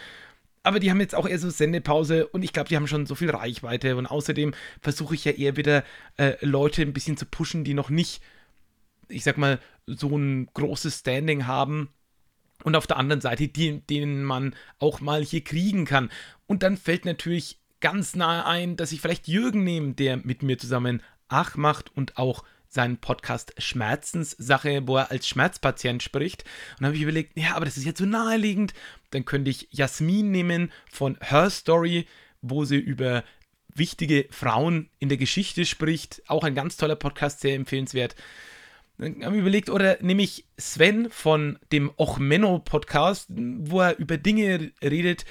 Aber 0.63 0.79
die 0.79 0.91
haben 0.91 0.99
jetzt 0.99 1.15
auch 1.15 1.27
eher 1.27 1.39
so 1.39 1.49
Sendepause 1.49 2.27
und 2.27 2.43
ich 2.43 2.53
glaube, 2.53 2.69
die 2.69 2.75
haben 2.75 2.87
schon 2.87 3.05
so 3.05 3.15
viel 3.15 3.29
Reichweite 3.29 3.95
und 3.95 4.05
außerdem 4.05 4.53
versuche 4.81 5.15
ich 5.15 5.25
ja 5.25 5.31
eher 5.31 5.55
wieder 5.57 5.83
äh, 6.17 6.33
Leute 6.41 6.81
ein 6.81 6.93
bisschen 6.93 7.17
zu 7.17 7.25
pushen, 7.25 7.63
die 7.63 7.73
noch 7.73 7.89
nicht, 7.89 8.21
ich 9.07 9.23
sag 9.23 9.37
mal, 9.37 9.59
so 9.87 10.15
ein 10.17 10.47
großes 10.53 10.99
Standing 10.99 11.47
haben 11.47 11.89
und 12.63 12.75
auf 12.75 12.87
der 12.87 12.97
anderen 12.97 13.21
Seite, 13.21 13.47
die, 13.47 13.81
denen 13.81 14.23
man 14.23 14.53
auch 14.79 14.99
mal 14.99 15.23
hier 15.23 15.43
kriegen 15.43 15.85
kann. 15.85 16.09
Und 16.45 16.63
dann 16.63 16.77
fällt 16.77 17.05
natürlich 17.05 17.59
ganz 17.79 18.15
nahe 18.15 18.45
ein, 18.45 18.75
dass 18.75 18.91
ich 18.91 19.01
vielleicht 19.01 19.27
Jürgen 19.27 19.63
nehme, 19.63 19.93
der 19.93 20.17
mit 20.17 20.43
mir 20.43 20.57
zusammen 20.57 21.01
Ach 21.29 21.55
macht 21.55 21.95
und 21.95 22.17
auch 22.17 22.43
seinen 22.67 22.97
Podcast 22.97 23.53
Schmerzenssache, 23.57 24.87
wo 24.87 24.97
er 24.97 25.11
als 25.11 25.27
Schmerzpatient 25.27 26.03
spricht. 26.03 26.43
Und 26.79 26.85
habe 26.85 26.95
ich 26.95 27.01
überlegt, 27.01 27.37
ja, 27.37 27.55
aber 27.55 27.65
das 27.65 27.77
ist 27.77 27.85
jetzt 27.85 27.99
so 27.99 28.05
naheliegend. 28.05 28.73
Dann 29.11 29.25
könnte 29.25 29.49
ich 29.49 29.67
Jasmin 29.71 30.31
nehmen 30.31 30.71
von 30.91 31.17
Her 31.21 31.49
Story, 31.49 32.05
wo 32.41 32.65
sie 32.65 32.77
über 32.77 33.23
wichtige 33.73 34.27
Frauen 34.31 34.89
in 34.99 35.09
der 35.09 35.17
Geschichte 35.17 35.65
spricht. 35.65 36.21
Auch 36.27 36.43
ein 36.43 36.55
ganz 36.55 36.77
toller 36.77 36.95
Podcast, 36.95 37.41
sehr 37.41 37.55
empfehlenswert. 37.55 38.15
Dann 38.97 39.23
habe 39.23 39.35
ich 39.35 39.41
überlegt, 39.41 39.69
oder 39.69 39.97
nehme 40.01 40.23
ich 40.23 40.45
Sven 40.57 41.09
von 41.09 41.57
dem 41.71 41.91
Ochmenno 41.97 42.59
Podcast, 42.59 43.27
wo 43.29 43.81
er 43.81 43.97
über 43.97 44.17
Dinge 44.17 44.71
redet, 44.83 45.25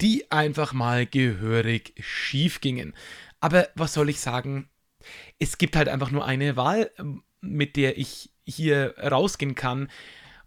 die 0.00 0.30
einfach 0.32 0.72
mal 0.72 1.06
gehörig 1.06 1.94
schief 2.00 2.60
gingen. 2.60 2.94
Aber 3.40 3.68
was 3.74 3.94
soll 3.94 4.08
ich 4.08 4.20
sagen? 4.20 4.68
es 5.38 5.58
gibt 5.58 5.76
halt 5.76 5.88
einfach 5.88 6.10
nur 6.10 6.24
eine 6.24 6.56
Wahl, 6.56 6.90
mit 7.40 7.76
der 7.76 7.98
ich 7.98 8.30
hier 8.46 8.94
rausgehen 8.98 9.54
kann. 9.54 9.88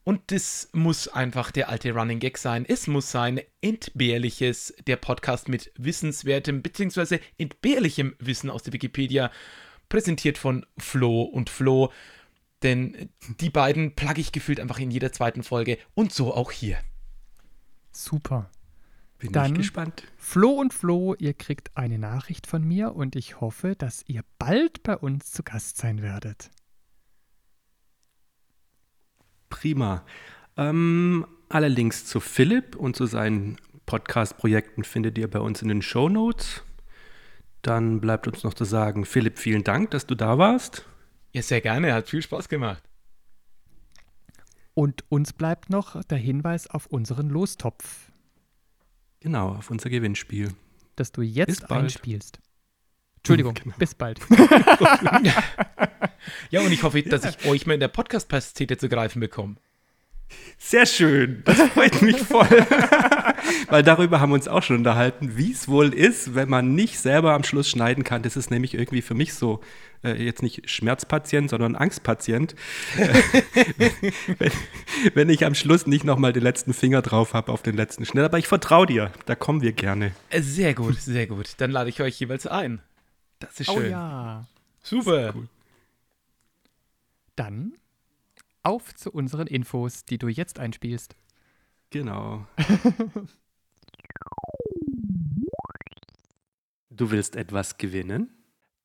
Und 0.05 0.31
das 0.31 0.69
muss 0.71 1.07
einfach 1.07 1.49
der 1.49 1.67
alte 1.67 1.91
Running 1.91 2.19
Gag 2.19 2.37
sein. 2.37 2.63
Es 2.67 2.85
muss 2.85 3.09
sein 3.09 3.41
entbehrliches, 3.61 4.75
der 4.85 4.97
Podcast 4.97 5.49
mit 5.49 5.71
wissenswertem 5.77 6.61
bzw. 6.61 7.19
entbehrlichem 7.39 8.15
Wissen 8.19 8.51
aus 8.51 8.61
der 8.61 8.73
Wikipedia, 8.73 9.31
präsentiert 9.89 10.37
von 10.37 10.63
Flo 10.77 11.23
und 11.23 11.49
Flo. 11.49 11.91
Denn 12.61 13.09
die 13.39 13.49
beiden 13.49 13.95
plugge 13.95 14.21
ich 14.21 14.31
gefühlt 14.31 14.59
einfach 14.59 14.77
in 14.77 14.91
jeder 14.91 15.11
zweiten 15.11 15.41
Folge 15.41 15.79
und 15.95 16.13
so 16.13 16.35
auch 16.35 16.51
hier. 16.51 16.77
Super. 17.91 18.51
Bin 19.17 19.31
Dann, 19.31 19.53
ich 19.53 19.57
gespannt. 19.57 20.03
Flo 20.17 20.51
und 20.51 20.71
Flo, 20.71 21.15
ihr 21.17 21.33
kriegt 21.33 21.75
eine 21.75 21.97
Nachricht 21.97 22.45
von 22.45 22.63
mir 22.63 22.93
und 22.93 23.15
ich 23.15 23.41
hoffe, 23.41 23.75
dass 23.75 24.03
ihr 24.05 24.21
bald 24.37 24.83
bei 24.83 24.95
uns 24.95 25.31
zu 25.31 25.41
Gast 25.41 25.77
sein 25.77 26.03
werdet. 26.03 26.51
Prima. 29.55 30.03
Ähm, 30.57 31.25
alle 31.47 31.69
Links 31.69 32.05
zu 32.05 32.19
Philipp 32.19 32.75
und 32.75 32.97
zu 32.97 33.05
seinen 33.05 33.55
Podcast-Projekten 33.85 34.83
findet 34.83 35.17
ihr 35.17 35.29
bei 35.29 35.39
uns 35.39 35.61
in 35.61 35.69
den 35.69 35.81
Show 35.81 36.09
Notes. 36.09 36.61
Dann 37.61 38.01
bleibt 38.01 38.27
uns 38.27 38.43
noch 38.43 38.53
zu 38.53 38.65
sagen, 38.65 39.05
Philipp, 39.05 39.39
vielen 39.39 39.63
Dank, 39.63 39.91
dass 39.91 40.05
du 40.05 40.15
da 40.15 40.37
warst. 40.37 40.85
Ja, 41.31 41.41
sehr 41.41 41.61
gerne, 41.61 41.93
hat 41.93 42.09
viel 42.09 42.21
Spaß 42.21 42.49
gemacht. 42.49 42.83
Und 44.73 45.05
uns 45.07 45.31
bleibt 45.31 45.69
noch 45.69 46.03
der 46.03 46.17
Hinweis 46.17 46.67
auf 46.67 46.87
unseren 46.87 47.29
Lostopf. 47.29 48.11
Genau, 49.21 49.55
auf 49.55 49.71
unser 49.71 49.89
Gewinnspiel. 49.89 50.49
das 50.97 51.13
du 51.13 51.21
jetzt 51.21 51.71
einspielst. 51.71 52.39
Entschuldigung, 53.25 53.53
Genau. 53.63 53.75
bis 53.77 53.95
bald. 53.95 54.19
Ja, 56.49 56.61
und 56.61 56.71
ich 56.71 56.81
hoffe, 56.83 57.01
dass 57.03 57.23
ich 57.25 57.45
euch 57.47 57.67
mal 57.67 57.75
in 57.75 57.79
der 57.79 57.87
Podcast-Pastete 57.87 58.77
zu 58.77 58.89
greifen 58.89 59.19
bekomme. 59.19 59.55
Sehr 60.57 60.87
schön, 60.87 61.43
das 61.45 61.59
freut 61.69 62.01
mich 62.01 62.17
voll. 62.17 62.47
Weil 63.69 63.83
darüber 63.83 64.19
haben 64.19 64.31
wir 64.31 64.35
uns 64.35 64.47
auch 64.47 64.63
schon 64.63 64.77
unterhalten, 64.77 65.37
wie 65.37 65.51
es 65.51 65.67
wohl 65.67 65.93
ist, 65.93 66.33
wenn 66.33 66.49
man 66.49 66.73
nicht 66.73 66.97
selber 66.99 67.33
am 67.33 67.43
Schluss 67.43 67.69
schneiden 67.69 68.03
kann. 68.03 68.23
Das 68.23 68.35
ist 68.35 68.49
nämlich 68.49 68.73
irgendwie 68.73 69.03
für 69.03 69.13
mich 69.13 69.35
so, 69.35 69.61
äh, 70.03 70.13
jetzt 70.23 70.41
nicht 70.41 70.67
Schmerzpatient, 70.67 71.51
sondern 71.51 71.75
Angstpatient. 71.75 72.55
wenn, 74.39 74.51
wenn 75.13 75.29
ich 75.29 75.45
am 75.45 75.53
Schluss 75.53 75.85
nicht 75.85 76.05
nochmal 76.05 76.33
den 76.33 76.43
letzten 76.43 76.73
Finger 76.73 77.03
drauf 77.03 77.35
habe 77.35 77.51
auf 77.51 77.61
den 77.61 77.75
letzten 77.75 78.05
Schnitt. 78.05 78.23
Aber 78.25 78.39
ich 78.39 78.47
vertraue 78.47 78.87
dir, 78.87 79.11
da 79.27 79.35
kommen 79.35 79.61
wir 79.61 79.73
gerne. 79.73 80.11
Äh, 80.31 80.41
Sehr 80.41 80.73
gut, 80.73 80.99
sehr 80.99 81.27
gut. 81.27 81.53
Dann 81.57 81.69
lade 81.69 81.89
ich 81.89 82.01
euch 82.01 82.19
jeweils 82.19 82.47
ein. 82.47 82.81
Das 83.45 83.59
ist 83.59 83.69
Oh 83.69 83.79
schön. 83.79 83.91
ja. 83.91 84.47
Super. 84.81 85.33
Dann 87.35 87.73
auf 88.63 88.93
zu 88.95 89.11
unseren 89.11 89.47
Infos, 89.47 90.05
die 90.05 90.17
du 90.17 90.27
jetzt 90.27 90.59
einspielst. 90.59 91.15
Genau. 91.91 92.45
Du 96.89 97.11
willst 97.11 97.35
etwas 97.35 97.77
gewinnen? 97.77 98.29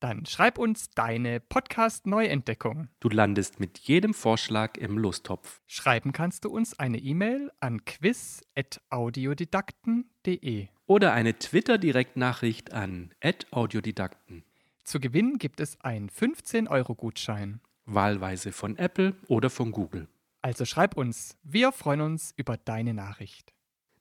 Dann 0.01 0.25
schreib 0.25 0.57
uns 0.57 0.89
deine 0.89 1.39
Podcast-Neuentdeckung. 1.39 2.89
Du 2.99 3.07
landest 3.07 3.59
mit 3.59 3.77
jedem 3.79 4.13
Vorschlag 4.13 4.77
im 4.77 4.97
Lostopf. 4.97 5.61
Schreiben 5.67 6.11
kannst 6.11 6.43
du 6.43 6.49
uns 6.49 6.77
eine 6.77 6.97
E-Mail 6.97 7.51
an 7.59 7.85
quiz.audiodidakten.de. 7.85 10.67
Oder 10.87 11.13
eine 11.13 11.37
Twitter-Direktnachricht 11.37 12.73
an 12.73 13.13
@audiodidakten. 13.51 14.43
Zu 14.91 14.99
gewinnen 14.99 15.37
gibt 15.37 15.61
es 15.61 15.79
einen 15.79 16.09
15-Euro-Gutschein. 16.09 17.61
Wahlweise 17.85 18.51
von 18.51 18.77
Apple 18.77 19.15
oder 19.29 19.49
von 19.49 19.71
Google. 19.71 20.09
Also 20.41 20.65
schreib 20.65 20.97
uns. 20.97 21.37
Wir 21.43 21.71
freuen 21.71 22.01
uns 22.01 22.33
über 22.35 22.57
deine 22.57 22.93
Nachricht. 22.93 23.53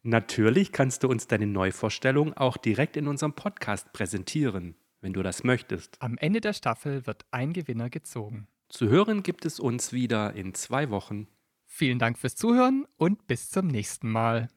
Natürlich 0.03 0.73
kannst 0.73 1.05
du 1.05 1.09
uns 1.09 1.29
deine 1.29 1.47
Neuvorstellung 1.47 2.35
auch 2.35 2.57
direkt 2.57 2.97
in 2.97 3.07
unserem 3.07 3.35
Podcast 3.35 3.93
präsentieren, 3.93 4.75
wenn 5.01 5.13
du 5.13 5.23
das 5.23 5.45
möchtest. 5.45 5.97
Am 6.03 6.19
Ende 6.19 6.41
der 6.41 6.55
Staffel 6.55 7.07
wird 7.07 7.25
ein 7.31 7.53
Gewinner 7.53 7.89
gezogen. 7.89 8.49
Zu 8.69 8.89
hören 8.89 9.23
gibt 9.23 9.45
es 9.45 9.61
uns 9.61 9.93
wieder 9.93 10.35
in 10.35 10.55
zwei 10.55 10.91
Wochen. 10.91 11.29
Vielen 11.67 12.01
Dank 12.01 12.19
fürs 12.19 12.35
Zuhören 12.35 12.85
und 12.97 13.29
bis 13.29 13.49
zum 13.49 13.69
nächsten 13.69 14.11
Mal. 14.11 14.49